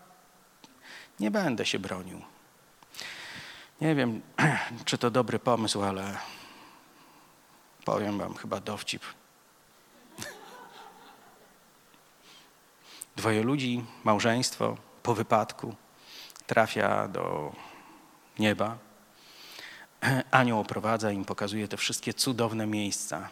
nie 1.20 1.30
będę 1.30 1.66
się 1.66 1.78
bronił. 1.78 2.22
Nie 3.80 3.94
wiem, 3.94 4.22
czy 4.84 4.98
to 4.98 5.10
dobry 5.10 5.38
pomysł, 5.38 5.82
ale 5.82 6.16
powiem 7.84 8.18
wam 8.18 8.34
chyba 8.34 8.60
dowcip. 8.60 9.02
Dwoje 13.16 13.42
ludzi, 13.42 13.84
małżeństwo 14.04 14.76
po 15.02 15.14
wypadku 15.14 15.74
trafia 16.46 17.08
do 17.08 17.52
nieba. 18.38 18.91
Anioł 20.30 20.60
oprowadza 20.60 21.12
im, 21.12 21.24
pokazuje 21.24 21.68
te 21.68 21.76
wszystkie 21.76 22.14
cudowne 22.14 22.66
miejsca. 22.66 23.28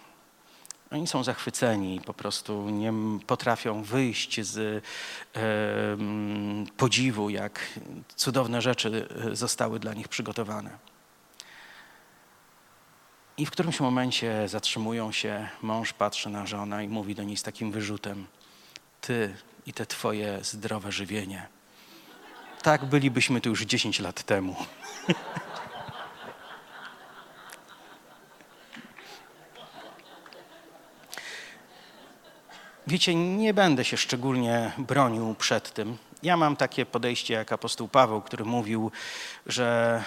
Oni 0.91 1.07
są 1.07 1.25
zachwyceni, 1.25 2.01
po 2.01 2.15
prostu 2.15 2.71
nie 2.71 2.93
potrafią 3.27 3.83
wyjść 3.83 4.41
z 4.41 4.59
e, 4.59 5.41
podziwu, 6.77 7.31
jak 7.31 7.61
cudowne 8.17 8.63
rzeczy 8.63 9.09
e, 9.31 9.37
zostały 9.37 9.81
dla 9.81 9.95
nich 9.95 10.09
przygotowane. 10.09 10.71
I 13.37 13.47
w 13.47 13.51
którymś 13.51 13.81
momencie 13.81 14.49
zatrzymują 14.49 15.13
się, 15.13 15.49
mąż 15.63 15.93
patrzy 15.93 16.29
na 16.29 16.47
żonę 16.47 16.85
i 16.85 16.89
mówi 16.89 17.15
do 17.15 17.23
niej 17.23 17.37
z 17.37 17.43
takim 17.43 17.73
wyrzutem: 17.73 18.27
Ty 19.01 19.35
i 19.67 19.73
te 19.73 19.87
Twoje 19.87 20.39
zdrowe 20.43 20.93
żywienie. 20.93 21.49
Tak 22.63 22.85
bylibyśmy 22.85 23.41
tu 23.41 23.49
już 23.49 23.63
10 23.63 24.01
lat 24.01 24.23
temu. 24.23 24.57
Wiecie, 32.91 33.15
nie 33.15 33.55
będę 33.55 33.85
się 33.85 33.97
szczególnie 33.97 34.73
bronił 34.79 35.35
przed 35.35 35.75
tym. 35.75 35.97
Ja 36.23 36.37
mam 36.37 36.57
takie 36.57 36.87
podejście 36.87 37.35
jak 37.35 37.53
apostoł 37.53 37.89
Paweł, 37.89 38.23
który 38.23 38.45
mówił, 38.45 38.91
że 39.47 40.03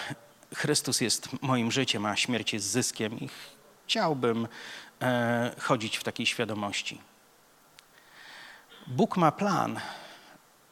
Chrystus 0.54 1.00
jest 1.00 1.42
moim 1.42 1.72
życiem, 1.72 2.06
a 2.06 2.16
śmierć 2.16 2.52
jest 2.52 2.66
zyskiem 2.66 3.20
i 3.20 3.28
chciałbym 3.86 4.48
e, 5.02 5.54
chodzić 5.60 5.96
w 5.96 6.04
takiej 6.04 6.26
świadomości. 6.26 7.00
Bóg 8.86 9.16
ma 9.16 9.32
plan 9.32 9.80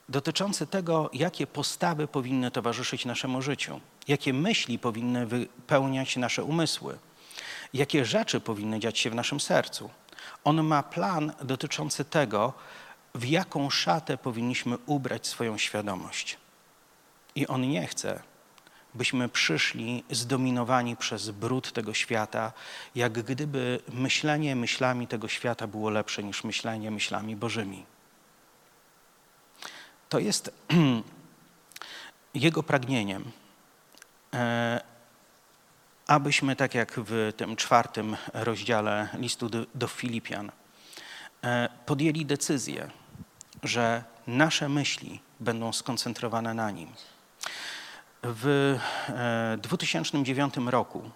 dotyczący 0.08 0.66
tego, 0.66 1.10
jakie 1.12 1.46
postawy 1.46 2.08
powinny 2.08 2.50
towarzyszyć 2.50 3.04
naszemu 3.04 3.42
życiu, 3.42 3.80
jakie 4.08 4.32
myśli 4.32 4.78
powinny 4.78 5.26
wypełniać 5.26 6.16
nasze 6.16 6.44
umysły, 6.44 6.98
jakie 7.74 8.04
rzeczy 8.04 8.40
powinny 8.40 8.80
dziać 8.80 8.98
się 8.98 9.10
w 9.10 9.14
naszym 9.14 9.40
sercu. 9.40 9.90
On 10.44 10.62
ma 10.62 10.82
plan 10.82 11.32
dotyczący 11.42 12.04
tego, 12.04 12.52
w 13.14 13.24
jaką 13.24 13.70
szatę 13.70 14.18
powinniśmy 14.18 14.78
ubrać 14.86 15.26
swoją 15.26 15.58
świadomość. 15.58 16.38
I 17.34 17.46
on 17.46 17.68
nie 17.68 17.86
chce, 17.86 18.22
byśmy 18.94 19.28
przyszli 19.28 20.04
zdominowani 20.10 20.96
przez 20.96 21.30
brud 21.30 21.72
tego 21.72 21.94
świata, 21.94 22.52
jak 22.94 23.12
gdyby 23.12 23.80
myślenie 23.92 24.56
myślami 24.56 25.06
tego 25.06 25.28
świata 25.28 25.66
było 25.66 25.90
lepsze 25.90 26.22
niż 26.22 26.44
myślenie 26.44 26.90
myślami 26.90 27.36
Bożymi. 27.36 27.84
To 30.08 30.18
jest 30.18 30.50
jego 32.34 32.62
pragnieniem, 32.62 33.32
e, 34.34 34.91
abyśmy, 36.06 36.56
tak 36.56 36.74
jak 36.74 36.92
w 36.96 37.32
tym 37.36 37.56
czwartym 37.56 38.16
rozdziale 38.32 39.08
listu 39.14 39.48
do, 39.48 39.66
do 39.74 39.88
Filipian, 39.88 40.52
e, 41.44 41.68
podjęli 41.86 42.26
decyzję, 42.26 42.90
że 43.62 44.04
nasze 44.26 44.68
myśli 44.68 45.20
będą 45.40 45.72
skoncentrowane 45.72 46.54
na 46.54 46.70
nim. 46.70 46.92
W 48.22 48.78
2009 49.58 50.58
e, 50.58 50.70
roku 50.70 51.10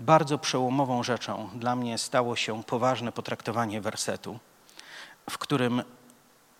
bardzo 0.00 0.38
przełomową 0.38 1.02
rzeczą 1.02 1.50
dla 1.54 1.76
mnie 1.76 1.98
stało 1.98 2.36
się 2.36 2.64
poważne 2.64 3.12
potraktowanie 3.12 3.80
wersetu, 3.80 4.38
w 5.30 5.38
którym 5.38 5.82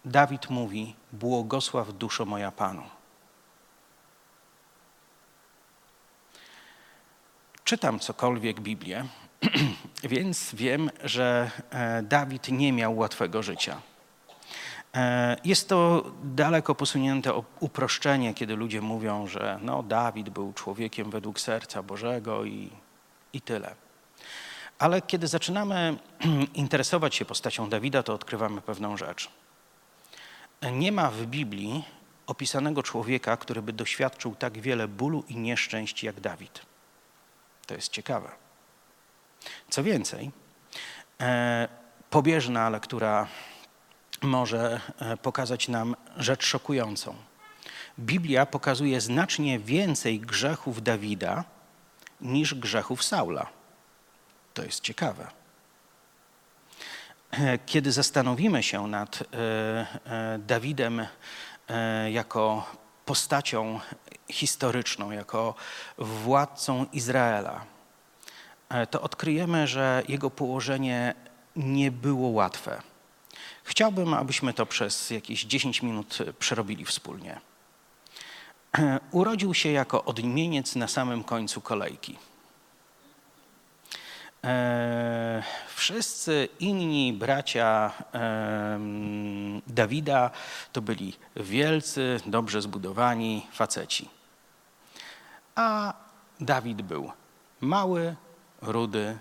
Dawid 0.05 0.51
mówi: 0.51 0.95
Błogosław 1.13 1.93
duszo 1.93 2.25
moja 2.25 2.53
Panu. 2.53 2.98
Czytam 7.69 7.99
cokolwiek 7.99 8.61
Biblię, 8.61 9.05
więc 10.15 10.55
wiem, 10.55 10.91
że 11.05 11.51
e, 11.71 12.03
Dawid 12.03 12.49
nie 12.49 12.73
miał 12.73 12.97
łatwego 12.97 13.43
życia. 13.43 13.81
E, 14.95 15.37
jest 15.45 15.69
to 15.69 16.05
daleko 16.23 16.75
posunięte 16.75 17.33
uproszczenie, 17.61 18.35
kiedy 18.35 18.57
ludzie 18.57 18.81
mówią, 18.81 19.27
że 19.27 19.59
no, 19.63 19.83
Dawid 19.83 20.31
był 20.31 20.53
człowiekiem 20.53 21.11
według 21.11 21.41
serca 21.41 21.83
Bożego 21.83 22.45
i, 22.45 22.71
i 23.33 23.41
tyle. 23.41 23.75
Ale 24.79 25.03
kiedy 25.03 25.27
zaczynamy 25.27 25.97
interesować 26.55 27.15
się 27.15 27.25
postacią 27.25 27.69
Dawida, 27.69 28.03
to 28.03 28.15
odkrywamy 28.15 28.61
pewną 28.61 28.97
rzecz. 28.97 29.31
Nie 30.73 30.93
ma 30.93 31.11
w 31.11 31.27
Biblii 31.27 31.85
opisanego 32.27 32.83
człowieka, 32.83 33.37
który 33.37 33.63
by 33.63 33.73
doświadczył 33.73 34.35
tak 34.35 34.59
wiele 34.59 34.89
bólu 34.89 35.25
i 35.29 35.37
nieszczęść 35.37 36.05
jak 36.05 36.21
Dawid. 36.21 36.68
To 37.69 37.75
jest 37.75 37.93
ciekawe. 37.93 38.31
Co 39.71 39.83
więcej, 39.83 40.31
e, 41.21 41.69
pobieżna 42.11 42.71
lektura 42.71 43.27
może 44.23 44.81
e, 44.99 45.17
pokazać 45.17 45.69
nam 45.69 45.97
rzecz 46.17 46.45
szokującą. 46.45 47.15
Biblia 47.99 48.47
pokazuje 48.47 49.01
znacznie 49.01 49.59
więcej 49.59 50.21
grzechów 50.21 50.83
Dawida 50.83 51.45
niż 52.21 52.55
grzechów 52.55 53.05
Saula. 53.05 53.47
To 54.55 54.65
jest 54.65 54.81
ciekawe. 54.81 55.31
E, 57.31 57.59
kiedy 57.59 57.93
zastanowimy 57.93 58.63
się 58.63 58.87
nad 58.87 59.23
Dawidem 60.39 61.07
jako 62.11 62.67
postacią 63.09 63.81
historyczną, 64.31 65.11
jako 65.11 65.55
władcą 65.99 66.87
Izraela, 66.93 67.65
to 68.91 69.03
odkryjemy, 69.03 69.67
że 69.67 70.03
jego 70.09 70.31
położenie 70.31 71.15
nie 71.57 71.91
było 71.91 72.29
łatwe. 72.29 72.83
Chciałbym, 73.65 74.15
abyśmy 74.15 74.55
to 74.55 74.67
przez 74.67 75.11
jakieś 75.11 75.45
10 75.45 75.83
minut 75.83 76.19
przerobili 76.39 76.85
wspólnie. 76.85 77.41
Urodził 79.11 79.55
się 79.55 79.71
jako 79.73 80.05
odmieniec 80.05 80.77
na 80.77 80.89
samym 80.89 81.25
końcu 81.25 81.61
kolejki. 81.61 82.19
E, 84.45 85.43
wszyscy 85.75 86.49
inni 86.61 87.13
bracia 87.13 87.93
Dawida 89.67 90.31
to 90.73 90.83
byli 90.83 91.17
wielcy, 91.37 92.21
dobrze 92.27 92.63
zbudowani 92.63 93.47
faceci. 93.53 94.09
A 95.55 95.95
Dawid 96.41 96.83
był 96.83 97.13
mały, 97.61 98.17
rudy 98.63 99.19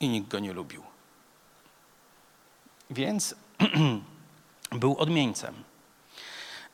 i 0.00 0.08
nikt 0.08 0.28
go 0.28 0.38
nie 0.38 0.52
lubił. 0.52 0.82
Więc 2.90 3.34
był 4.70 4.96
odmieńcem. 4.98 5.54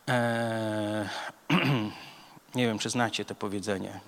Eee, 0.07 1.09
nie 2.55 2.67
wiem, 2.67 2.79
czy 2.79 2.91
znacie 2.91 3.25
to 3.25 3.35
powiedzenie. 3.35 4.01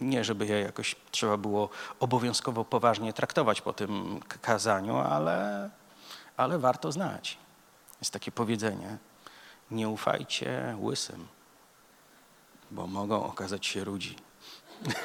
Nie, 0.00 0.24
żeby 0.24 0.46
je 0.46 0.60
jakoś 0.60 0.96
trzeba 1.10 1.36
było 1.36 1.68
obowiązkowo 2.00 2.64
poważnie 2.64 3.12
traktować 3.12 3.60
po 3.60 3.72
tym 3.72 4.20
kazaniu, 4.42 4.96
ale, 4.96 5.70
ale 6.36 6.58
warto 6.58 6.92
znać. 6.92 7.38
Jest 8.00 8.12
takie 8.12 8.32
powiedzenie: 8.32 8.96
Nie 9.70 9.88
ufajcie 9.88 10.76
łysym, 10.80 11.26
bo 12.70 12.86
mogą 12.86 13.24
okazać 13.24 13.66
się 13.66 13.84
rudzi. 13.84 14.16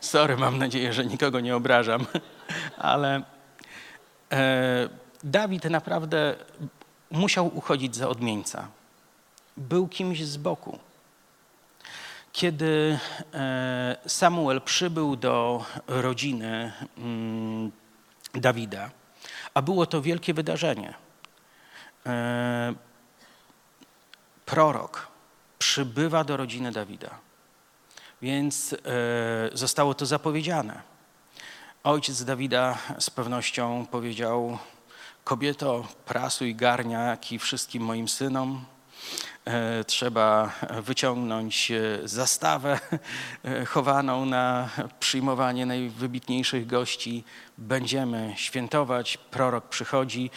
Sorry, 0.00 0.36
mam 0.36 0.58
nadzieję, 0.58 0.92
że 0.92 1.06
nikogo 1.06 1.40
nie 1.40 1.56
obrażam, 1.56 2.06
ale 2.78 3.22
e, 4.32 4.88
Dawid 5.24 5.64
naprawdę 5.64 6.36
musiał 7.10 7.56
uchodzić 7.56 7.96
za 7.96 8.08
odmieńca. 8.08 8.68
Był 9.56 9.88
kimś 9.88 10.24
z 10.24 10.36
boku. 10.36 10.78
Kiedy 12.32 12.98
e, 13.34 13.96
Samuel 14.06 14.60
przybył 14.60 15.16
do 15.16 15.64
rodziny 15.86 16.72
mm, 16.98 17.72
Dawida, 18.34 18.90
a 19.54 19.62
było 19.62 19.86
to 19.86 20.02
wielkie 20.02 20.34
wydarzenie, 20.34 20.94
e, 22.06 22.74
prorok 24.46 25.08
przybywa 25.58 26.24
do 26.24 26.36
rodziny 26.36 26.72
Dawida 26.72 27.18
więc 28.22 28.72
e, 28.72 28.76
zostało 29.52 29.94
to 29.94 30.06
zapowiedziane. 30.06 30.82
Ojciec 31.84 32.24
Dawida 32.24 32.78
z 32.98 33.10
pewnością 33.10 33.86
powiedział: 33.90 34.58
Kobieto, 35.24 35.86
prasuj 36.06 36.54
garniaki 36.54 37.38
wszystkim 37.38 37.82
moim 37.82 38.08
synom. 38.08 38.64
E, 39.44 39.84
trzeba 39.84 40.52
wyciągnąć 40.82 41.70
e, 41.70 42.08
zastawę 42.08 42.80
chowaną 43.68 44.24
na 44.26 44.68
przyjmowanie 45.00 45.66
najwybitniejszych 45.66 46.66
gości. 46.66 47.24
Będziemy 47.58 48.32
świętować. 48.36 49.16
Prorok 49.16 49.68
przychodzi. 49.68 50.30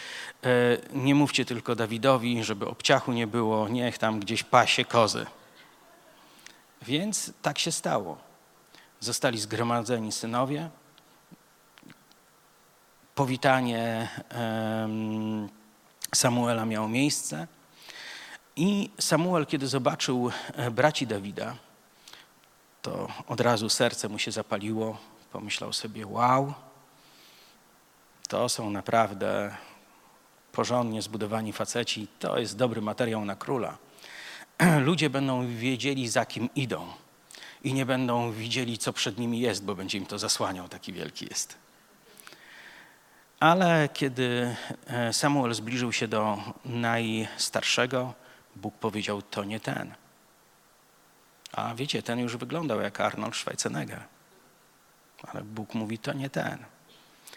Nie 0.92 1.14
mówcie 1.14 1.44
tylko 1.44 1.74
Dawidowi, 1.74 2.44
żeby 2.44 2.68
obciachu 2.68 3.12
nie 3.12 3.26
było. 3.26 3.68
Niech 3.68 3.98
tam 3.98 4.20
gdzieś 4.20 4.42
pasie 4.42 4.84
kozy. 4.84 5.26
Więc 6.82 7.32
tak 7.42 7.58
się 7.58 7.72
stało. 7.72 8.18
Zostali 9.00 9.40
zgromadzeni 9.40 10.12
synowie. 10.12 10.70
Powitanie 13.14 14.08
Samuela 16.14 16.64
miało 16.64 16.88
miejsce. 16.88 17.46
I 18.56 18.90
Samuel, 18.98 19.46
kiedy 19.46 19.68
zobaczył 19.68 20.30
e, 20.54 20.70
braci 20.70 21.06
Dawida, 21.06 21.56
to 22.82 23.08
od 23.28 23.40
razu 23.40 23.68
serce 23.68 24.08
mu 24.08 24.18
się 24.18 24.32
zapaliło. 24.32 24.98
Pomyślał 25.32 25.72
sobie: 25.72 26.06
Wow, 26.06 26.54
to 28.28 28.48
są 28.48 28.70
naprawdę 28.70 29.56
porządnie 30.52 31.02
zbudowani 31.02 31.52
faceci, 31.52 32.08
to 32.18 32.38
jest 32.38 32.56
dobry 32.56 32.80
materiał 32.80 33.24
na 33.24 33.36
króla. 33.36 33.78
Ludzie 34.88 35.10
będą 35.10 35.46
wiedzieli, 35.56 36.08
za 36.08 36.26
kim 36.26 36.48
idą 36.54 36.86
i 37.64 37.74
nie 37.74 37.86
będą 37.86 38.32
widzieli, 38.32 38.78
co 38.78 38.92
przed 38.92 39.18
nimi 39.18 39.40
jest, 39.40 39.64
bo 39.64 39.74
będzie 39.74 39.98
im 39.98 40.06
to 40.06 40.18
zasłaniał, 40.18 40.68
taki 40.68 40.92
wielki 40.92 41.26
jest. 41.26 41.58
Ale 43.40 43.88
kiedy 43.92 44.56
e, 44.86 45.12
Samuel 45.12 45.54
zbliżył 45.54 45.92
się 45.92 46.08
do 46.08 46.38
najstarszego, 46.64 48.14
Bóg 48.56 48.74
powiedział: 48.74 49.22
To 49.22 49.44
nie 49.44 49.60
ten. 49.60 49.94
A 51.52 51.74
wiecie, 51.74 52.02
ten 52.02 52.18
już 52.18 52.36
wyglądał 52.36 52.80
jak 52.80 53.00
Arnold 53.00 53.36
Schwarzenegger. 53.36 54.04
Ale 55.22 55.42
Bóg 55.42 55.74
mówi: 55.74 55.98
To 55.98 56.12
nie 56.12 56.30
ten. 56.30 56.64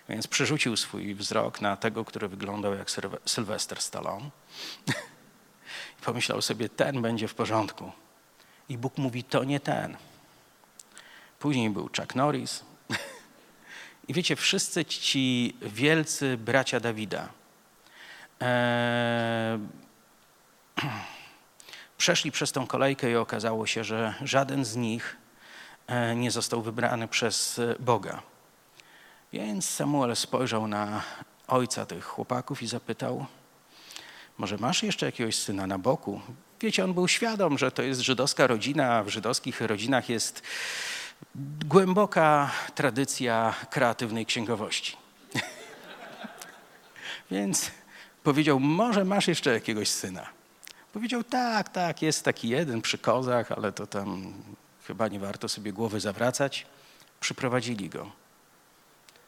Więc 0.10 0.28
przerzucił 0.28 0.78
swój 0.78 1.16
wzrok 1.16 1.62
na 1.62 1.78
tego, 1.78 2.06
który 2.06 2.28
wyglądał 2.28 2.76
jak 2.76 2.92
Sylwester 3.26 3.82
Stallone. 3.82 4.30
I 6.00 6.02
pomyślał 6.02 6.42
sobie: 6.42 6.70
Ten 6.70 7.02
będzie 7.02 7.28
w 7.28 7.36
porządku. 7.36 7.92
I 8.70 8.78
Bóg 8.78 8.98
mówi: 8.98 9.24
To 9.24 9.44
nie 9.44 9.60
ten. 9.60 9.98
Później 11.40 11.70
był 11.70 11.90
Chuck 11.98 12.16
Norris. 12.16 12.64
I 14.08 14.14
wiecie, 14.14 14.36
wszyscy 14.36 14.86
ci 14.86 15.56
wielcy 15.62 16.38
bracia 16.38 16.80
Dawida 16.80 17.30
e, 18.42 19.60
przeszli 21.98 22.32
przez 22.32 22.52
tą 22.52 22.68
kolejkę 22.68 23.12
i 23.12 23.16
okazało 23.16 23.68
się, 23.68 23.84
że 23.84 24.14
żaden 24.22 24.66
z 24.66 24.76
nich 24.76 25.18
e, 25.88 26.16
nie 26.16 26.32
został 26.32 26.62
wybrany 26.62 27.08
przez 27.08 27.62
Boga. 27.80 28.22
Więc 29.34 29.70
Samuel 29.70 30.16
spojrzał 30.16 30.68
na 30.68 31.02
ojca 31.48 31.86
tych 31.86 32.06
chłopaków 32.06 32.62
i 32.62 32.68
zapytał: 32.68 33.26
Może 34.38 34.58
masz 34.58 34.84
jeszcze 34.84 35.06
jakiegoś 35.06 35.36
syna 35.36 35.68
na 35.68 35.78
boku? 35.78 36.22
Wiecie, 36.62 36.84
on 36.84 36.94
był 36.94 37.08
świadom, 37.08 37.58
że 37.58 37.72
to 37.72 37.82
jest 37.82 38.02
żydowska 38.02 38.48
rodzina, 38.48 38.96
a 38.96 39.04
w 39.04 39.10
żydowskich 39.10 39.62
rodzinach 39.62 40.10
jest 40.10 40.44
głęboka 41.66 42.52
tradycja 42.76 43.54
kreatywnej 43.70 44.26
księgowości. 44.26 44.98
Więc 47.32 47.72
powiedział, 48.24 48.60
może 48.60 49.06
masz 49.06 49.28
jeszcze 49.28 49.54
jakiegoś 49.54 49.90
syna. 49.90 50.39
Powiedział, 51.00 51.24
tak, 51.24 51.70
tak, 51.70 52.02
jest 52.02 52.26
taki 52.26 52.50
jeden 52.50 52.82
przy 52.82 52.98
kozach, 52.98 53.52
ale 53.52 53.72
to 53.72 53.88
tam 53.88 54.34
chyba 54.88 55.08
nie 55.08 55.20
warto 55.20 55.50
sobie 55.50 55.74
głowy 55.74 56.00
zawracać. 56.00 56.66
Przyprowadzili 57.20 57.90
go. 57.90 58.12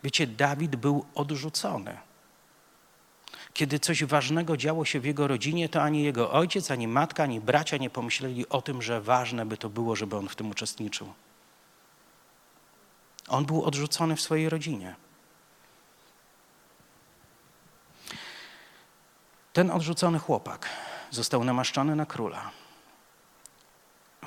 Wiecie, 0.04 0.28
Dawid 0.28 0.76
był 0.76 1.06
odrzucony. 1.16 1.98
Kiedy 3.54 3.80
coś 3.80 4.04
ważnego 4.04 4.58
działo 4.58 4.86
się 4.86 5.00
w 5.00 5.06
jego 5.06 5.28
rodzinie, 5.28 5.70
to 5.70 5.82
ani 5.82 6.04
jego 6.04 6.32
ojciec, 6.32 6.72
ani 6.72 6.88
matka, 6.88 7.24
ani 7.24 7.42
bracia 7.42 7.78
nie 7.78 7.90
pomyśleli 7.90 8.50
o 8.50 8.62
tym, 8.62 8.82
że 8.82 9.02
ważne 9.02 9.46
by 9.46 9.58
to 9.58 9.70
było, 9.70 9.96
żeby 9.96 10.16
on 10.16 10.30
w 10.30 10.36
tym 10.36 10.50
uczestniczył. 10.50 11.14
On 13.28 13.46
był 13.46 13.64
odrzucony 13.64 14.16
w 14.16 14.22
swojej 14.22 14.50
rodzinie. 14.50 14.96
Ten 19.54 19.72
odrzucony 19.72 20.20
chłopak 20.20 20.91
został 21.12 21.44
namaszczony 21.44 21.96
na 21.96 22.06
króla. 22.06 22.52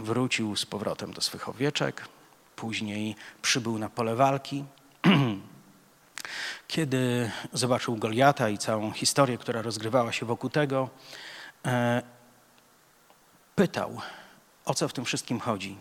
Wrócił 0.00 0.56
z 0.56 0.66
powrotem 0.66 1.12
do 1.12 1.20
swych 1.20 1.48
owieczek, 1.48 2.08
później 2.56 3.16
przybył 3.42 3.78
na 3.78 3.88
pole 3.88 4.16
walki. 4.16 4.64
Kiedy 6.68 7.30
zobaczył 7.52 7.96
Goliata 7.96 8.48
i 8.48 8.58
całą 8.58 8.92
historię, 8.92 9.38
która 9.38 9.62
rozgrywała 9.62 10.12
się 10.12 10.26
wokół 10.26 10.50
tego, 10.50 10.88
e, 11.66 12.02
pytał, 13.54 14.00
o 14.64 14.74
co 14.74 14.88
w 14.88 14.92
tym 14.92 15.04
wszystkim 15.04 15.40
chodzi. 15.40 15.76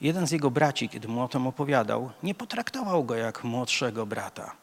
Jeden 0.00 0.26
z 0.26 0.30
jego 0.30 0.50
braci, 0.50 0.88
kiedy 0.88 1.08
mu 1.08 1.22
o 1.22 1.28
tym 1.28 1.46
opowiadał, 1.46 2.10
nie 2.22 2.34
potraktował 2.34 3.04
go 3.04 3.14
jak 3.14 3.44
młodszego 3.44 4.06
brata, 4.06 4.56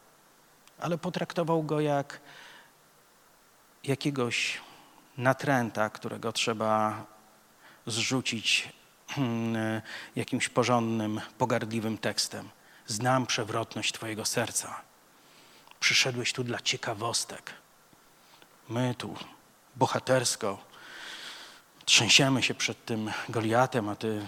ale 0.79 0.97
potraktował 0.97 1.63
go 1.63 1.79
jak 1.79 2.21
jakiegoś 3.83 4.61
natręta, 5.17 5.89
którego 5.89 6.33
trzeba 6.33 7.05
zrzucić 7.87 8.69
hmm, 9.07 9.81
jakimś 10.15 10.49
porządnym, 10.49 11.21
pogardliwym 11.37 11.97
tekstem. 11.97 12.49
Znam 12.87 13.25
przewrotność 13.25 13.93
Twojego 13.93 14.25
serca. 14.25 14.81
Przyszedłeś 15.79 16.33
tu 16.33 16.43
dla 16.43 16.59
ciekawostek. 16.59 17.53
My 18.69 18.95
tu 18.97 19.15
bohatersko 19.75 20.57
trzęsiemy 21.85 22.43
się 22.43 22.53
przed 22.53 22.85
tym 22.85 23.11
Goliatem, 23.29 23.89
a 23.89 23.95
Ty 23.95 24.25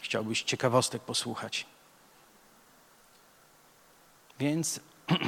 chciałbyś 0.00 0.42
ciekawostek 0.42 1.02
posłuchać. 1.02 1.66
Więc 4.38 4.80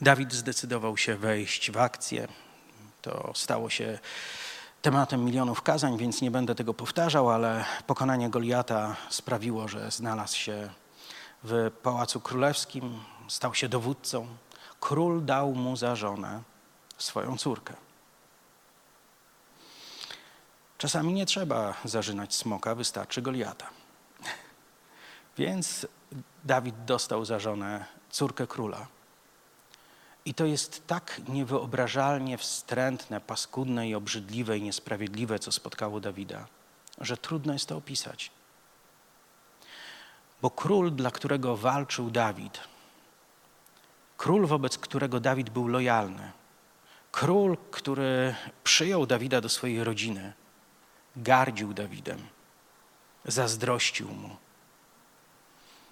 Dawid 0.00 0.32
zdecydował 0.32 0.96
się 0.96 1.16
wejść 1.16 1.70
w 1.70 1.76
akcję. 1.76 2.28
To 3.02 3.32
stało 3.34 3.70
się 3.70 3.98
tematem 4.82 5.24
milionów 5.24 5.62
kazań, 5.62 5.98
więc 5.98 6.22
nie 6.22 6.30
będę 6.30 6.54
tego 6.54 6.74
powtarzał, 6.74 7.30
ale 7.30 7.64
pokonanie 7.86 8.30
Goliata 8.30 8.96
sprawiło, 9.08 9.68
że 9.68 9.90
znalazł 9.90 10.36
się 10.36 10.70
w 11.44 11.70
Pałacu 11.82 12.20
Królewskim, 12.20 13.00
stał 13.28 13.54
się 13.54 13.68
dowódcą. 13.68 14.26
Król 14.80 15.24
dał 15.24 15.54
mu 15.54 15.76
za 15.76 15.96
żonę 15.96 16.42
swoją 16.98 17.36
córkę. 17.38 17.74
Czasami 20.78 21.12
nie 21.12 21.26
trzeba 21.26 21.74
zażynać 21.84 22.34
smoka, 22.34 22.74
wystarczy 22.74 23.22
Goliata. 23.22 23.66
Więc 25.38 25.86
Dawid 26.44 26.84
dostał 26.84 27.24
za 27.24 27.38
żonę 27.38 27.84
córkę 28.10 28.46
króla. 28.46 28.86
I 30.24 30.34
to 30.34 30.46
jest 30.46 30.86
tak 30.86 31.20
niewyobrażalnie 31.28 32.38
wstrętne, 32.38 33.20
paskudne 33.20 33.88
i 33.88 33.94
obrzydliwe 33.94 34.58
i 34.58 34.62
niesprawiedliwe, 34.62 35.38
co 35.38 35.52
spotkało 35.52 36.00
Dawida, 36.00 36.46
że 37.00 37.16
trudno 37.16 37.52
jest 37.52 37.66
to 37.66 37.76
opisać. 37.76 38.30
Bo 40.42 40.50
król, 40.50 40.92
dla 40.92 41.10
którego 41.10 41.56
walczył 41.56 42.10
Dawid, 42.10 42.60
król, 44.16 44.46
wobec 44.46 44.78
którego 44.78 45.20
Dawid 45.20 45.50
był 45.50 45.68
lojalny, 45.68 46.32
król, 47.12 47.56
który 47.70 48.34
przyjął 48.64 49.06
Dawida 49.06 49.40
do 49.40 49.48
swojej 49.48 49.84
rodziny, 49.84 50.32
gardził 51.16 51.74
Dawidem, 51.74 52.18
zazdrościł 53.24 54.08
mu. 54.08 54.36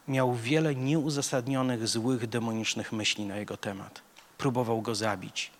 Miał 0.08 0.34
wiele 0.34 0.74
nieuzasadnionych, 0.74 1.88
złych, 1.88 2.26
demonicznych 2.26 2.92
myśli 2.92 3.24
na 3.24 3.36
jego 3.36 3.56
temat. 3.56 4.02
Próbował 4.40 4.82
go 4.82 4.94
zabić. 4.94 5.50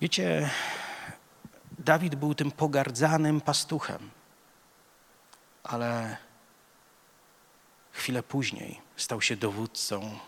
Wiecie, 0.00 0.50
Dawid 1.78 2.14
był 2.14 2.34
tym 2.34 2.50
pogardzanym 2.50 3.40
pastuchem, 3.40 4.10
ale 5.64 6.16
chwilę 7.92 8.22
później 8.22 8.80
stał 8.96 9.20
się 9.22 9.36
dowódcą 9.36 10.18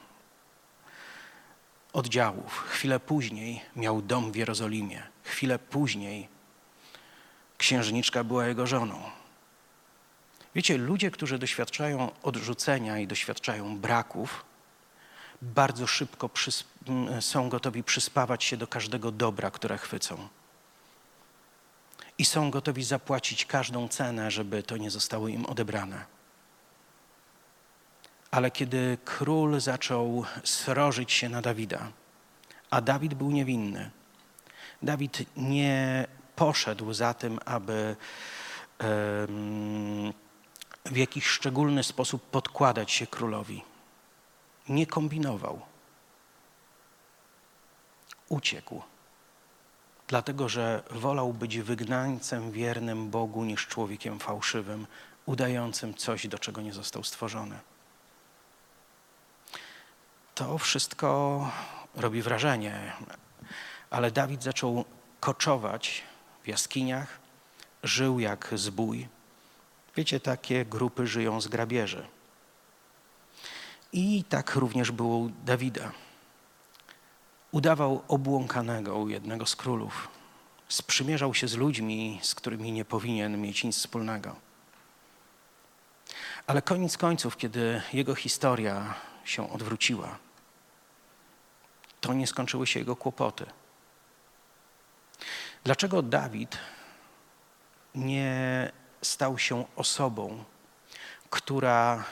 oddziałów. 1.92 2.64
Chwilę 2.68 3.00
później 3.00 3.62
miał 3.76 4.02
dom 4.02 4.32
w 4.32 4.36
Jerozolimie. 4.36 5.02
Chwilę 5.22 5.58
później 5.58 6.28
księżniczka 7.58 8.24
była 8.24 8.46
jego 8.46 8.66
żoną. 8.66 9.02
Wiecie, 10.54 10.78
ludzie, 10.78 11.10
którzy 11.10 11.38
doświadczają 11.38 12.10
odrzucenia 12.22 12.98
i 12.98 13.06
doświadczają 13.06 13.78
braków, 13.78 14.44
bardzo 15.54 15.86
szybko 15.86 16.30
są 17.20 17.48
gotowi 17.48 17.82
przyspawać 17.82 18.44
się 18.44 18.56
do 18.56 18.66
każdego 18.66 19.12
dobra, 19.12 19.50
które 19.50 19.78
chwycą. 19.78 20.28
I 22.18 22.24
są 22.24 22.50
gotowi 22.50 22.84
zapłacić 22.84 23.46
każdą 23.46 23.88
cenę, 23.88 24.30
żeby 24.30 24.62
to 24.62 24.76
nie 24.76 24.90
zostało 24.90 25.28
im 25.28 25.46
odebrane. 25.46 26.04
Ale 28.30 28.50
kiedy 28.50 28.98
król 29.04 29.60
zaczął 29.60 30.24
srożyć 30.44 31.12
się 31.12 31.28
na 31.28 31.42
Dawida, 31.42 31.92
a 32.70 32.80
Dawid 32.80 33.14
był 33.14 33.30
niewinny, 33.30 33.90
Dawid 34.82 35.24
nie 35.36 36.06
poszedł 36.36 36.92
za 36.92 37.14
tym, 37.14 37.38
aby 37.44 37.96
w 40.84 40.96
jakiś 40.96 41.26
szczególny 41.26 41.84
sposób 41.84 42.22
podkładać 42.22 42.92
się 42.92 43.06
królowi. 43.06 43.62
Nie 44.68 44.86
kombinował. 44.86 45.60
Uciekł, 48.28 48.82
dlatego 50.08 50.48
że 50.48 50.82
wolał 50.90 51.32
być 51.32 51.58
wygnańcem 51.58 52.52
wiernym 52.52 53.10
Bogu 53.10 53.44
niż 53.44 53.66
człowiekiem 53.66 54.18
fałszywym, 54.18 54.86
udającym 55.26 55.94
coś, 55.94 56.26
do 56.26 56.38
czego 56.38 56.60
nie 56.60 56.72
został 56.72 57.04
stworzony. 57.04 57.58
To 60.34 60.58
wszystko 60.58 61.50
robi 61.94 62.22
wrażenie, 62.22 62.92
ale 63.90 64.10
Dawid 64.10 64.42
zaczął 64.42 64.84
koczować 65.20 66.02
w 66.42 66.48
jaskiniach, 66.48 67.18
żył 67.82 68.20
jak 68.20 68.50
zbój. 68.54 69.08
Wiecie, 69.96 70.20
takie 70.20 70.64
grupy 70.64 71.06
żyją 71.06 71.40
z 71.40 71.48
grabieży. 71.48 72.06
I 73.96 74.24
tak 74.24 74.54
również 74.54 74.90
było 74.90 75.16
u 75.16 75.28
Dawida. 75.28 75.92
Udawał 77.52 78.02
obłąkanego 78.08 78.98
u 78.98 79.08
jednego 79.08 79.46
z 79.46 79.56
królów. 79.56 80.08
Sprzymierzał 80.68 81.34
się 81.34 81.48
z 81.48 81.54
ludźmi, 81.54 82.20
z 82.22 82.34
którymi 82.34 82.72
nie 82.72 82.84
powinien 82.84 83.40
mieć 83.40 83.64
nic 83.64 83.76
wspólnego. 83.76 84.36
Ale 86.46 86.62
koniec 86.62 86.96
końców, 86.96 87.36
kiedy 87.36 87.82
jego 87.92 88.14
historia 88.14 88.94
się 89.24 89.52
odwróciła, 89.52 90.18
to 92.00 92.14
nie 92.14 92.26
skończyły 92.26 92.66
się 92.66 92.80
jego 92.80 92.96
kłopoty. 92.96 93.46
Dlaczego 95.64 96.02
Dawid 96.02 96.58
nie 97.94 98.72
stał 99.02 99.38
się 99.38 99.64
osobą, 99.76 100.44
która 101.30 102.04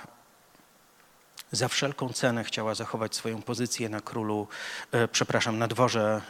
za 1.53 1.69
wszelką 1.69 2.09
cenę 2.09 2.45
chciała 2.45 2.75
zachować 2.75 3.17
swoją 3.17 3.43
pozycję 3.43 3.89
na 3.89 4.01
królu, 4.01 4.49
e, 4.93 5.09
przepraszam, 5.09 5.59
na 5.59 5.69
dworze 5.69 6.21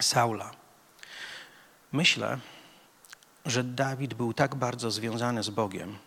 Saula? 0.00 0.50
Myślę, 1.92 2.38
że 3.46 3.64
Dawid 3.64 4.14
był 4.14 4.34
tak 4.34 4.54
bardzo 4.54 4.90
związany 4.90 5.42
z 5.42 5.50
Bogiem, 5.50 5.98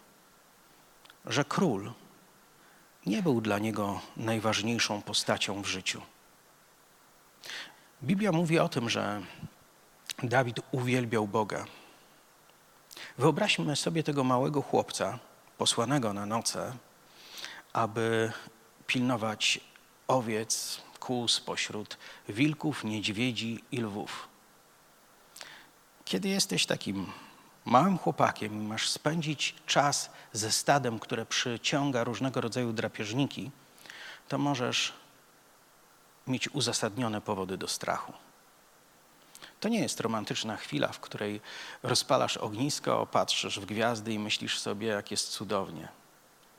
że 1.26 1.45
król 1.45 1.91
nie 3.05 3.24
był 3.24 3.41
dla 3.41 3.60
niego 3.60 4.01
najważniejszą 4.18 5.01
postacią 5.01 5.62
w 5.62 5.68
życiu. 5.68 6.01
Biblia 8.03 8.32
mówi 8.32 8.60
o 8.60 8.70
tym, 8.70 8.89
że 8.89 9.22
Dawid 10.24 10.60
uwielbiał 10.72 11.28
Boga. 11.28 11.66
Wyobraźmy 13.18 13.76
sobie 13.76 14.03
tego 14.03 14.24
małego 14.24 14.62
chłopca 14.62 15.20
posłanego 15.57 16.14
na 16.14 16.26
noce, 16.26 16.74
aby 17.74 18.32
pilnować 18.88 19.59
owiec, 20.07 20.82
kóz 20.99 21.39
pośród 21.39 21.97
wilków, 22.30 22.84
niedźwiedzi 22.84 23.63
i 23.72 23.82
lwów. 23.82 24.28
Kiedy 26.05 26.28
jesteś 26.28 26.65
takim 26.65 27.11
małym 27.65 27.97
chłopakiem 27.97 28.63
i 28.63 28.67
masz 28.67 28.89
spędzić 28.89 29.55
czas 29.65 30.09
ze 30.34 30.51
stadem, 30.51 30.99
które 30.99 31.26
przyciąga 31.26 32.03
różnego 32.03 32.41
rodzaju 32.41 32.74
drapieżniki, 32.74 33.51
to 34.28 34.38
możesz 34.38 34.93
mieć 36.28 36.49
uzasadnione 36.49 37.22
powody 37.22 37.57
do 37.57 37.67
strachu. 37.67 38.13
To 39.59 39.70
nie 39.70 39.80
jest 39.80 39.99
romantyczna 39.99 40.57
chwila, 40.57 40.88
w 40.88 40.99
której 40.99 41.41
rozpalasz 41.84 42.38
ognisko, 42.38 43.05
patrzysz 43.05 43.59
w 43.59 43.65
gwiazdy 43.65 44.13
i 44.13 44.20
myślisz 44.20 44.59
sobie, 44.59 44.88
jak 44.88 45.11
jest 45.11 45.30
cudownie. 45.30 45.88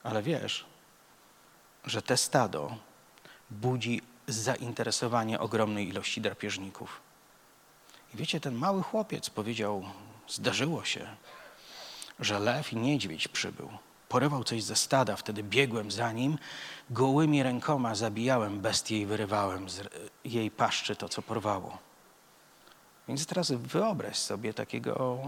Ale 0.03 0.23
wiesz, 0.23 0.65
że 1.85 2.01
te 2.01 2.17
stado 2.17 2.77
budzi 3.49 4.01
zainteresowanie 4.27 5.39
ogromnej 5.39 5.89
ilości 5.89 6.21
drapieżników. 6.21 7.01
I 8.13 8.17
wiecie, 8.17 8.39
ten 8.39 8.55
mały 8.55 8.83
chłopiec 8.83 9.29
powiedział: 9.29 9.83
Zdarzyło 10.27 10.83
się, 10.83 11.07
że 12.19 12.39
lew 12.39 12.73
i 12.73 12.77
niedźwiedź 12.77 13.27
przybył. 13.27 13.69
Porywał 14.09 14.43
coś 14.43 14.63
ze 14.63 14.75
stada, 14.75 15.15
wtedy 15.15 15.43
biegłem 15.43 15.91
za 15.91 16.11
nim, 16.11 16.37
gołymi 16.89 17.43
rękoma 17.43 17.95
zabijałem 17.95 18.59
bestię 18.59 19.01
i 19.01 19.05
wyrywałem 19.05 19.69
z 19.69 19.87
jej 20.25 20.51
paszczy 20.51 20.95
to, 20.95 21.09
co 21.09 21.21
porwało. 21.21 21.77
Więc 23.07 23.25
teraz 23.25 23.51
wyobraź 23.51 24.17
sobie 24.17 24.53
takiego 24.53 25.19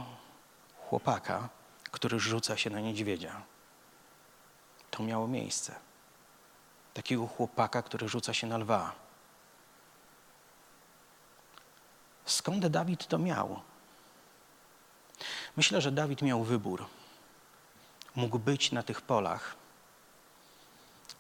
chłopaka, 0.90 1.50
który 1.92 2.20
rzuca 2.20 2.58
się 2.58 2.70
na 2.70 2.80
niedźwiedzia. 2.80 3.42
To 4.92 5.04
miało 5.04 5.28
miejsce. 5.28 5.76
Takiego 6.94 7.28
chłopaka, 7.28 7.82
który 7.82 8.10
rzuca 8.10 8.34
się 8.34 8.48
na 8.48 8.58
lwa. 8.58 8.96
Skąd 12.26 12.68
Dawid 12.68 13.08
to 13.08 13.18
miał? 13.18 13.62
Myślę, 15.58 15.82
że 15.82 15.92
Dawid 15.92 16.22
miał 16.22 16.44
wybór. 16.44 16.86
Mógł 18.16 18.40
być 18.40 18.72
na 18.72 18.84
tych 18.84 19.02
polach 19.02 19.56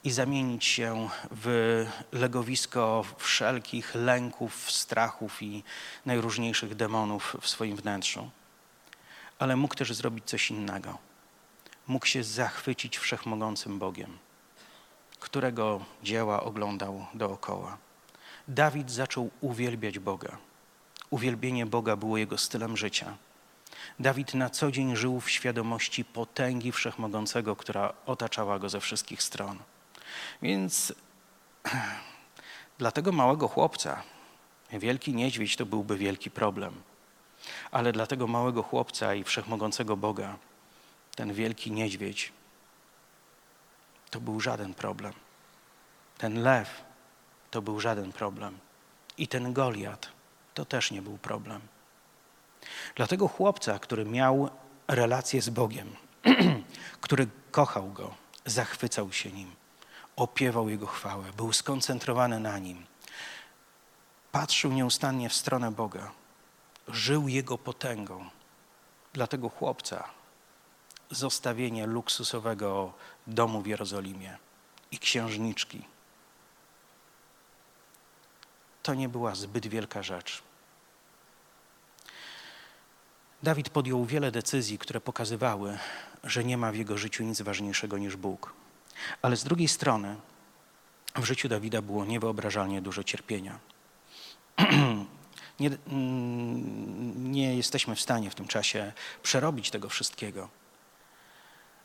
i 0.03 0.11
zamienić 0.11 0.65
się 0.65 1.09
w 1.31 1.85
legowisko 2.11 3.05
wszelkich 3.17 3.95
lęków, 3.95 4.71
strachów 4.71 5.41
i 5.41 5.63
najróżniejszych 6.05 6.75
demonów 6.75 7.37
w 7.41 7.49
swoim 7.49 7.75
wnętrzu. 7.75 8.29
Ale 9.39 9.55
mógł 9.55 9.75
też 9.75 9.93
zrobić 9.93 10.25
coś 10.25 10.51
innego. 10.51 10.97
Mógł 11.87 12.05
się 12.05 12.23
zachwycić 12.23 12.97
wszechmogącym 12.97 13.79
Bogiem, 13.79 14.17
którego 15.23 15.85
dzieła 16.03 16.43
oglądał 16.43 17.05
dookoła. 17.13 17.77
Dawid 18.47 18.91
zaczął 18.91 19.29
uwielbiać 19.41 19.99
Boga. 19.99 20.37
Uwielbienie 21.09 21.65
Boga 21.65 21.95
było 21.95 22.17
jego 22.17 22.37
stylem 22.37 22.77
życia. 22.77 23.17
Dawid 23.99 24.33
na 24.33 24.49
co 24.49 24.71
dzień 24.71 24.95
żył 24.95 25.19
w 25.19 25.29
świadomości 25.29 26.05
potęgi 26.05 26.71
wszechmogącego, 26.71 27.55
która 27.55 27.93
otaczała 28.05 28.59
go 28.59 28.69
ze 28.69 28.79
wszystkich 28.79 29.23
stron. 29.23 29.59
Więc 30.41 30.93
dla 32.79 32.91
tego 32.91 33.11
małego 33.11 33.47
chłopca 33.47 34.03
wielki 34.71 35.13
niedźwiedź 35.13 35.55
to 35.55 35.65
byłby 35.65 35.97
wielki 35.97 36.31
problem. 36.31 36.73
Ale 37.71 37.91
dla 37.91 38.07
tego 38.07 38.27
małego 38.27 38.63
chłopca 38.63 39.15
i 39.15 39.23
wszechmogącego 39.23 39.97
Boga 39.97 40.37
ten 41.15 41.33
wielki 41.33 41.71
niedźwiedź 41.71 42.31
to 44.13 44.21
był 44.21 44.39
żaden 44.39 44.73
problem. 44.73 45.13
Ten 46.17 46.43
lew 46.43 46.81
to 47.51 47.61
był 47.61 47.79
żaden 47.79 48.11
problem. 48.11 48.57
I 49.17 49.27
ten 49.27 49.53
Goliat 49.53 50.09
to 50.53 50.65
też 50.65 50.91
nie 50.91 51.01
był 51.01 51.17
problem. 51.17 51.61
Dlatego 52.95 53.27
chłopca, 53.27 53.79
który 53.79 54.05
miał 54.05 54.49
relację 54.87 55.41
z 55.41 55.49
Bogiem, 55.49 55.95
który 57.05 57.27
kochał 57.51 57.89
Go, 57.91 58.15
zachwycał 58.45 59.11
się 59.11 59.31
Nim, 59.31 59.55
opiewał 60.15 60.69
Jego 60.69 60.87
chwałę, 60.87 61.23
był 61.37 61.53
skoncentrowany 61.53 62.39
na 62.39 62.59
Nim, 62.59 62.85
patrzył 64.31 64.71
nieustannie 64.71 65.29
w 65.29 65.33
stronę 65.33 65.71
Boga, 65.71 66.11
żył 66.87 67.27
Jego 67.27 67.57
potęgą. 67.57 68.29
Dla 69.13 69.27
tego 69.27 69.49
chłopca 69.49 70.03
zostawienie 71.13 71.87
luksusowego 71.87 72.93
domu 73.27 73.61
w 73.61 73.67
Jerozolimie 73.67 74.37
i 74.91 74.99
księżniczki 74.99 75.83
to 78.83 78.93
nie 78.93 79.09
była 79.09 79.35
zbyt 79.35 79.67
wielka 79.67 80.03
rzecz. 80.03 80.43
Dawid 83.43 83.69
podjął 83.69 84.05
wiele 84.05 84.31
decyzji, 84.31 84.77
które 84.77 85.01
pokazywały, 85.01 85.77
że 86.23 86.43
nie 86.43 86.57
ma 86.57 86.71
w 86.71 86.75
jego 86.75 86.97
życiu 86.97 87.23
nic 87.23 87.41
ważniejszego 87.41 87.97
niż 87.97 88.15
Bóg. 88.15 88.53
Ale 89.21 89.35
z 89.35 89.43
drugiej 89.43 89.67
strony 89.67 90.15
w 91.15 91.23
życiu 91.23 91.49
Dawida 91.49 91.81
było 91.81 92.05
niewyobrażalnie 92.05 92.81
dużo 92.81 93.03
cierpienia. 93.03 93.59
nie, 95.59 95.67
mm, 95.87 97.31
nie 97.31 97.57
jesteśmy 97.57 97.95
w 97.95 98.01
stanie 98.01 98.29
w 98.29 98.35
tym 98.35 98.47
czasie 98.47 98.93
przerobić 99.23 99.71
tego 99.71 99.89
wszystkiego, 99.89 100.49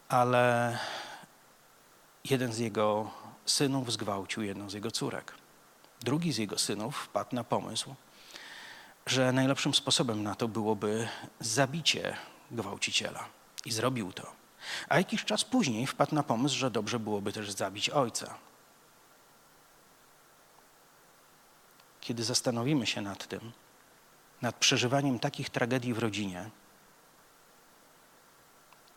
ale 0.09 0.79
jeden 2.25 2.53
z 2.53 2.59
jego 2.59 3.11
synów 3.47 3.93
zgwałcił 3.93 4.43
jedną 4.43 4.71
z 4.71 4.73
jego 4.73 4.91
córek. 4.91 5.35
Drugi 6.01 6.33
z 6.33 6.37
jego 6.37 6.59
synów 6.59 6.97
wpadł 6.97 7.35
na 7.35 7.45
pomysł, 7.45 7.95
że 9.07 9.33
najlepszym 9.33 9.75
sposobem 9.75 10.23
na 10.23 10.35
to 10.35 10.49
byłoby 10.49 11.09
zabicie 11.41 12.17
gwałciciela. 12.51 13.25
I 13.65 13.73
zrobił 13.73 14.13
to. 14.13 14.33
A 14.89 14.99
jakiś 14.99 15.25
czas 15.25 15.45
później 15.45 15.87
wpadł 15.87 16.15
na 16.15 16.23
pomysł, 16.23 16.57
że 16.57 16.71
dobrze 16.71 16.99
byłoby 16.99 17.33
też 17.33 17.51
zabić 17.51 17.91
ojca. 17.91 18.35
Kiedy 22.01 22.25
zastanowimy 22.25 22.87
się 22.87 23.01
nad 23.01 23.27
tym, 23.27 23.53
nad 24.43 24.57
przeżywaniem 24.57 25.19
takich 25.19 25.51
tragedii 25.51 25.95
w 25.95 25.99
rodzinie, 25.99 26.51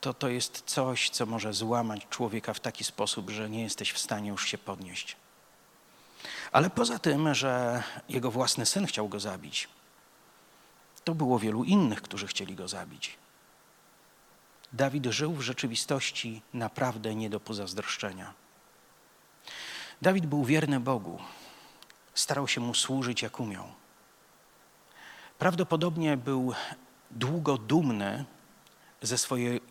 to 0.02 0.14
to 0.14 0.30
jest 0.30 0.64
coś, 0.66 1.10
co 1.10 1.26
może 1.26 1.54
złamać 1.54 2.08
człowieka 2.10 2.54
w 2.54 2.60
taki 2.60 2.84
sposób, 2.84 3.30
że 3.30 3.50
nie 3.50 3.64
jesteś 3.64 3.92
w 3.92 4.00
stanie 4.00 4.30
już 4.30 4.48
się 4.48 4.58
podnieść. 4.58 5.16
Ale 6.52 6.70
poza 6.70 7.00
tym, 7.00 7.34
że 7.34 7.84
jego 8.10 8.32
własny 8.32 8.66
syn 8.66 8.86
chciał 8.86 9.10
go 9.10 9.20
zabić, 9.20 9.70
to 11.04 11.16
było 11.16 11.40
wielu 11.40 11.64
innych, 11.64 12.02
którzy 12.02 12.28
chcieli 12.28 12.56
go 12.56 12.68
zabić. 12.68 13.18
Dawid 14.74 15.06
żył 15.06 15.34
w 15.34 15.42
rzeczywistości 15.42 16.42
naprawdę 16.54 17.16
nie 17.16 17.30
do 17.30 17.40
pozazdroszczenia. 17.40 18.34
Dawid 20.02 20.26
był 20.26 20.46
wierny 20.46 20.80
Bogu. 20.80 21.20
Starał 22.14 22.48
się 22.48 22.62
mu 22.62 22.74
służyć 22.74 23.22
jak 23.22 23.40
umiał. 23.40 23.68
Prawdopodobnie 25.40 26.18
był 26.18 26.54
długo 27.12 27.58
dumny 27.58 28.26
ze 29.02 29.18
swojej 29.18 29.62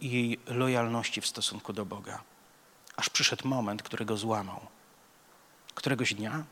lojalności 0.47 1.21
w 1.21 1.27
stosunku 1.27 1.73
do 1.73 1.87
Boga, 1.87 2.23
aż 2.97 3.11
przyszedł 3.11 3.49
moment, 3.49 3.83
który 3.83 4.05
go 4.05 4.17
złamał. 4.17 4.61
Któregoś 5.75 6.15
dnia 6.15 6.45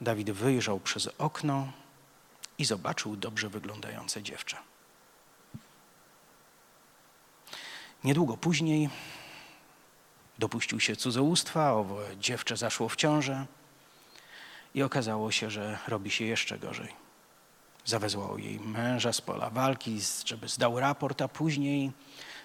Dawid 0.00 0.30
wyjrzał 0.30 0.80
przez 0.80 1.08
okno 1.18 1.72
i 2.58 2.64
zobaczył 2.64 3.16
dobrze 3.16 3.48
wyglądające 3.48 4.22
dziewczę. 4.22 4.56
Niedługo 8.04 8.36
później 8.36 8.90
dopuścił 10.38 10.80
się 10.80 10.96
cudzołóstwa, 10.96 11.72
owo 11.72 12.00
dziewczę 12.20 12.56
zaszło 12.56 12.88
w 12.88 12.96
ciążę 12.96 13.46
i 14.74 14.82
okazało 14.82 15.32
się, 15.32 15.50
że 15.50 15.78
robi 15.88 16.10
się 16.10 16.24
jeszcze 16.24 16.58
gorzej. 16.58 17.05
Zawezwał 17.86 18.38
jej 18.38 18.60
męża 18.60 19.12
z 19.12 19.20
pola 19.20 19.50
walki, 19.50 20.00
żeby 20.24 20.48
zdał 20.48 20.80
raport, 20.80 21.22
a 21.22 21.28
później 21.28 21.92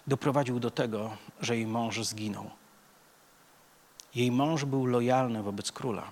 doprowadził 0.08 0.60
do 0.60 0.72
tego, 0.72 1.18
że 1.40 1.56
jej 1.56 1.68
mąż 1.68 2.00
zginął. 2.00 2.52
Jej 4.16 4.32
mąż 4.32 4.66
był 4.66 4.86
lojalny 4.86 5.44
wobec 5.44 5.72
króla. 5.72 6.12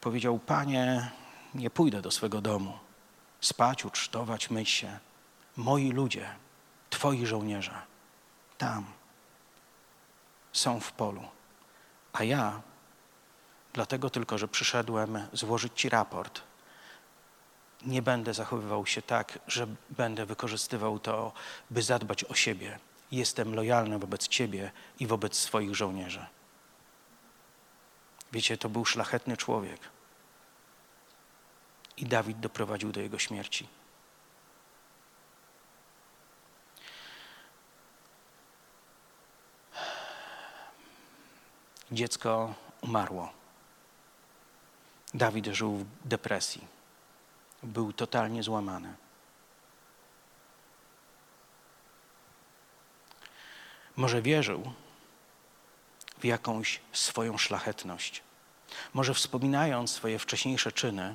Powiedział: 0.00 0.38
Panie, 0.38 1.10
nie 1.54 1.70
pójdę 1.70 2.02
do 2.02 2.10
swego 2.10 2.40
domu, 2.40 2.78
spać, 3.40 3.84
ucztować, 3.84 4.50
myć 4.50 4.70
się. 4.70 4.98
Moi 5.56 5.90
ludzie, 5.90 6.34
twoi 6.90 7.26
żołnierze, 7.26 7.82
tam 8.58 8.84
są 10.52 10.80
w 10.80 10.92
polu, 10.92 11.22
a 12.12 12.24
ja, 12.24 12.60
dlatego 13.72 14.10
tylko, 14.10 14.38
że 14.38 14.48
przyszedłem 14.48 15.26
złożyć 15.32 15.72
ci 15.74 15.88
raport, 15.88 16.49
nie 17.82 18.02
będę 18.02 18.34
zachowywał 18.34 18.86
się 18.86 19.02
tak, 19.02 19.38
że 19.46 19.66
będę 19.90 20.26
wykorzystywał 20.26 20.98
to, 20.98 21.32
by 21.70 21.82
zadbać 21.82 22.24
o 22.24 22.34
siebie. 22.34 22.78
Jestem 23.12 23.54
lojalny 23.54 23.98
wobec 23.98 24.28
ciebie 24.28 24.70
i 25.00 25.06
wobec 25.06 25.36
swoich 25.36 25.74
żołnierzy. 25.74 26.26
Wiecie, 28.32 28.58
to 28.58 28.68
był 28.68 28.84
szlachetny 28.84 29.36
człowiek. 29.36 29.80
I 31.96 32.06
Dawid 32.06 32.40
doprowadził 32.40 32.92
do 32.92 33.00
jego 33.00 33.18
śmierci. 33.18 33.68
Dziecko 41.92 42.54
umarło. 42.80 43.32
Dawid 45.14 45.46
żył 45.46 45.76
w 45.76 46.08
depresji. 46.08 46.79
Był 47.62 47.92
totalnie 47.92 48.42
złamany. 48.42 48.94
Może 53.96 54.22
wierzył 54.22 54.72
w 56.18 56.24
jakąś 56.24 56.80
swoją 56.92 57.38
szlachetność. 57.38 58.22
Może 58.94 59.14
wspominając 59.14 59.90
swoje 59.90 60.18
wcześniejsze 60.18 60.72
czyny, 60.72 61.14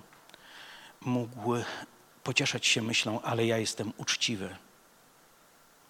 mógł 1.01 1.53
pocieszać 2.23 2.65
się 2.65 2.81
myślą, 2.81 3.21
ale 3.21 3.45
ja 3.45 3.57
jestem 3.57 3.93
uczciwy. 3.97 4.57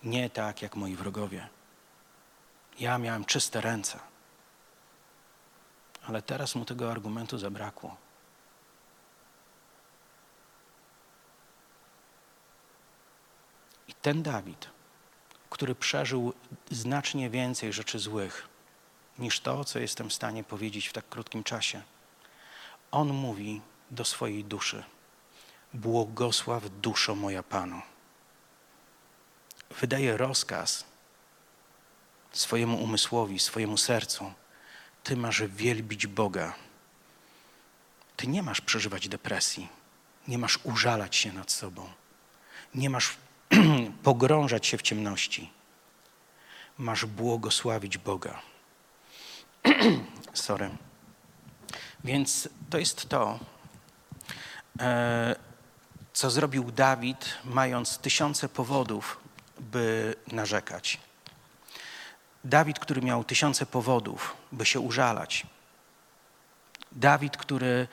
Nie 0.04 0.30
tak 0.30 0.62
jak 0.62 0.76
moi 0.76 0.96
wrogowie. 0.96 1.48
Ja 2.80 2.98
miałem 2.98 3.26
czyste 3.26 3.62
ręce. 3.62 4.00
Ale 6.08 6.22
teraz 6.22 6.56
mu 6.56 6.66
tego 6.66 6.92
argumentu 6.92 7.38
zabrakło. 7.38 7.98
Ten 14.06 14.24
Dawid, 14.24 14.70
który 15.50 15.76
przeżył 15.76 16.34
znacznie 16.72 17.30
więcej 17.30 17.74
rzeczy 17.74 18.00
złych 18.00 18.48
niż 19.20 19.40
to, 19.40 19.64
co 19.64 19.80
jestem 19.80 20.10
w 20.10 20.14
stanie 20.14 20.44
powiedzieć 20.44 20.88
w 20.88 20.94
tak 20.94 21.10
krótkim 21.10 21.44
czasie, 21.44 21.82
on 22.92 23.08
mówi 23.08 23.62
do 23.92 24.06
swojej 24.06 24.44
duszy: 24.44 24.84
Błogosław 25.74 26.64
duszo 26.82 27.16
moja 27.16 27.44
Panu. 27.44 27.82
Wydaje 29.80 30.18
rozkaz 30.18 30.86
swojemu 32.32 32.84
umysłowi, 32.84 33.40
swojemu 33.40 33.78
sercu 33.78 34.34
ty 35.04 35.18
masz 35.18 35.44
wielbić 35.44 36.08
Boga. 36.08 36.54
Ty 38.18 38.28
nie 38.28 38.44
masz 38.44 38.62
przeżywać 38.62 39.10
depresji, 39.10 39.70
nie 40.28 40.38
masz 40.38 40.60
użalać 40.64 41.16
się 41.16 41.34
nad 41.34 41.52
sobą, 41.52 41.90
nie 42.76 42.90
masz 42.90 43.18
pogrążać 44.04 44.68
się 44.68 44.78
w 44.78 44.82
ciemności. 44.82 45.50
Masz 46.78 47.06
błogosławić 47.06 47.98
Boga. 47.98 48.42
Sorry. 50.34 50.70
Więc 52.04 52.50
to 52.70 52.78
jest 52.78 53.10
to, 53.10 53.40
e, 54.80 55.36
co 56.14 56.30
zrobił 56.30 56.72
Dawid, 56.72 57.38
mając 57.46 57.98
tysiące 57.98 58.50
powodów, 58.50 59.18
by 59.60 60.16
narzekać. 60.32 61.00
Dawid, 62.44 62.80
który 62.80 63.02
miał 63.02 63.24
tysiące 63.24 63.66
powodów, 63.66 64.36
by 64.52 64.66
się 64.66 64.80
użalać. 64.80 65.46
Dawid, 66.92 67.38
który 67.38 67.88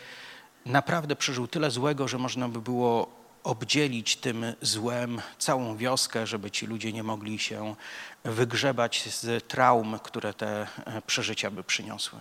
naprawdę 0.66 1.16
przeżył 1.16 1.46
tyle 1.46 1.70
złego, 1.70 2.08
że 2.08 2.18
można 2.18 2.48
by 2.48 2.60
było 2.60 3.21
obdzielić 3.44 4.16
tym 4.16 4.44
złem 4.62 5.22
całą 5.38 5.76
wioskę, 5.76 6.26
żeby 6.26 6.50
ci 6.50 6.66
ludzie 6.66 6.92
nie 6.92 7.02
mogli 7.02 7.38
się 7.38 7.76
wygrzebać 8.24 9.08
z 9.14 9.48
traum, 9.48 9.98
które 9.98 10.34
te 10.34 10.66
e, 10.84 11.02
przeżycia 11.02 11.50
by 11.50 11.64
przyniosły. 11.64 12.18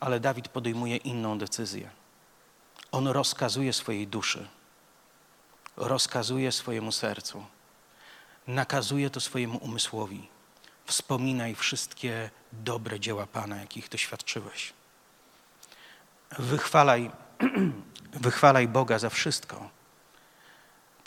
Ale 0.00 0.20
Dawid 0.20 0.48
podejmuje 0.48 0.96
inną 0.96 1.38
decyzję. 1.38 1.90
On 2.92 3.08
rozkazuje 3.08 3.72
swojej 3.72 4.06
duszy, 4.06 4.48
rozkazuje 5.76 6.52
swojemu 6.52 6.92
sercu, 6.92 7.44
nakazuje 8.46 9.10
to 9.10 9.20
swojemu 9.20 9.58
umysłowi 9.58 10.28
Wspominaj 10.88 11.54
wszystkie 11.54 12.30
dobre 12.52 13.00
dzieła 13.00 13.26
Pana, 13.26 13.56
jakich 13.56 13.88
doświadczyłeś. 13.88 14.72
Wychwalaj, 16.38 17.10
wychwalaj 18.26 18.68
Boga 18.68 18.98
za 18.98 19.10
wszystko. 19.10 19.70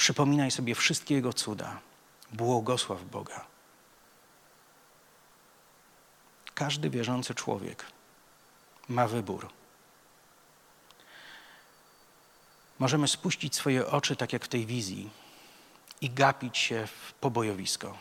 Przypominaj 0.01 0.51
sobie 0.51 0.75
wszystkie 0.75 1.15
Jego 1.15 1.33
cuda. 1.33 1.79
Błogosław 2.33 3.03
Boga. 3.03 3.45
Każdy 6.53 6.89
wierzący 6.89 7.35
człowiek 7.35 7.85
ma 8.89 9.07
wybór. 9.07 9.49
Możemy 12.79 13.07
spuścić 13.07 13.55
swoje 13.55 13.87
oczy, 13.87 14.15
tak 14.15 14.33
jak 14.33 14.45
w 14.45 14.47
tej 14.47 14.65
wizji, 14.65 15.09
i 16.01 16.09
gapić 16.09 16.57
się 16.57 16.87
w 16.87 17.13
pobojowisko 17.13 17.97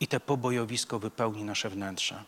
i 0.00 0.06
te 0.06 0.20
pobojowisko 0.20 0.98
wypełni 0.98 1.44
nasze 1.44 1.70
wnętrze. 1.70 2.24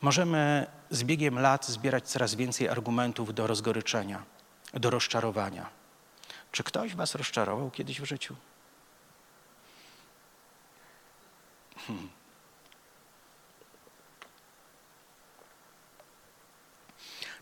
Możemy 0.00 0.66
z 0.90 1.04
biegiem 1.04 1.38
lat 1.38 1.66
zbierać 1.66 2.08
coraz 2.08 2.34
więcej 2.34 2.68
argumentów 2.68 3.34
do 3.34 3.46
rozgoryczenia, 3.46 4.22
do 4.74 4.90
rozczarowania. 4.90 5.85
Czy 6.56 6.64
ktoś 6.64 6.94
Was 6.94 7.14
rozczarował 7.14 7.70
kiedyś 7.70 8.00
w 8.00 8.04
życiu? 8.04 8.36
Hmm. 11.86 12.08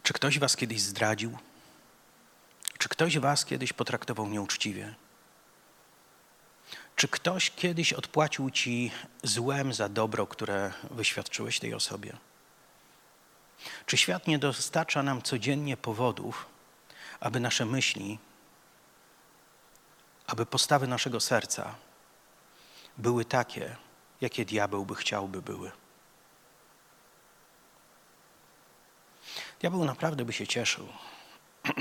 Czy 0.03 0.13
ktoś 0.13 0.39
Was 0.39 0.57
kiedyś 0.57 0.81
zdradził? 0.81 1.39
Czy 2.79 2.89
ktoś 2.89 3.19
Was 3.19 3.45
kiedyś 3.45 3.73
potraktował 3.73 4.27
nieuczciwie? 4.27 4.95
Czy 6.97 7.09
ktoś 7.09 7.51
kiedyś 7.51 7.93
odpłacił 7.93 8.51
ci 8.51 8.91
złem 9.23 9.73
za 9.75 9.89
dobro, 9.89 10.27
które 10.27 10.73
wyświadczyłeś 10.91 11.61
tej 11.61 11.75
osobie? 11.75 12.17
Czy 13.87 13.97
świat 13.97 14.27
nie 14.27 14.39
dostarcza 14.39 15.03
nam 15.03 15.23
codziennie 15.23 15.77
powodów, 15.77 16.47
aby 17.21 17.41
nasze 17.41 17.67
myśli, 17.67 18.19
aby 20.35 20.47
postawy 20.47 20.87
naszego 20.87 21.21
serca 21.21 21.75
były 22.99 23.25
takie, 23.25 23.77
jakie 24.21 24.45
diabeł 24.45 24.87
by 24.87 24.95
chciał, 24.95 25.29
by 25.29 25.43
były? 25.43 25.71
Diabeł 29.61 29.85
naprawdę 29.85 30.25
by 30.25 30.33
się 30.33 30.47
cieszył. 30.47 30.89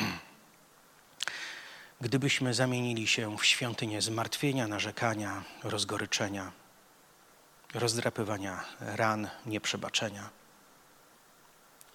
gdybyśmy 2.06 2.54
zamienili 2.54 3.08
się 3.08 3.38
w 3.38 3.46
świątynię 3.46 4.02
zmartwienia, 4.02 4.68
narzekania, 4.68 5.44
rozgoryczenia, 5.64 6.52
rozdrapywania 7.74 8.64
ran, 8.80 9.30
nieprzebaczenia. 9.46 10.30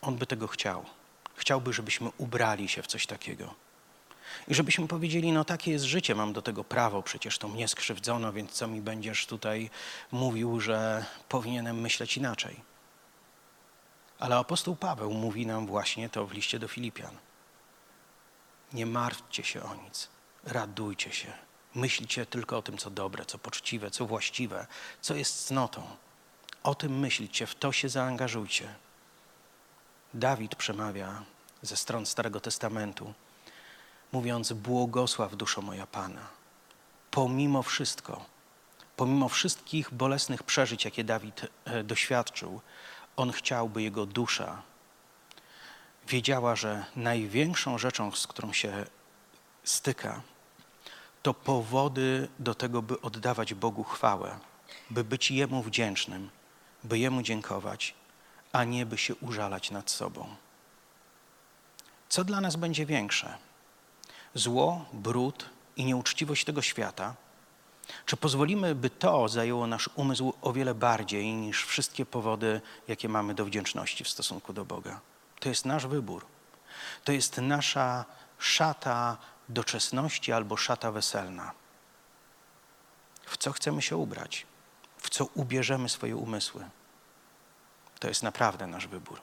On 0.00 0.16
by 0.16 0.26
tego 0.26 0.46
chciał. 0.46 0.84
Chciałby, 1.36 1.72
żebyśmy 1.72 2.10
ubrali 2.18 2.68
się 2.68 2.82
w 2.82 2.86
coś 2.86 3.06
takiego. 3.06 3.67
I 4.48 4.54
żebyśmy 4.54 4.88
powiedzieli, 4.88 5.32
no 5.32 5.44
takie 5.44 5.70
jest 5.70 5.84
życie, 5.84 6.14
mam 6.14 6.32
do 6.32 6.42
tego 6.42 6.64
prawo, 6.64 7.02
przecież 7.02 7.38
to 7.38 7.48
mnie 7.48 7.68
skrzywdzono, 7.68 8.32
więc 8.32 8.52
co 8.52 8.68
mi 8.68 8.80
będziesz 8.80 9.26
tutaj 9.26 9.70
mówił, 10.12 10.60
że 10.60 11.04
powinienem 11.28 11.80
myśleć 11.80 12.16
inaczej. 12.16 12.60
Ale 14.18 14.36
apostoł 14.36 14.76
Paweł 14.76 15.12
mówi 15.12 15.46
nam 15.46 15.66
właśnie 15.66 16.08
to 16.08 16.26
w 16.26 16.32
liście 16.32 16.58
do 16.58 16.68
Filipian. 16.68 17.16
Nie 18.72 18.86
martwcie 18.86 19.44
się 19.44 19.62
o 19.62 19.74
nic, 19.74 20.08
radujcie 20.44 21.12
się. 21.12 21.32
Myślcie 21.74 22.26
tylko 22.26 22.58
o 22.58 22.62
tym, 22.62 22.78
co 22.78 22.90
dobre, 22.90 23.24
co 23.24 23.38
poczciwe, 23.38 23.90
co 23.90 24.06
właściwe, 24.06 24.66
co 25.00 25.14
jest 25.14 25.46
cnotą. 25.46 25.82
O 26.62 26.74
tym 26.74 26.98
myślcie, 26.98 27.46
w 27.46 27.54
to 27.54 27.72
się 27.72 27.88
zaangażujcie. 27.88 28.74
Dawid 30.14 30.54
przemawia 30.54 31.22
ze 31.62 31.76
stron 31.76 32.06
Starego 32.06 32.40
Testamentu, 32.40 33.14
mówiąc: 34.12 34.52
Błogosław 34.52 35.36
duszo 35.36 35.62
moja 35.62 35.86
Pana. 35.86 36.26
Pomimo 37.10 37.62
wszystko, 37.62 38.24
pomimo 38.96 39.28
wszystkich 39.28 39.94
bolesnych 39.94 40.42
przeżyć, 40.42 40.84
jakie 40.84 41.04
Dawid 41.04 41.40
e, 41.64 41.84
doświadczył, 41.84 42.60
on 43.16 43.32
chciał, 43.32 43.68
by 43.68 43.82
jego 43.82 44.06
dusza 44.06 44.62
wiedziała, 46.08 46.56
że 46.56 46.84
największą 46.96 47.78
rzeczą, 47.78 48.12
z 48.12 48.26
którą 48.26 48.52
się 48.52 48.86
styka, 49.64 50.20
to 51.22 51.34
powody 51.34 52.28
do 52.38 52.54
tego, 52.54 52.82
by 52.82 53.00
oddawać 53.00 53.54
Bogu 53.54 53.84
chwałę, 53.84 54.38
by 54.90 55.04
być 55.04 55.30
Jemu 55.30 55.62
wdzięcznym, 55.62 56.30
by 56.84 56.98
Jemu 56.98 57.22
dziękować, 57.22 57.94
a 58.52 58.64
nie 58.64 58.86
by 58.86 58.98
się 58.98 59.14
użalać 59.14 59.70
nad 59.70 59.90
sobą. 59.90 60.36
Co 62.08 62.24
dla 62.24 62.40
nas 62.40 62.56
będzie 62.56 62.86
większe? 62.86 63.38
Zło, 64.34 64.84
brud 64.92 65.50
i 65.76 65.84
nieuczciwość 65.84 66.44
tego 66.44 66.62
świata? 66.62 67.14
Czy 68.06 68.16
pozwolimy, 68.16 68.74
by 68.74 68.90
to 68.90 69.28
zajęło 69.28 69.66
nasz 69.66 69.90
umysł 69.94 70.34
o 70.42 70.52
wiele 70.52 70.74
bardziej 70.74 71.34
niż 71.34 71.64
wszystkie 71.64 72.06
powody, 72.06 72.60
jakie 72.88 73.08
mamy 73.08 73.34
do 73.34 73.44
wdzięczności 73.44 74.04
w 74.04 74.08
stosunku 74.08 74.52
do 74.52 74.64
Boga? 74.64 75.00
To 75.40 75.48
jest 75.48 75.64
nasz 75.64 75.86
wybór. 75.86 76.26
To 77.04 77.12
jest 77.12 77.38
nasza 77.38 78.04
szata 78.38 79.16
doczesności 79.48 80.32
albo 80.32 80.56
szata 80.56 80.92
weselna. 80.92 81.52
W 83.26 83.36
co 83.36 83.52
chcemy 83.52 83.82
się 83.82 83.96
ubrać? 83.96 84.46
W 84.98 85.10
co 85.10 85.24
ubierzemy 85.24 85.88
swoje 85.88 86.16
umysły? 86.16 86.64
To 87.98 88.08
jest 88.08 88.22
naprawdę 88.22 88.66
nasz 88.66 88.86
wybór. 88.86 89.20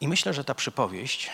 I 0.00 0.08
myślę, 0.08 0.34
że 0.34 0.44
ta 0.44 0.54
przypowieść, 0.54 1.30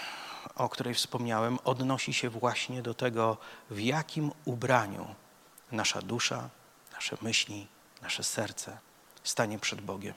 o 0.56 0.68
której 0.68 0.94
wspomniałem, 0.94 1.58
odnosi 1.64 2.12
się 2.12 2.30
właśnie 2.30 2.82
do 2.82 2.94
tego, 2.94 3.36
w 3.70 3.80
jakim 3.80 4.32
ubraniu 4.44 5.14
nasza 5.72 6.02
dusza, 6.02 6.50
nasze 6.92 7.16
myśli, 7.22 7.66
nasze 8.02 8.24
serce 8.24 8.78
stanie 9.24 9.58
przed 9.58 9.80
Bogiem. 9.80 10.14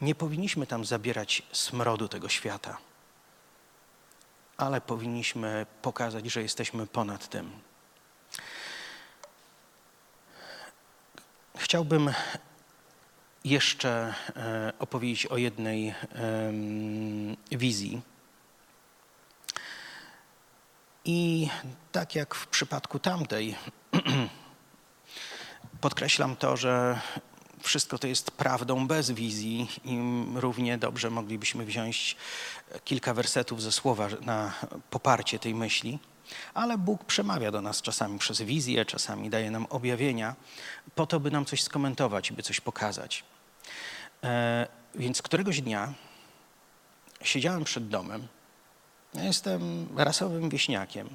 Nie 0.00 0.14
powinniśmy 0.14 0.66
tam 0.66 0.84
zabierać 0.84 1.42
smrodu 1.52 2.08
tego 2.08 2.28
świata, 2.28 2.78
ale 4.56 4.80
powinniśmy 4.80 5.66
pokazać, 5.82 6.26
że 6.26 6.42
jesteśmy 6.42 6.86
ponad 6.86 7.28
tym. 7.28 7.50
Chciałbym 11.56 12.12
jeszcze 13.44 14.14
e, 14.36 14.72
opowiedzieć 14.78 15.26
o 15.26 15.36
jednej 15.36 15.94
wizji. 17.50 18.02
I 21.04 21.48
tak 21.92 22.14
jak 22.14 22.34
w 22.34 22.46
przypadku 22.46 22.98
tamtej, 22.98 23.56
podkreślam 25.80 26.36
to, 26.36 26.56
że 26.56 27.00
wszystko 27.60 27.98
to 27.98 28.06
jest 28.06 28.30
prawdą 28.30 28.86
bez 28.86 29.10
wizji 29.10 29.68
i 29.84 29.98
równie 30.34 30.78
dobrze 30.78 31.10
moglibyśmy 31.10 31.64
wziąć 31.64 32.16
kilka 32.84 33.14
wersetów 33.14 33.62
ze 33.62 33.72
słowa 33.72 34.08
na 34.20 34.52
poparcie 34.90 35.38
tej 35.38 35.54
myśli. 35.54 35.98
Ale 36.54 36.78
Bóg 36.78 37.04
przemawia 37.04 37.50
do 37.50 37.60
nas 37.60 37.82
czasami 37.82 38.18
przez 38.18 38.42
wizję, 38.42 38.84
czasami 38.84 39.30
daje 39.30 39.50
nam 39.50 39.66
objawienia, 39.66 40.34
po 40.94 41.06
to, 41.06 41.20
by 41.20 41.30
nam 41.30 41.44
coś 41.44 41.62
skomentować, 41.62 42.32
by 42.32 42.42
coś 42.42 42.60
pokazać. 42.60 43.24
E, 44.24 44.66
więc 44.94 45.22
któregoś 45.22 45.60
dnia 45.60 45.92
siedziałem 47.22 47.64
przed 47.64 47.88
domem. 47.88 48.28
Ja 49.14 49.24
jestem 49.24 49.88
rasowym 49.96 50.48
wieśniakiem. 50.48 51.08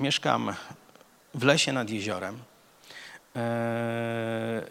Mieszkam 0.00 0.54
w 1.34 1.44
lesie 1.44 1.72
nad 1.72 1.90
jeziorem. 1.90 2.38
E, 3.36 4.62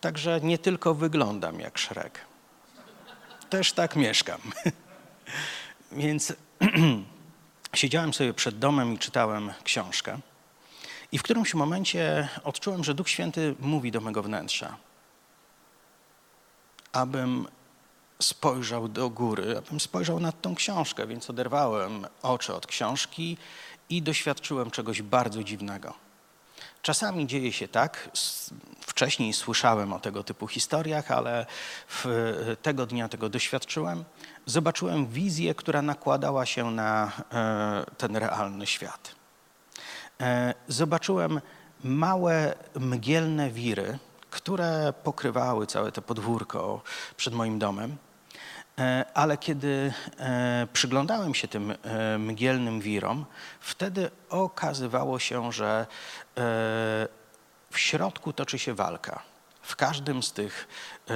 także 0.00 0.40
nie 0.40 0.58
tylko 0.58 0.94
wyglądam 0.94 1.60
jak 1.60 1.78
Szrek. 1.78 2.20
Też 3.50 3.72
tak 3.72 3.96
mieszkam. 3.96 4.40
Więc 5.92 6.32
siedziałem 7.74 8.14
sobie 8.14 8.34
przed 8.34 8.58
domem 8.58 8.94
i 8.94 8.98
czytałem 8.98 9.52
książkę. 9.64 10.18
I 11.12 11.18
w 11.18 11.22
którymś 11.22 11.54
momencie 11.54 12.28
odczułem, 12.44 12.84
że 12.84 12.94
Duch 12.94 13.08
Święty 13.08 13.54
mówi 13.60 13.92
do 13.92 14.00
mego 14.00 14.22
wnętrza, 14.22 14.76
abym 16.92 17.48
spojrzał 18.22 18.88
do 18.88 19.10
góry, 19.10 19.58
abym 19.58 19.80
spojrzał 19.80 20.20
na 20.20 20.32
tą 20.32 20.54
książkę, 20.54 21.06
więc 21.06 21.30
oderwałem 21.30 22.06
oczy 22.22 22.54
od 22.54 22.66
książki 22.66 23.36
i 23.90 24.02
doświadczyłem 24.02 24.70
czegoś 24.70 25.02
bardzo 25.02 25.44
dziwnego. 25.44 25.94
Czasami 26.82 27.26
dzieje 27.26 27.52
się 27.52 27.68
tak, 27.68 28.10
wcześniej 28.80 29.32
słyszałem 29.32 29.92
o 29.92 30.00
tego 30.00 30.24
typu 30.24 30.48
historiach, 30.48 31.10
ale 31.10 31.46
tego 32.62 32.86
dnia 32.86 33.08
tego 33.08 33.28
doświadczyłem. 33.28 34.04
Zobaczyłem 34.46 35.06
wizję, 35.06 35.54
która 35.54 35.82
nakładała 35.82 36.46
się 36.46 36.70
na 36.70 37.12
e, 37.32 37.84
ten 37.98 38.16
realny 38.16 38.66
świat. 38.66 39.14
E, 40.20 40.54
zobaczyłem 40.68 41.40
małe, 41.84 42.54
mgielne 42.74 43.50
wiry, 43.50 43.98
które 44.30 44.92
pokrywały 45.04 45.66
całe 45.66 45.92
to 45.92 46.02
podwórko 46.02 46.82
przed 47.16 47.34
moim 47.34 47.58
domem. 47.58 47.96
E, 48.78 49.04
ale 49.14 49.36
kiedy 49.36 49.92
przyglądałem 50.72 51.34
się 51.34 51.48
tym 51.48 51.74
mgielnym 52.18 52.80
wirom, 52.80 53.24
wtedy 53.60 54.10
okazywało 54.30 55.18
się, 55.18 55.52
że 55.52 55.86
w 57.70 57.78
środku 57.78 58.32
toczy 58.32 58.58
się 58.58 58.74
walka. 58.74 59.22
W 59.62 59.76
każdym 59.76 60.22
z 60.22 60.32
tych 60.32 60.68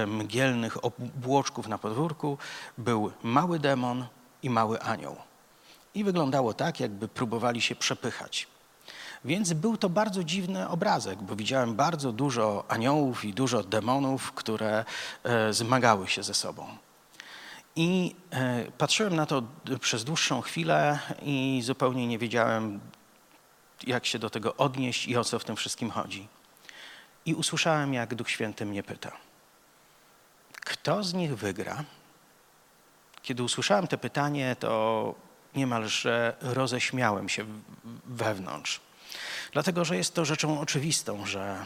mgielnych 0.06 0.84
obłoczków 0.84 1.68
na 1.68 1.78
podwórku 1.78 2.38
był 2.78 3.12
mały 3.22 3.58
demon 3.58 4.06
i 4.42 4.50
mały 4.50 4.80
anioł. 4.80 5.16
I 5.94 6.04
wyglądało 6.04 6.54
tak, 6.54 6.80
jakby 6.80 7.08
próbowali 7.08 7.60
się 7.60 7.74
przepychać. 7.74 8.46
Więc 9.24 9.52
był 9.52 9.76
to 9.76 9.88
bardzo 9.88 10.24
dziwny 10.24 10.68
obrazek, 10.68 11.22
bo 11.22 11.36
widziałem 11.36 11.74
bardzo 11.74 12.12
dużo 12.12 12.64
aniołów 12.68 13.24
i 13.24 13.34
dużo 13.34 13.62
demonów, 13.62 14.32
które 14.32 14.84
e, 15.24 15.52
zmagały 15.52 16.08
się 16.08 16.22
ze 16.22 16.34
sobą. 16.34 16.66
I 17.76 18.14
e, 18.30 18.64
patrzyłem 18.78 19.16
na 19.16 19.26
to 19.26 19.42
przez 19.80 20.04
dłuższą 20.04 20.40
chwilę 20.40 20.98
i 21.22 21.60
zupełnie 21.64 22.06
nie 22.06 22.18
wiedziałem, 22.18 22.80
jak 23.86 24.06
się 24.06 24.18
do 24.18 24.30
tego 24.30 24.56
odnieść 24.56 25.06
i 25.06 25.16
o 25.16 25.24
co 25.24 25.38
w 25.38 25.44
tym 25.44 25.56
wszystkim 25.56 25.90
chodzi. 25.90 26.28
I 27.26 27.34
usłyszałem, 27.34 27.94
jak 27.94 28.14
Duch 28.14 28.30
Święty 28.30 28.66
mnie 28.66 28.82
pyta: 28.82 29.12
Kto 30.54 31.02
z 31.02 31.14
nich 31.14 31.36
wygra? 31.36 31.84
Kiedy 33.22 33.42
usłyszałem 33.42 33.86
to 33.86 33.98
pytanie, 33.98 34.56
to 34.60 35.14
niemalże 35.54 36.36
roześmiałem 36.40 37.28
się 37.28 37.44
wewnątrz. 38.04 38.80
Dlatego, 39.52 39.84
że 39.84 39.96
jest 39.96 40.14
to 40.14 40.24
rzeczą 40.24 40.60
oczywistą, 40.60 41.26
że 41.26 41.64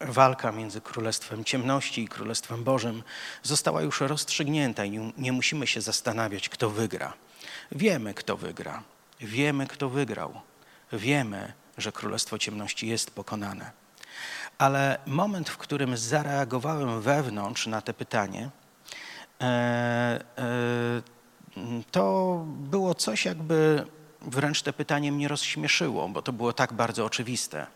walka 0.00 0.52
między 0.52 0.80
Królestwem 0.80 1.44
Ciemności 1.44 2.02
i 2.02 2.08
Królestwem 2.08 2.64
Bożym 2.64 3.02
została 3.42 3.82
już 3.82 4.00
rozstrzygnięta 4.00 4.84
i 4.84 5.12
nie 5.18 5.32
musimy 5.32 5.66
się 5.66 5.80
zastanawiać, 5.80 6.48
kto 6.48 6.70
wygra. 6.70 7.12
Wiemy, 7.72 8.14
kto 8.14 8.36
wygra. 8.36 8.82
Wiemy, 9.20 9.66
kto 9.66 9.88
wygrał. 9.88 10.40
Wiemy, 10.92 11.52
że 11.78 11.92
Królestwo 11.92 12.38
Ciemności 12.38 12.88
jest 12.88 13.10
pokonane. 13.10 13.70
Ale 14.58 14.98
moment, 15.06 15.50
w 15.50 15.56
którym 15.56 15.96
zareagowałem 15.96 17.00
wewnątrz 17.00 17.66
na 17.66 17.80
te 17.80 17.94
pytanie, 17.94 18.50
e, 19.40 19.44
e, 19.44 21.02
to 21.90 22.36
było 22.46 22.94
coś 22.94 23.24
jakby 23.24 23.86
wręcz 24.20 24.62
te 24.62 24.72
pytanie 24.72 25.12
mnie 25.12 25.28
rozśmieszyło, 25.28 26.08
bo 26.08 26.22
to 26.22 26.32
było 26.32 26.52
tak 26.52 26.72
bardzo 26.72 27.04
oczywiste. 27.04 27.66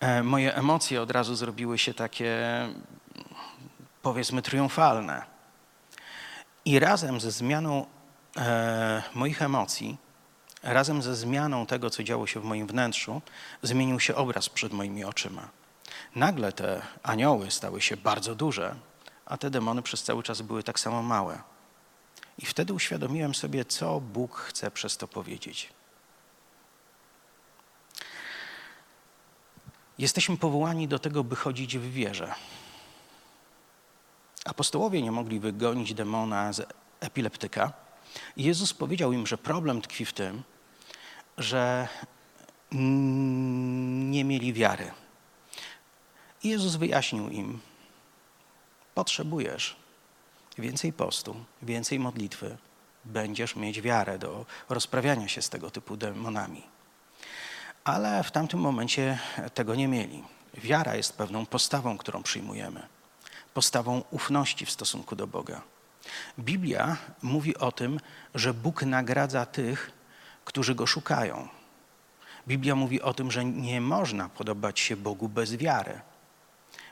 E, 0.00 0.22
moje 0.22 0.54
emocje 0.54 1.02
od 1.02 1.10
razu 1.10 1.34
zrobiły 1.34 1.78
się 1.78 1.94
takie, 1.94 2.38
powiedzmy, 4.02 4.42
triumfalne. 4.42 5.22
I 6.64 6.78
razem 6.78 7.20
ze 7.20 7.30
zmianą 7.30 7.86
e, 8.36 9.02
moich 9.14 9.42
emocji, 9.42 9.96
razem 10.62 11.02
ze 11.02 11.16
zmianą 11.16 11.66
tego, 11.66 11.90
co 11.90 12.02
działo 12.02 12.26
się 12.26 12.40
w 12.40 12.44
moim 12.44 12.66
wnętrzu, 12.66 13.22
zmienił 13.62 14.00
się 14.00 14.14
obraz 14.14 14.48
przed 14.48 14.72
moimi 14.72 15.04
oczyma. 15.04 15.48
Nagle 16.14 16.52
te 16.52 16.82
anioły 17.02 17.50
stały 17.50 17.80
się 17.80 17.96
bardzo 17.96 18.34
duże, 18.34 18.74
a 19.26 19.36
te 19.36 19.50
demony 19.50 19.82
przez 19.82 20.02
cały 20.02 20.22
czas 20.22 20.42
były 20.42 20.62
tak 20.62 20.80
samo 20.80 21.02
małe. 21.02 21.38
I 22.38 22.46
wtedy 22.46 22.72
uświadomiłem 22.72 23.34
sobie, 23.34 23.64
co 23.64 24.00
Bóg 24.00 24.36
chce 24.36 24.70
przez 24.70 24.96
to 24.96 25.08
powiedzieć. 25.08 25.77
Jesteśmy 29.98 30.36
powołani 30.36 30.88
do 30.88 30.98
tego, 30.98 31.24
by 31.24 31.36
chodzić 31.36 31.78
w 31.78 31.92
wierze. 31.92 32.34
Apostołowie 34.44 35.02
nie 35.02 35.12
mogli 35.12 35.40
wygonić 35.40 35.94
demona 35.94 36.52
z 36.52 36.66
epileptyka. 37.00 37.72
I 38.36 38.44
Jezus 38.44 38.74
powiedział 38.74 39.12
im, 39.12 39.26
że 39.26 39.38
problem 39.38 39.82
tkwi 39.82 40.04
w 40.04 40.12
tym, 40.12 40.42
że 41.38 41.88
nie 42.72 44.24
mieli 44.24 44.52
wiary. 44.52 44.90
I 46.42 46.48
Jezus 46.48 46.76
wyjaśnił 46.76 47.28
im: 47.28 47.60
Potrzebujesz 48.94 49.76
więcej 50.58 50.92
postu, 50.92 51.36
więcej 51.62 51.98
modlitwy, 51.98 52.56
będziesz 53.04 53.56
mieć 53.56 53.80
wiarę 53.80 54.18
do 54.18 54.46
rozprawiania 54.68 55.28
się 55.28 55.42
z 55.42 55.48
tego 55.48 55.70
typu 55.70 55.96
demonami. 55.96 56.77
Ale 57.88 58.22
w 58.22 58.30
tamtym 58.30 58.60
momencie 58.60 59.18
tego 59.54 59.74
nie 59.74 59.88
mieli. 59.88 60.24
Wiara 60.54 60.96
jest 60.96 61.16
pewną 61.16 61.46
postawą, 61.46 61.98
którą 61.98 62.22
przyjmujemy, 62.22 62.82
postawą 63.54 64.02
ufności 64.10 64.66
w 64.66 64.70
stosunku 64.70 65.16
do 65.16 65.26
Boga. 65.26 65.62
Biblia 66.38 66.96
mówi 67.22 67.56
o 67.56 67.72
tym, 67.72 68.00
że 68.34 68.54
Bóg 68.54 68.82
nagradza 68.82 69.46
tych, 69.46 69.92
którzy 70.44 70.74
go 70.74 70.86
szukają. 70.86 71.48
Biblia 72.48 72.74
mówi 72.74 73.02
o 73.02 73.14
tym, 73.14 73.30
że 73.30 73.44
nie 73.44 73.80
można 73.80 74.28
podobać 74.28 74.80
się 74.80 74.96
Bogu 74.96 75.28
bez 75.28 75.56
wiary. 75.56 76.00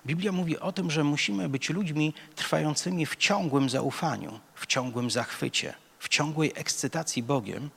Biblia 0.07 0.33
mówi 0.33 0.59
o 0.59 0.73
tym, 0.73 0.91
że 0.91 1.05
musimy 1.05 1.49
być 1.49 1.71
ludźmi 1.71 2.15
trwającymi 2.35 3.07
w 3.07 3.17
ciągłym 3.17 3.71
zaufaniu, 3.71 4.41
w 4.55 4.67
ciągłym 4.67 5.11
zachwycie, 5.11 5.75
w 5.99 6.09
ciągłej 6.09 6.53
ekscytacji 6.55 7.23
Bogiem, 7.23 7.71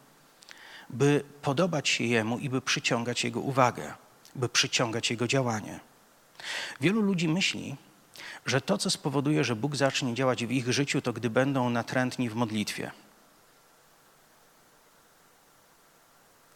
by 0.89 1.23
podobać 1.41 1.89
się 1.89 2.03
Jemu 2.03 2.37
i 2.37 2.49
by 2.49 2.61
przyciągać 2.61 3.23
Jego 3.23 3.39
uwagę, 3.39 3.93
by 4.35 4.49
przyciągać 4.49 5.11
Jego 5.11 5.27
działanie. 5.27 5.79
Wielu 6.81 7.01
ludzi 7.01 7.27
myśli, 7.27 7.75
że 8.45 8.61
to, 8.61 8.77
co 8.77 8.89
spowoduje, 8.89 9.43
że 9.43 9.55
Bóg 9.55 9.75
zacznie 9.75 10.13
działać 10.13 10.45
w 10.45 10.51
ich 10.51 10.73
życiu, 10.73 11.01
to 11.01 11.13
gdy 11.13 11.29
będą 11.29 11.69
natrętni 11.69 12.29
w 12.29 12.35
modlitwie. 12.35 12.91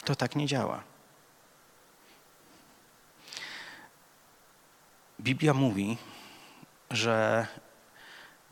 To 0.04 0.16
tak 0.16 0.36
nie 0.36 0.46
działa. 0.46 0.82
Biblia 5.20 5.54
mówi, 5.54 5.96
że 6.90 7.46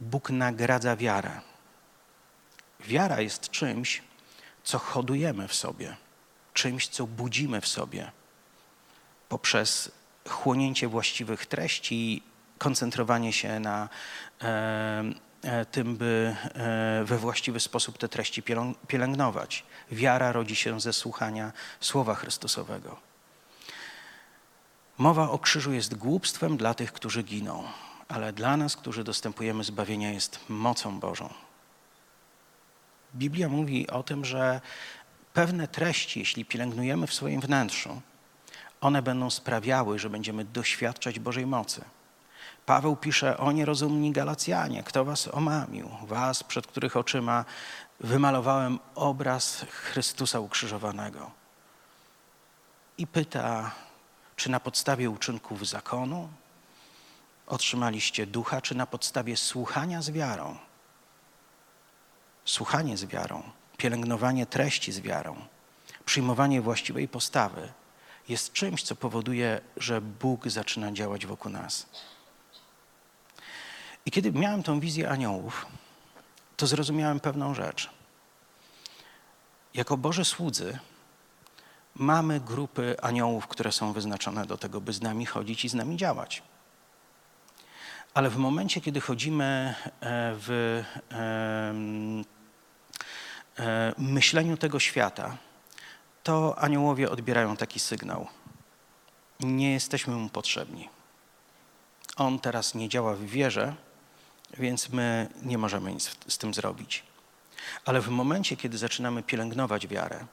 Bóg 0.01 0.31
nagradza 0.31 0.97
wiarę. 0.97 1.41
Wiara 2.81 3.21
jest 3.21 3.51
czymś, 3.51 4.03
co 4.65 4.79
hodujemy 4.79 5.49
w 5.49 5.55
sobie, 5.55 5.97
czymś, 6.55 6.89
co 6.89 7.07
budzimy 7.07 7.61
w 7.61 7.69
sobie 7.69 8.13
poprzez 9.33 9.91
chłonięcie 10.29 10.89
właściwych 10.89 11.47
treści, 11.47 12.23
koncentrowanie 12.59 13.33
się 13.33 13.61
na 13.61 13.89
e, 14.43 15.05
e, 15.43 15.65
tym, 15.65 15.97
by 15.97 16.37
e, 16.55 17.05
we 17.05 17.19
właściwy 17.19 17.61
sposób 17.61 17.99
te 17.99 18.09
treści 18.09 18.43
pielęgnować. 18.89 19.65
Wiara 19.91 20.33
rodzi 20.33 20.57
się 20.57 20.81
ze 20.81 20.93
słuchania 20.93 21.53
Słowa 21.81 22.15
Chrystusowego. 22.15 22.97
Mowa 24.99 25.31
o 25.31 25.39
krzyżu 25.39 25.73
jest 25.73 25.95
głupstwem 25.95 26.57
dla 26.57 26.75
tych, 26.75 26.93
którzy 26.93 27.23
giną, 27.23 27.65
ale 28.09 28.33
dla 28.33 28.57
nas, 28.57 28.77
którzy 28.77 29.05
dostępujemy 29.05 29.65
zbawienia, 29.65 30.11
jest 30.11 30.41
mocą 30.49 31.01
Bożą. 31.01 31.35
Biblia 33.15 33.49
mówi 33.49 33.91
o 33.91 34.03
tym, 34.03 34.25
że 34.25 34.61
pewne 35.35 35.69
treści, 35.69 36.21
jeśli 36.21 36.45
pielęgnujemy 36.45 37.07
w 37.07 37.15
swoim 37.15 37.41
wnętrzu, 37.41 38.01
one 38.81 39.03
będą 39.03 39.31
sprawiały, 39.31 39.99
że 39.99 40.11
będziemy 40.11 40.45
doświadczać 40.45 41.19
Bożej 41.19 41.47
mocy. 41.47 41.85
Paweł 42.67 42.97
pisze 42.97 43.39
o 43.39 43.53
nierozumni 43.53 44.13
Galacjanie, 44.13 44.83
kto 44.83 45.05
was 45.05 45.29
omamił, 45.29 45.91
was, 46.03 46.45
przed 46.45 46.67
których 46.67 46.97
oczyma 46.97 47.45
wymalowałem 48.01 48.79
obraz 48.95 49.67
Chrystusa 49.71 50.41
ukrzyżowanego. 50.41 51.31
I 52.99 53.07
pyta 53.07 53.71
czy 54.37 54.51
na 54.51 54.61
podstawie 54.61 55.11
uczynków 55.11 55.69
zakonu 55.69 56.29
otrzymaliście 57.47 58.27
ducha, 58.27 58.61
czy 58.61 58.75
na 58.75 58.87
podstawie 58.87 59.37
słuchania 59.37 60.03
z 60.03 60.11
wiarą? 60.11 60.57
Słuchanie 62.45 62.97
z 62.97 63.05
wiarą, 63.05 63.43
pielęgnowanie 63.77 64.47
treści 64.47 64.93
z 64.93 65.01
wiarą, 65.01 65.37
przyjmowanie 66.05 66.61
właściwej 66.61 67.09
postawy 67.09 67.73
jest 68.29 68.53
czymś, 68.53 68.83
co 68.83 68.97
powoduje, 68.97 69.61
że 69.77 70.01
Bóg 70.01 70.49
zaczyna 70.49 70.93
działać 70.93 71.27
wokół 71.27 71.53
nas. 71.53 71.87
I 74.07 74.11
kiedy 74.11 74.33
miałem 74.33 74.63
tą 74.63 74.81
wizję 74.81 75.11
aniołów, 75.11 75.67
to 76.57 76.67
zrozumiałem 76.67 77.21
pewną 77.21 77.55
rzecz. 77.55 77.91
Jako 79.75 79.97
Boże 79.97 80.25
słudzy 80.25 80.79
mamy 81.95 82.41
grupy 82.41 82.97
aniołów, 83.03 83.47
które 83.47 83.73
są 83.73 83.93
wyznaczone 83.93 84.47
do 84.47 84.59
tego, 84.59 84.81
by 84.81 84.93
z 84.93 85.03
nami 85.03 85.27
chodzić 85.27 85.65
i 85.65 85.69
z 85.69 85.75
nami 85.75 85.97
działać. 85.97 86.43
Ale 88.15 88.31
w 88.31 88.37
momencie, 88.37 88.81
kiedy 88.81 89.01
chodzimy 89.01 89.75
e, 90.01 90.35
w 90.35 90.83
e, 93.59 93.93
myśleniu 93.99 94.57
tego 94.57 94.81
świata, 94.81 95.37
to 96.23 96.59
aniołowie 96.59 97.11
odbierają 97.11 97.57
taki 97.57 97.81
sygnał. 97.81 98.27
Nie 99.41 99.73
jesteśmy 99.73 100.15
mu 100.15 100.29
potrzebni. 100.29 100.89
On 102.17 102.39
teraz 102.39 102.75
nie 102.75 102.89
działa 102.89 103.15
w 103.15 103.23
wierze, 103.25 103.75
więc 104.59 104.89
my 104.89 105.29
nie 105.43 105.59
możemy 105.59 105.93
nic 105.93 106.17
z 106.29 106.39
tym 106.39 106.55
zrobić. 106.55 107.03
Ale 107.85 108.01
w 108.01 108.09
momencie, 108.09 108.57
kiedy 108.57 108.79
zaczynamy 108.79 109.23
pielęgnować 109.23 109.87
wiarę, 109.87 110.27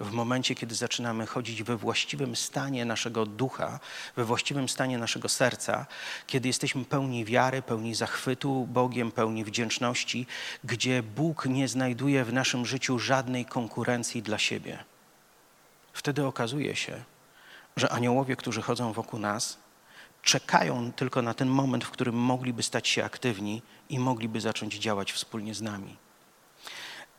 w 0.00 0.10
momencie, 0.12 0.54
kiedy 0.54 0.74
zaczynamy 0.74 1.26
chodzić 1.26 1.62
we 1.62 1.76
właściwym 1.76 2.36
stanie 2.36 2.84
naszego 2.84 3.26
ducha, 3.26 3.80
we 4.16 4.24
właściwym 4.24 4.68
stanie 4.68 4.98
naszego 4.98 5.28
serca, 5.28 5.86
kiedy 6.26 6.48
jesteśmy 6.48 6.84
pełni 6.84 7.24
wiary, 7.24 7.62
pełni 7.62 7.94
zachwytu 7.94 8.66
Bogiem, 8.66 9.12
pełni 9.12 9.44
wdzięczności, 9.44 10.26
gdzie 10.64 11.02
Bóg 11.02 11.46
nie 11.46 11.68
znajduje 11.68 12.24
w 12.24 12.32
naszym 12.32 12.66
życiu 12.66 12.98
żadnej 12.98 13.44
konkurencji 13.44 14.22
dla 14.22 14.38
siebie. 14.38 14.84
Wtedy 15.92 16.26
okazuje 16.26 16.76
się, 16.76 17.02
że 17.76 17.88
aniołowie, 17.88 18.36
którzy 18.36 18.62
chodzą 18.62 18.92
wokół 18.92 19.20
nas, 19.20 19.58
czekają 20.22 20.92
tylko 20.92 21.22
na 21.22 21.34
ten 21.34 21.48
moment, 21.48 21.84
w 21.84 21.90
którym 21.90 22.14
mogliby 22.14 22.62
stać 22.62 22.88
się 22.88 23.04
aktywni 23.04 23.62
i 23.88 23.98
mogliby 23.98 24.40
zacząć 24.40 24.74
działać 24.74 25.12
wspólnie 25.12 25.54
z 25.54 25.62
nami. 25.62 25.96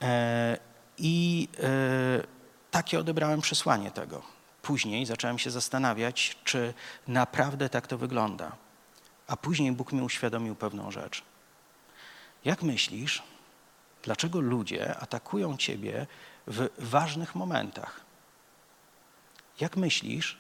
E, 0.02 0.58
I 0.98 1.48
e, 1.64 2.39
takie 2.72 3.00
odebrałem 3.00 3.42
przesłanie 3.42 3.92
tego. 3.92 4.22
Później 4.62 5.06
zacząłem 5.06 5.40
się 5.40 5.52
zastanawiać, 5.52 6.38
czy 6.44 6.74
naprawdę 7.08 7.70
tak 7.70 7.88
to 7.88 7.98
wygląda. 7.98 8.52
A 9.28 9.38
później 9.38 9.72
Bóg 9.72 9.94
mi 9.94 10.02
uświadomił 10.02 10.56
pewną 10.56 10.92
rzecz. 10.92 11.24
Jak 12.46 12.64
myślisz, 12.64 13.24
dlaczego 14.04 14.40
ludzie 14.40 14.98
atakują 14.98 15.58
ciebie 15.58 16.08
w 16.48 16.70
ważnych 16.78 17.36
momentach? 17.36 18.02
Jak 19.60 19.78
myślisz, 19.78 20.38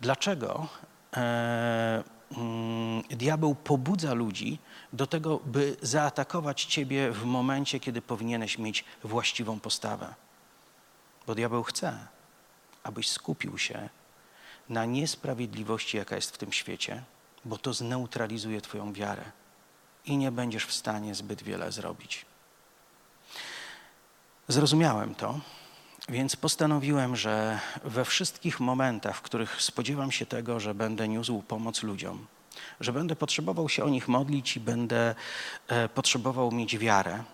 dlaczego 0.00 0.68
e, 1.16 2.02
mm, 2.36 3.02
diabeł 3.02 3.54
pobudza 3.54 4.14
ludzi 4.14 4.58
do 4.92 5.06
tego, 5.06 5.40
by 5.44 5.76
zaatakować 5.82 6.64
ciebie 6.64 7.10
w 7.10 7.24
momencie, 7.24 7.80
kiedy 7.80 8.02
powinieneś 8.02 8.58
mieć 8.58 8.84
właściwą 9.04 9.60
postawę? 9.60 10.14
Bo 11.26 11.34
diabeł 11.34 11.62
chce, 11.62 11.98
abyś 12.82 13.10
skupił 13.10 13.58
się 13.58 13.88
na 14.68 14.84
niesprawiedliwości, 14.84 15.96
jaka 15.96 16.16
jest 16.16 16.30
w 16.30 16.38
tym 16.38 16.52
świecie, 16.52 17.02
bo 17.44 17.58
to 17.58 17.74
zneutralizuje 17.74 18.60
Twoją 18.60 18.92
wiarę 18.92 19.24
i 20.04 20.16
nie 20.16 20.32
będziesz 20.32 20.66
w 20.66 20.72
stanie 20.72 21.14
zbyt 21.14 21.42
wiele 21.42 21.72
zrobić. 21.72 22.26
Zrozumiałem 24.48 25.14
to, 25.14 25.40
więc 26.08 26.36
postanowiłem, 26.36 27.16
że 27.16 27.60
we 27.84 28.04
wszystkich 28.04 28.60
momentach, 28.60 29.16
w 29.16 29.22
których 29.22 29.62
spodziewam 29.62 30.12
się 30.12 30.26
tego, 30.26 30.60
że 30.60 30.74
będę 30.74 31.08
niósł 31.08 31.42
pomoc 31.42 31.82
ludziom, 31.82 32.26
że 32.80 32.92
będę 32.92 33.16
potrzebował 33.16 33.68
się 33.68 33.84
o 33.84 33.88
nich 33.88 34.08
modlić 34.08 34.56
i 34.56 34.60
będę 34.60 35.14
e, 35.68 35.88
potrzebował 35.88 36.52
mieć 36.52 36.78
wiarę, 36.78 37.24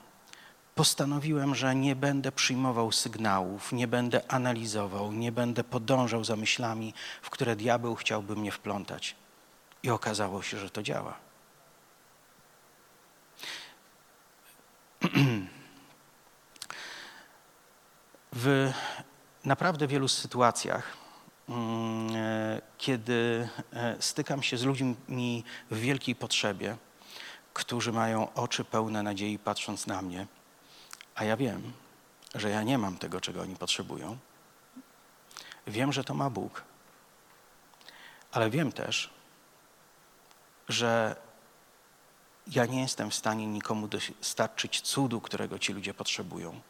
postanowiłem, 0.74 1.55
że 1.55 1.74
nie 1.74 1.97
będę 1.97 2.32
przyjmował 2.32 2.92
sygnałów, 2.92 3.72
nie 3.72 3.88
będę 3.88 4.32
analizował, 4.32 5.12
nie 5.12 5.32
będę 5.32 5.64
podążał 5.64 6.24
za 6.24 6.36
myślami, 6.36 6.94
w 7.22 7.30
które 7.30 7.56
diabeł 7.56 7.94
chciałby 7.94 8.36
mnie 8.36 8.52
wplątać. 8.52 9.16
I 9.82 9.90
okazało 9.90 10.42
się, 10.42 10.59
że 10.59 10.70
to 10.70 10.82
działa. 10.82 11.14
W 18.32 18.72
naprawdę 19.44 19.86
wielu 19.86 20.09
sytuacjach, 20.09 20.97
mm, 21.48 22.16
e, 22.16 22.60
kiedy 22.78 23.48
e, 23.72 23.97
stykam 24.01 24.42
się 24.42 24.56
z 24.59 24.62
ludźmi 24.62 25.44
w 25.70 25.78
wielkiej 25.78 26.14
potrzebie, 26.14 26.76
którzy 27.55 27.92
mają 27.92 28.34
oczy 28.34 28.64
pełne 28.64 29.02
nadziei 29.02 29.38
patrząc 29.38 29.86
na 29.86 30.02
mnie, 30.02 30.26
a 31.15 31.24
ja 31.24 31.37
wiem, 31.37 31.73
że 32.35 32.51
ja 32.51 32.62
nie 32.62 32.78
mam 32.78 32.99
tego, 32.99 33.20
czego 33.20 33.43
oni 33.43 33.57
potrzebują. 33.57 34.19
Wiem, 35.66 35.93
że 35.93 36.05
to 36.05 36.15
ma 36.15 36.31
Bóg, 36.31 36.65
ale 38.32 38.51
wiem 38.51 38.73
też, 38.73 39.11
że 40.69 41.16
ja 42.47 42.66
nie 42.66 42.81
jestem 42.81 43.11
w 43.11 43.15
stanie 43.15 43.47
nikomu 43.47 43.89
dostarczyć 43.89 44.81
cudu, 44.81 45.20
którego 45.20 45.59
ci 45.59 45.73
ludzie 45.73 45.95
potrzebują. 45.95 46.61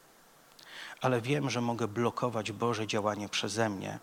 Ale 1.01 1.21
wiem, 1.21 1.51
że 1.51 1.61
mogę 1.61 1.89
blokować 1.89 2.53
Boże 2.53 2.87
działanie 2.87 3.29
przeze 3.29 3.69
mnie, 3.69 3.99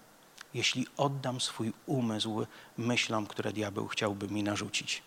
jeśli 0.54 0.88
oddam 0.98 1.42
swój 1.42 1.74
umysł 1.86 2.46
myślom, 2.78 3.28
które 3.28 3.54
diabeł 3.54 3.88
chciałby 3.88 4.28
mi 4.28 4.44
narzucić. 4.44 5.04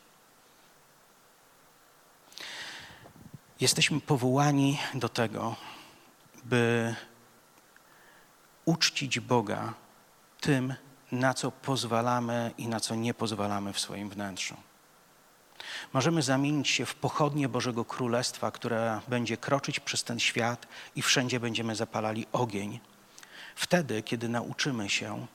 Jesteśmy 3.61 4.01
powołani 4.01 4.79
do 4.95 5.09
tego, 5.09 5.57
by 6.45 6.95
uczcić 8.65 9.21
Boga 9.21 9.75
tym, 10.41 10.75
na 11.13 11.35
co 11.35 11.51
pozwalamy 11.51 12.51
i 12.59 12.69
na 12.69 12.81
co 12.81 12.95
nie 12.95 13.15
pozwalamy 13.15 13.73
w 13.73 13.81
swoim 13.81 14.11
wnętrzu. 14.11 14.57
Możemy 15.93 16.23
zamienić 16.23 16.69
się 16.69 16.87
w 16.87 16.95
pochodnie 16.95 17.49
Bożego 17.49 17.85
Królestwa, 17.85 18.51
która 18.51 19.03
będzie 19.09 19.37
kroczyć 19.37 19.81
przez 19.81 20.05
ten 20.05 20.21
świat 20.21 20.67
i 20.97 21.03
wszędzie 21.03 21.41
będziemy 21.41 21.77
zapalali 21.77 22.27
ogień. 22.33 22.81
Wtedy, 23.55 24.03
kiedy 24.03 24.29
nauczymy 24.29 24.91
się 24.91 25.27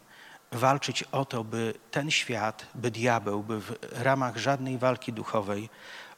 walczyć 0.52 1.03
o 1.03 1.26
to, 1.26 1.43
by 1.43 1.73
ten 1.91 2.11
świat, 2.11 2.65
by 2.76 2.91
diabeł, 2.91 3.43
by 3.43 3.61
w 3.61 3.77
ramach 3.91 4.38
żadnej 4.38 4.77
walki 4.77 5.14
duchowej 5.14 5.69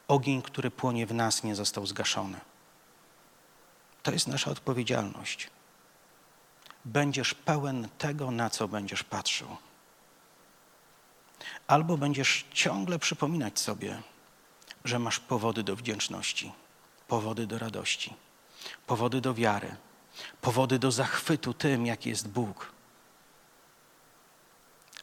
ogień, 0.07 0.41
który 0.41 0.71
płonie 0.71 1.05
w 1.07 1.13
nas, 1.13 1.43
nie 1.43 1.55
został 1.55 1.85
zgaszony. 1.85 2.39
To 4.03 4.11
jest 4.11 4.27
nasza 4.27 4.51
odpowiedzialność. 4.51 5.49
Będziesz 6.85 7.33
pełen 7.33 7.89
tego, 7.97 8.31
na 8.31 8.49
co 8.49 8.67
będziesz 8.67 9.03
patrzył. 9.03 9.57
Albo 11.67 11.97
będziesz 11.97 12.45
ciągle 12.53 12.99
przypominać 12.99 13.59
sobie, 13.59 14.01
że 14.83 14.99
masz 14.99 15.19
powody 15.19 15.63
do 15.63 15.75
wdzięczności, 15.75 16.51
powody 17.07 17.47
do 17.47 17.59
radości, 17.59 18.13
powody 18.87 19.21
do 19.21 19.33
wiary, 19.33 19.75
powody 20.41 20.79
do 20.79 20.91
zachwytu 20.91 21.53
tym, 21.53 21.85
jaki 21.85 22.09
jest 22.09 22.27
Bóg. 22.27 22.71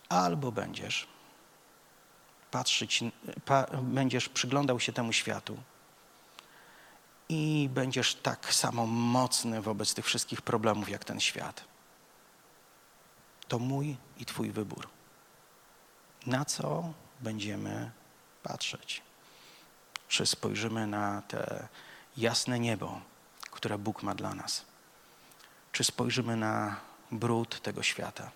Albo 0.08 0.52
będziesz 0.52 1.13
patrzeć, 2.54 3.04
pa, 3.44 3.66
będziesz 3.82 4.28
przyglądał 4.28 4.80
się 4.80 4.92
temu 4.92 5.12
światu 5.12 5.56
i 7.28 7.68
będziesz 7.72 8.14
tak 8.14 8.54
samo 8.54 8.86
mocny 8.86 9.62
wobec 9.62 9.94
tych 9.94 10.04
wszystkich 10.04 10.42
problemów 10.42 10.88
jak 10.88 11.04
ten 11.04 11.20
świat. 11.20 11.64
To 13.48 13.58
mój 13.58 13.96
i 14.18 14.24
Twój 14.24 14.50
wybór. 14.50 14.88
Na 16.26 16.44
co 16.44 16.92
będziemy 17.20 17.90
patrzeć? 18.42 19.02
Czy 20.08 20.26
spojrzymy 20.26 20.86
na 20.86 21.22
te 21.22 21.68
jasne 22.16 22.60
niebo, 22.60 23.00
które 23.50 23.78
Bóg 23.78 24.02
ma 24.02 24.14
dla 24.14 24.34
nas? 24.34 24.64
Czy 25.72 25.84
spojrzymy 25.84 26.36
na 26.36 26.76
brud 27.10 27.60
tego 27.60 27.82
świata? 27.82 28.30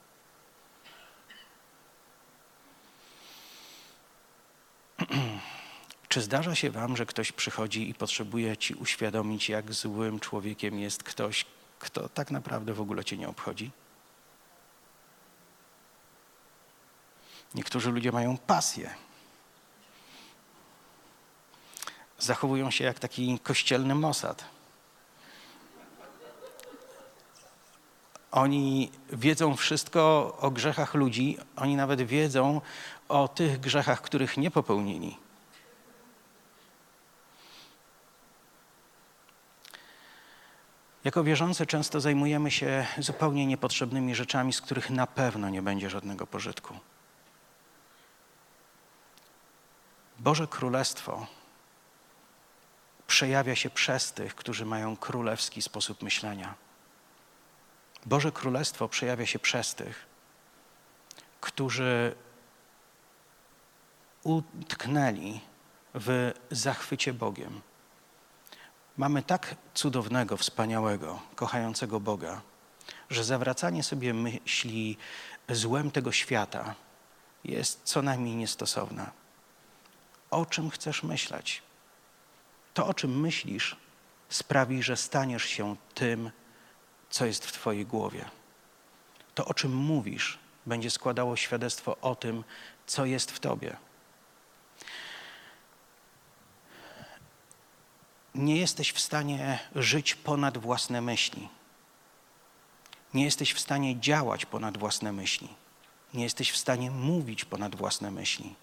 Czy 6.09 6.23
zdarza 6.23 6.55
się 6.55 6.71
Wam, 6.71 6.97
że 6.97 7.07
ktoś 7.07 7.33
przychodzi 7.33 7.91
i 7.91 7.95
potrzebuje 7.95 8.57
Ci 8.57 8.75
uświadomić, 8.75 9.49
jak 9.49 9.73
złym 9.73 10.21
człowiekiem 10.21 10.79
jest 10.79 11.03
ktoś, 11.03 11.47
kto 11.79 12.09
tak 12.09 12.31
naprawdę 12.31 12.75
w 12.75 12.81
ogóle 12.81 13.05
Cię 13.05 13.17
nie 13.17 13.29
obchodzi? 13.29 13.71
Niektórzy 17.55 17.91
ludzie 17.91 18.13
mają 18.13 18.39
pasję. 18.39 18.95
Zachowują 22.19 22.71
się 22.71 22.85
jak 22.85 22.99
taki 22.99 23.39
kościelny 23.39 23.95
Mossad. 23.95 24.45
Oni 28.31 28.91
wiedzą 29.13 29.57
wszystko 29.57 30.37
o 30.41 30.51
grzechach 30.51 30.95
ludzi, 30.95 31.39
oni 31.57 31.77
nawet 31.77 32.03
wiedzą 32.03 32.61
o 33.09 33.29
tych 33.29 33.61
grzechach, 33.61 34.03
których 34.03 34.37
nie 34.37 34.51
popełnili. 34.51 35.17
Jako 41.05 41.25
wierzący 41.25 41.67
często 41.67 42.01
zajmujemy 42.01 42.51
się 42.51 42.87
zupełnie 42.99 43.47
niepotrzebnymi 43.47 44.15
rzeczami, 44.15 44.53
z 44.53 44.61
których 44.61 44.91
na 44.91 45.07
pewno 45.07 45.49
nie 45.51 45.63
będzie 45.63 45.91
żadnego 45.91 46.27
pożytku. 46.27 46.79
Boże 50.19 50.47
Królestwo 50.47 51.27
przejawia 53.07 53.57
się 53.57 53.71
przez 53.71 54.13
tych, 54.13 54.35
którzy 54.35 54.67
mają 54.67 54.97
królewski 54.97 55.63
sposób 55.63 56.03
myślenia. 56.03 56.55
Boże 58.07 58.33
Królestwo 58.33 58.89
przejawia 58.89 59.27
się 59.27 59.39
przez 59.39 59.75
tych, 59.75 60.07
którzy 61.41 62.15
utknęli 64.23 65.41
w 65.95 66.33
zachwycie 66.51 67.15
Bogiem. 67.15 67.61
Mamy 68.97 69.23
tak 69.23 69.55
cudownego, 69.75 70.37
wspaniałego, 70.37 71.21
kochającego 71.35 72.01
Boga, 72.01 72.41
że 73.11 73.25
zawracanie 73.25 73.83
sobie 73.83 74.15
myśli 74.15 74.97
złem 75.49 75.91
tego 75.91 76.13
świata 76.13 76.75
jest 77.45 77.81
co 77.85 78.03
najmniej 78.03 78.37
niestosowne. 78.37 79.11
O 80.31 80.47
czym 80.47 80.71
chcesz 80.71 81.03
myśleć? 81.03 81.63
To, 82.75 82.87
o 82.87 82.95
czym 82.95 83.21
myślisz, 83.21 83.77
sprawi, 84.29 84.83
że 84.83 84.97
staniesz 84.97 85.45
się 85.45 85.77
tym, 85.95 86.31
co 87.11 87.27
jest 87.27 87.47
w 87.47 87.53
Twojej 87.53 87.87
głowie. 87.87 88.25
To, 89.35 89.45
o 89.45 89.55
czym 89.55 89.75
mówisz, 89.75 90.39
będzie 90.67 90.91
składało 90.91 91.37
świadectwo 91.37 91.97
o 92.01 92.15
tym, 92.15 92.45
co 92.87 93.05
jest 93.05 93.33
w 93.33 93.41
Tobie. 93.41 93.77
Nie 98.39 98.57
jesteś 98.57 98.93
w 98.93 99.01
stanie 99.01 99.59
żyć 99.75 100.15
ponad 100.15 100.59
własne 100.59 101.01
myśli. 101.01 101.49
Nie 103.15 103.25
jesteś 103.25 103.53
w 103.53 103.61
stanie 103.61 104.01
działać 104.01 104.47
ponad 104.47 104.79
własne 104.79 105.13
myśli. 105.13 105.49
Nie 106.15 106.25
jesteś 106.25 106.51
w 106.51 106.57
stanie 106.57 106.91
mówić 106.91 107.45
ponad 107.45 107.77
własne 107.77 108.11
myśli. 108.11 108.55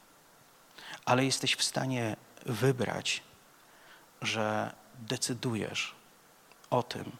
Ale 1.05 1.25
jesteś 1.25 1.55
w 1.55 1.63
stanie 1.63 2.15
wybrać, 2.45 3.23
że 4.21 4.75
decydujesz 4.99 5.95
o 6.69 6.83
tym, 6.83 7.11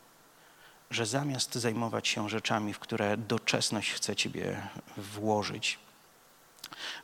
że 0.91 1.05
zamiast 1.05 1.55
zajmować 1.55 2.07
się 2.07 2.29
rzeczami, 2.29 2.73
w 2.73 2.79
które 2.79 3.17
doczesność 3.17 3.91
chce 3.91 4.15
ciebie 4.15 4.67
włożyć, 4.97 5.79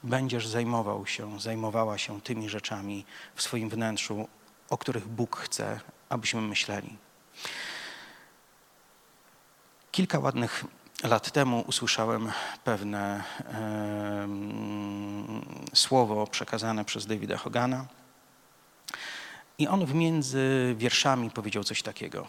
będziesz 0.04 0.48
zajmował 0.48 1.06
się, 1.06 1.40
zajmowała 1.40 1.98
się 1.98 2.22
tymi 2.22 2.50
rzeczami 2.50 3.06
w 3.36 3.42
swoim 3.42 3.70
wnętrzu, 3.70 4.28
o 4.72 4.78
których 4.78 5.08
Bóg 5.08 5.38
chce, 5.38 5.80
abyśmy 6.10 6.42
myśleli. 6.42 6.98
Kilka 9.92 10.20
ładnych 10.20 10.66
lat 11.04 11.32
temu 11.32 11.64
usłyszałem 11.68 12.32
pewne 12.64 13.24
e, 13.40 14.28
słowo 15.74 16.28
przekazane 16.28 16.86
przez 16.86 17.06
Davida 17.06 17.38
Hogana. 17.38 17.86
I 19.58 19.68
on 19.68 19.86
w 19.86 19.94
między 19.94 20.76
wierszami 20.78 21.30
powiedział 21.30 21.64
coś 21.64 21.84
takiego, 21.84 22.28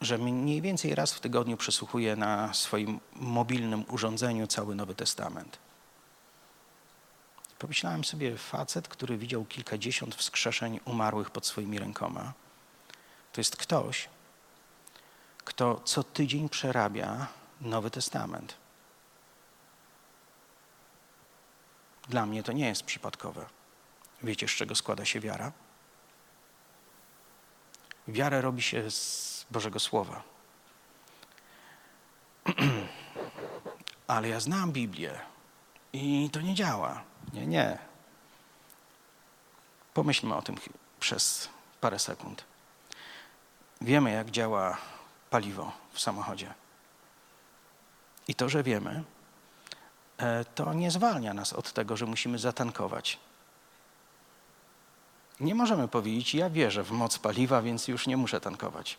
że 0.00 0.18
mniej 0.18 0.62
więcej 0.62 0.94
raz 0.94 1.14
w 1.14 1.20
tygodniu 1.20 1.56
przesłuchuje 1.56 2.16
na 2.16 2.54
swoim 2.54 3.00
mobilnym 3.16 3.84
urządzeniu 3.88 4.46
cały 4.46 4.74
Nowy 4.74 4.94
Testament. 4.94 5.63
Pomyślałem 7.58 8.04
sobie, 8.04 8.36
facet, 8.36 8.88
który 8.88 9.18
widział 9.18 9.44
kilkadziesiąt 9.44 10.14
wskrzeszeń 10.14 10.80
umarłych 10.84 11.30
pod 11.30 11.46
swoimi 11.46 11.78
rękoma, 11.78 12.32
To 13.32 13.40
jest 13.40 13.56
ktoś, 13.56 14.08
kto 15.44 15.80
co 15.84 16.04
tydzień 16.04 16.48
przerabia 16.48 17.26
Nowy 17.60 17.90
Testament. 17.90 18.56
Dla 22.08 22.26
mnie 22.26 22.42
to 22.42 22.52
nie 22.52 22.66
jest 22.66 22.82
przypadkowe. 22.82 23.46
Wiecie, 24.22 24.48
z 24.48 24.50
czego 24.50 24.74
składa 24.74 25.04
się 25.04 25.20
wiara? 25.20 25.52
Wiarę 28.08 28.40
robi 28.40 28.62
się 28.62 28.90
z 28.90 29.46
Bożego 29.50 29.80
Słowa. 29.80 30.22
Ale 34.06 34.28
ja 34.28 34.40
znam 34.40 34.72
Biblię 34.72 35.20
i 35.92 36.30
to 36.32 36.40
nie 36.40 36.54
działa. 36.54 37.04
Nie, 37.32 37.46
nie. 37.46 37.78
Pomyślmy 39.94 40.34
o 40.34 40.42
tym 40.42 40.56
przez 41.00 41.48
parę 41.80 41.98
sekund. 41.98 42.44
Wiemy, 43.80 44.10
jak 44.12 44.30
działa 44.30 44.78
paliwo 45.30 45.72
w 45.92 46.00
samochodzie. 46.00 46.54
I 48.28 48.34
to, 48.34 48.48
że 48.48 48.62
wiemy, 48.62 49.04
e, 50.18 50.44
to 50.44 50.74
nie 50.74 50.90
zwalnia 50.90 51.34
nas 51.34 51.52
od 51.52 51.72
tego, 51.72 51.96
że 51.96 52.06
musimy 52.06 52.38
zatankować. 52.38 53.18
Nie 55.40 55.54
możemy 55.54 55.88
powiedzieć, 55.88 56.34
ja 56.34 56.50
wierzę 56.50 56.82
w 56.82 56.90
moc 56.90 57.18
paliwa, 57.18 57.62
więc 57.62 57.88
już 57.88 58.06
nie 58.06 58.16
muszę 58.16 58.40
tankować. 58.40 58.98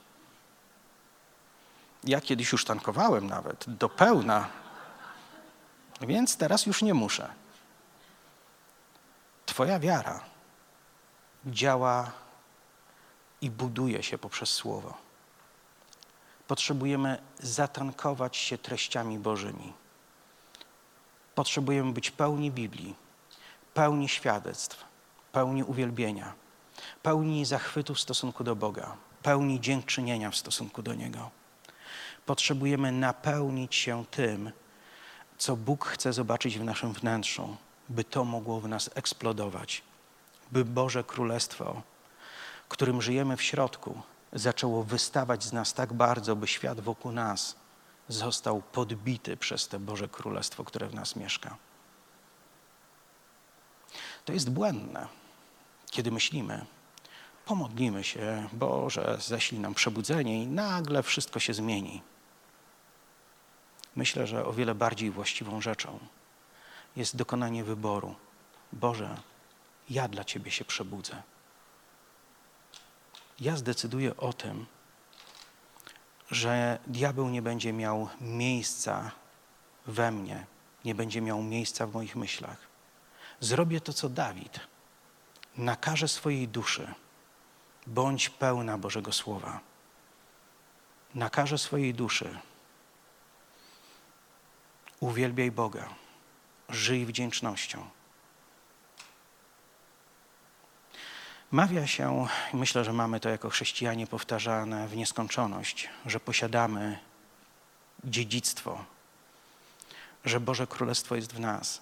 Ja 2.03 2.21
kiedyś 2.21 2.51
już 2.51 2.65
tankowałem 2.65 3.27
nawet 3.27 3.65
do 3.67 3.89
pełna, 3.89 4.49
więc 6.01 6.37
teraz 6.37 6.65
już 6.65 6.81
nie 6.81 6.93
muszę. 6.93 7.44
Twoja 9.55 9.79
wiara 9.79 10.19
działa 11.45 12.11
i 13.41 13.51
buduje 13.51 14.03
się 14.03 14.17
poprzez 14.17 14.49
Słowo. 14.49 14.93
Potrzebujemy 16.47 17.21
zatankować 17.39 18.37
się 18.37 18.57
treściami 18.57 19.19
Bożymi. 19.19 19.73
Potrzebujemy 21.35 21.93
być 21.93 22.11
pełni 22.11 22.51
Biblii, 22.51 22.95
pełni 23.73 24.09
świadectw, 24.09 24.85
pełni 25.31 25.63
uwielbienia, 25.63 26.33
pełni 27.03 27.45
zachwytu 27.45 27.95
w 27.95 27.99
stosunku 27.99 28.43
do 28.43 28.55
Boga, 28.55 28.97
pełni 29.23 29.61
dziękczynienia 29.61 30.31
w 30.31 30.35
stosunku 30.35 30.81
do 30.81 30.93
Niego. 30.93 31.31
Potrzebujemy 32.25 32.91
napełnić 32.91 33.75
się 33.75 34.05
tym, 34.11 34.51
co 35.37 35.55
Bóg 35.55 35.85
chce 35.85 36.13
zobaczyć 36.13 36.59
w 36.59 36.63
naszym 36.63 36.93
wnętrzu, 36.93 37.57
by 37.89 38.03
to 38.03 38.23
mogło 38.23 38.61
w 38.61 38.67
nas 38.67 38.89
eksplodować, 38.95 39.81
by 40.51 40.65
Boże 40.65 41.03
Królestwo, 41.03 41.81
którym 42.69 43.01
żyjemy 43.01 43.37
w 43.37 43.41
środku, 43.41 44.01
zaczęło 44.33 44.83
wystawać 44.83 45.43
z 45.43 45.53
nas 45.53 45.73
tak 45.73 45.93
bardzo, 45.93 46.35
by 46.35 46.47
świat 46.47 46.79
wokół 46.79 47.11
nas 47.11 47.55
został 48.07 48.61
podbity 48.61 49.37
przez 49.37 49.67
te 49.67 49.79
Boże 49.79 50.07
Królestwo, 50.07 50.63
które 50.63 50.87
w 50.87 50.93
nas 50.93 51.15
mieszka. 51.15 51.57
To 54.25 54.33
jest 54.33 54.49
błędne, 54.49 55.07
kiedy 55.91 56.11
myślimy, 56.11 56.65
pomodlimy 57.45 58.03
się, 58.03 58.49
Boże, 58.53 59.17
ześlij 59.21 59.61
nam 59.61 59.73
przebudzenie 59.73 60.43
i 60.43 60.47
nagle 60.47 61.03
wszystko 61.03 61.39
się 61.39 61.53
zmieni. 61.53 62.01
Myślę, 63.95 64.27
że 64.27 64.45
o 64.45 64.53
wiele 64.53 64.75
bardziej 64.75 65.11
właściwą 65.11 65.61
rzeczą 65.61 65.99
jest 66.95 67.15
dokonanie 67.15 67.63
wyboru. 67.63 68.15
Boże, 68.73 69.17
ja 69.89 70.07
dla 70.07 70.23
Ciebie 70.23 70.51
się 70.51 70.65
przebudzę. 70.65 71.23
Ja 73.39 73.55
zdecyduję 73.57 74.17
o 74.17 74.33
tym, 74.33 74.65
że 76.31 76.79
diabeł 76.87 77.29
nie 77.29 77.41
będzie 77.41 77.73
miał 77.73 78.09
miejsca 78.21 79.11
we 79.87 80.11
mnie, 80.11 80.45
nie 80.85 80.95
będzie 80.95 81.21
miał 81.21 81.43
miejsca 81.43 81.87
w 81.87 81.93
moich 81.93 82.15
myślach. 82.15 82.57
Zrobię 83.39 83.81
to, 83.81 83.93
co 83.93 84.09
Dawid. 84.09 84.59
Nakażę 85.57 86.07
swojej 86.07 86.47
duszy, 86.47 86.93
bądź 87.87 88.29
pełna 88.29 88.77
Bożego 88.77 89.11
Słowa. 89.11 89.59
Nakażę 91.15 91.57
swojej 91.57 91.93
duszy, 91.93 92.39
uwielbiaj 94.99 95.51
Boga, 95.51 95.89
żyj 96.69 97.05
wdzięcznością. 97.05 97.89
Mawia 101.51 101.87
się, 101.87 102.27
myślę, 102.53 102.83
że 102.83 102.93
mamy 102.93 103.19
to 103.19 103.29
jako 103.29 103.49
chrześcijanie 103.49 104.07
powtarzane 104.07 104.87
w 104.87 104.95
nieskończoność, 104.95 105.89
że 106.05 106.19
posiadamy 106.19 106.99
dziedzictwo, 108.03 108.85
że 110.25 110.39
Boże 110.39 110.67
Królestwo 110.67 111.15
jest 111.15 111.33
w 111.33 111.39
nas. 111.39 111.81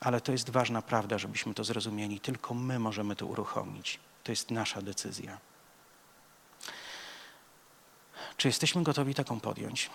Ale 0.00 0.20
to 0.20 0.32
jest 0.32 0.50
ważna 0.50 0.82
prawda, 0.82 1.18
żebyśmy 1.18 1.54
to 1.54 1.64
zrozumieli. 1.64 2.20
Tylko 2.20 2.54
my 2.54 2.78
możemy 2.78 3.16
to 3.16 3.26
uruchomić. 3.26 4.00
To 4.24 4.32
jest 4.32 4.50
nasza 4.50 4.82
decyzja. 4.82 5.38
Czy 8.36 8.48
jesteśmy 8.48 8.82
gotowi 8.82 9.14
taką 9.14 9.40
podjąć? 9.40 9.90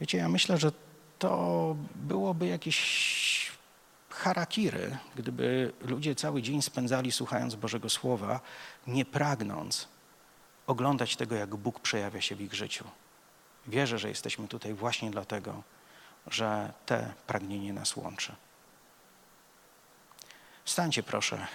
Wiecie, 0.00 0.18
ja 0.18 0.28
myślę, 0.28 0.58
że 0.58 0.72
to 1.18 1.76
byłoby 1.94 2.46
jakieś 2.46 3.52
harakiry, 4.10 4.98
gdyby 5.16 5.72
ludzie 5.80 6.14
cały 6.14 6.42
dzień 6.42 6.62
spędzali 6.62 7.12
słuchając 7.12 7.54
Bożego 7.54 7.90
Słowa, 7.90 8.40
nie 8.86 9.04
pragnąc 9.04 9.88
oglądać 10.66 11.16
tego, 11.16 11.34
jak 11.34 11.56
Bóg 11.56 11.80
przejawia 11.80 12.20
się 12.20 12.36
w 12.36 12.40
ich 12.40 12.54
życiu. 12.54 12.84
Wierzę, 13.66 13.98
że 13.98 14.08
jesteśmy 14.08 14.48
tutaj 14.48 14.74
właśnie 14.74 15.10
dlatego, 15.10 15.62
że 16.26 16.72
te 16.86 17.14
pragnienie 17.26 17.72
nas 17.72 17.96
łączy. 17.96 18.32
Wstańcie 20.64 21.02
proszę, 21.02 21.46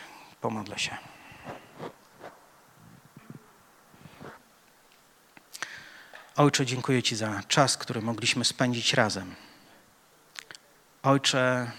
pomodlę 0.41 0.80
się. 0.80 0.98
Ojcze, 6.36 6.66
dziękuję 6.66 7.04
Ci 7.04 7.16
za 7.16 7.44
czas, 7.48 7.78
który 7.78 8.02
mogliśmy 8.02 8.46
spędzić 8.46 8.94
razem. 8.94 9.36
Ojcze, 11.04 11.72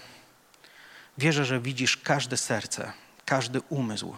wierzę, 1.17 1.45
że 1.45 1.59
widzisz 1.59 1.97
każde 1.97 2.37
serce, 2.37 2.93
każdy 3.25 3.61
umysł. 3.61 4.15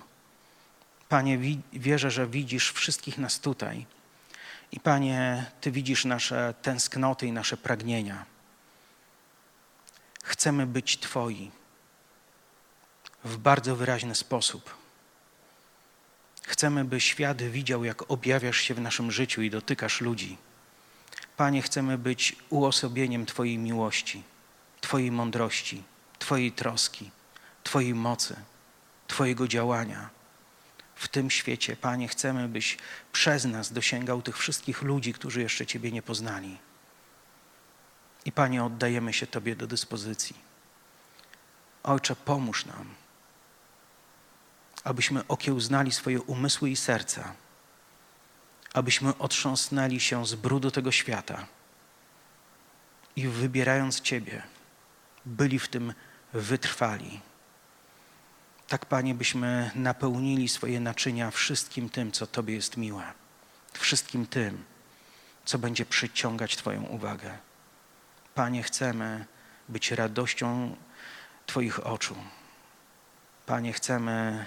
Panie, 1.09 1.39
wierzę, 1.73 2.11
że 2.11 2.27
widzisz 2.27 2.71
wszystkich 2.71 3.17
nas 3.17 3.39
tutaj. 3.39 3.85
I 4.71 4.79
Panie, 4.79 5.45
Ty 5.61 5.71
widzisz 5.71 6.05
nasze 6.05 6.53
tęsknoty 6.61 7.27
i 7.27 7.31
nasze 7.31 7.57
pragnienia. 7.57 8.25
Chcemy 10.23 10.65
być 10.65 10.99
Twoi 10.99 11.51
w 13.23 13.37
bardzo 13.37 13.75
wyraźny 13.75 14.15
sposób. 14.15 14.86
Chcemy, 16.47 16.85
by 16.85 17.01
świat 17.01 17.43
widział, 17.43 17.83
jak 17.83 18.11
objawiasz 18.11 18.57
się 18.57 18.73
w 18.73 18.81
naszym 18.81 19.11
życiu 19.11 19.41
i 19.41 19.49
dotykasz 19.49 20.01
ludzi. 20.01 20.37
Panie, 21.37 21.61
chcemy 21.61 21.97
być 21.97 22.35
uosobieniem 22.49 23.25
Twojej 23.25 23.57
miłości, 23.57 24.23
Twojej 24.81 25.11
mądrości, 25.11 25.83
Twojej 26.19 26.51
troski, 26.51 27.11
Twojej 27.63 27.93
mocy, 27.93 28.35
Twojego 29.07 29.47
działania. 29.47 30.09
W 30.95 31.07
tym 31.07 31.29
świecie, 31.29 31.75
Panie, 31.75 32.07
chcemy, 32.07 32.47
byś 32.47 32.77
przez 33.11 33.45
nas 33.45 33.73
dosięgał 33.73 34.21
tych 34.21 34.37
wszystkich 34.37 34.81
ludzi, 34.81 35.13
którzy 35.13 35.41
jeszcze 35.41 35.65
Ciebie 35.65 35.91
nie 35.91 36.01
poznali. 36.01 36.57
I 38.25 38.31
Panie, 38.31 38.63
oddajemy 38.63 39.13
się 39.13 39.27
Tobie 39.27 39.55
do 39.55 39.67
dyspozycji. 39.67 40.35
Ojcze, 41.83 42.15
pomóż 42.15 42.65
nam 42.65 43.06
abyśmy 44.87 45.27
okiełznali 45.27 45.91
swoje 45.91 46.21
umysły 46.21 46.69
i 46.69 46.75
serca, 46.75 47.33
abyśmy 48.73 49.17
otrząsnęli 49.17 49.99
się 49.99 50.25
z 50.25 50.35
brudu 50.35 50.71
tego 50.71 50.91
świata 50.91 51.47
i 53.15 53.27
wybierając 53.27 54.01
Ciebie, 54.01 54.43
byli 55.25 55.59
w 55.59 55.67
tym 55.67 55.93
wytrwali. 56.33 57.19
Tak, 58.67 58.85
Panie, 58.85 59.15
byśmy 59.15 59.71
napełnili 59.75 60.49
swoje 60.49 60.79
naczynia 60.79 61.31
wszystkim 61.31 61.89
tym, 61.89 62.11
co 62.11 62.27
Tobie 62.27 62.55
jest 62.55 62.77
miłe, 62.77 63.03
wszystkim 63.73 64.25
tym, 64.25 64.63
co 65.45 65.59
będzie 65.59 65.85
przyciągać 65.85 66.57
Twoją 66.57 66.83
uwagę. 66.83 67.37
Panie, 68.35 68.63
chcemy 68.63 69.25
być 69.69 69.91
radością 69.91 70.75
Twoich 71.45 71.87
oczu. 71.87 72.15
Panie, 73.45 73.73
chcemy 73.73 74.45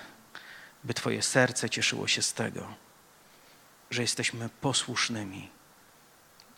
by 0.85 0.94
Twoje 0.94 1.23
serce 1.23 1.70
cieszyło 1.70 2.09
się 2.09 2.23
z 2.23 2.35
tego, 2.35 2.74
że 3.90 4.02
jesteśmy 4.02 4.48
posłusznymi 4.48 5.51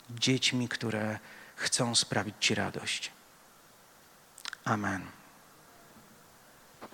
dziećmi, 0.09 0.69
które 0.69 1.19
chcą 1.55 1.95
sprawić 1.95 2.35
Ci 2.39 2.55
radość. 2.55 3.11
Amen. 4.65 5.22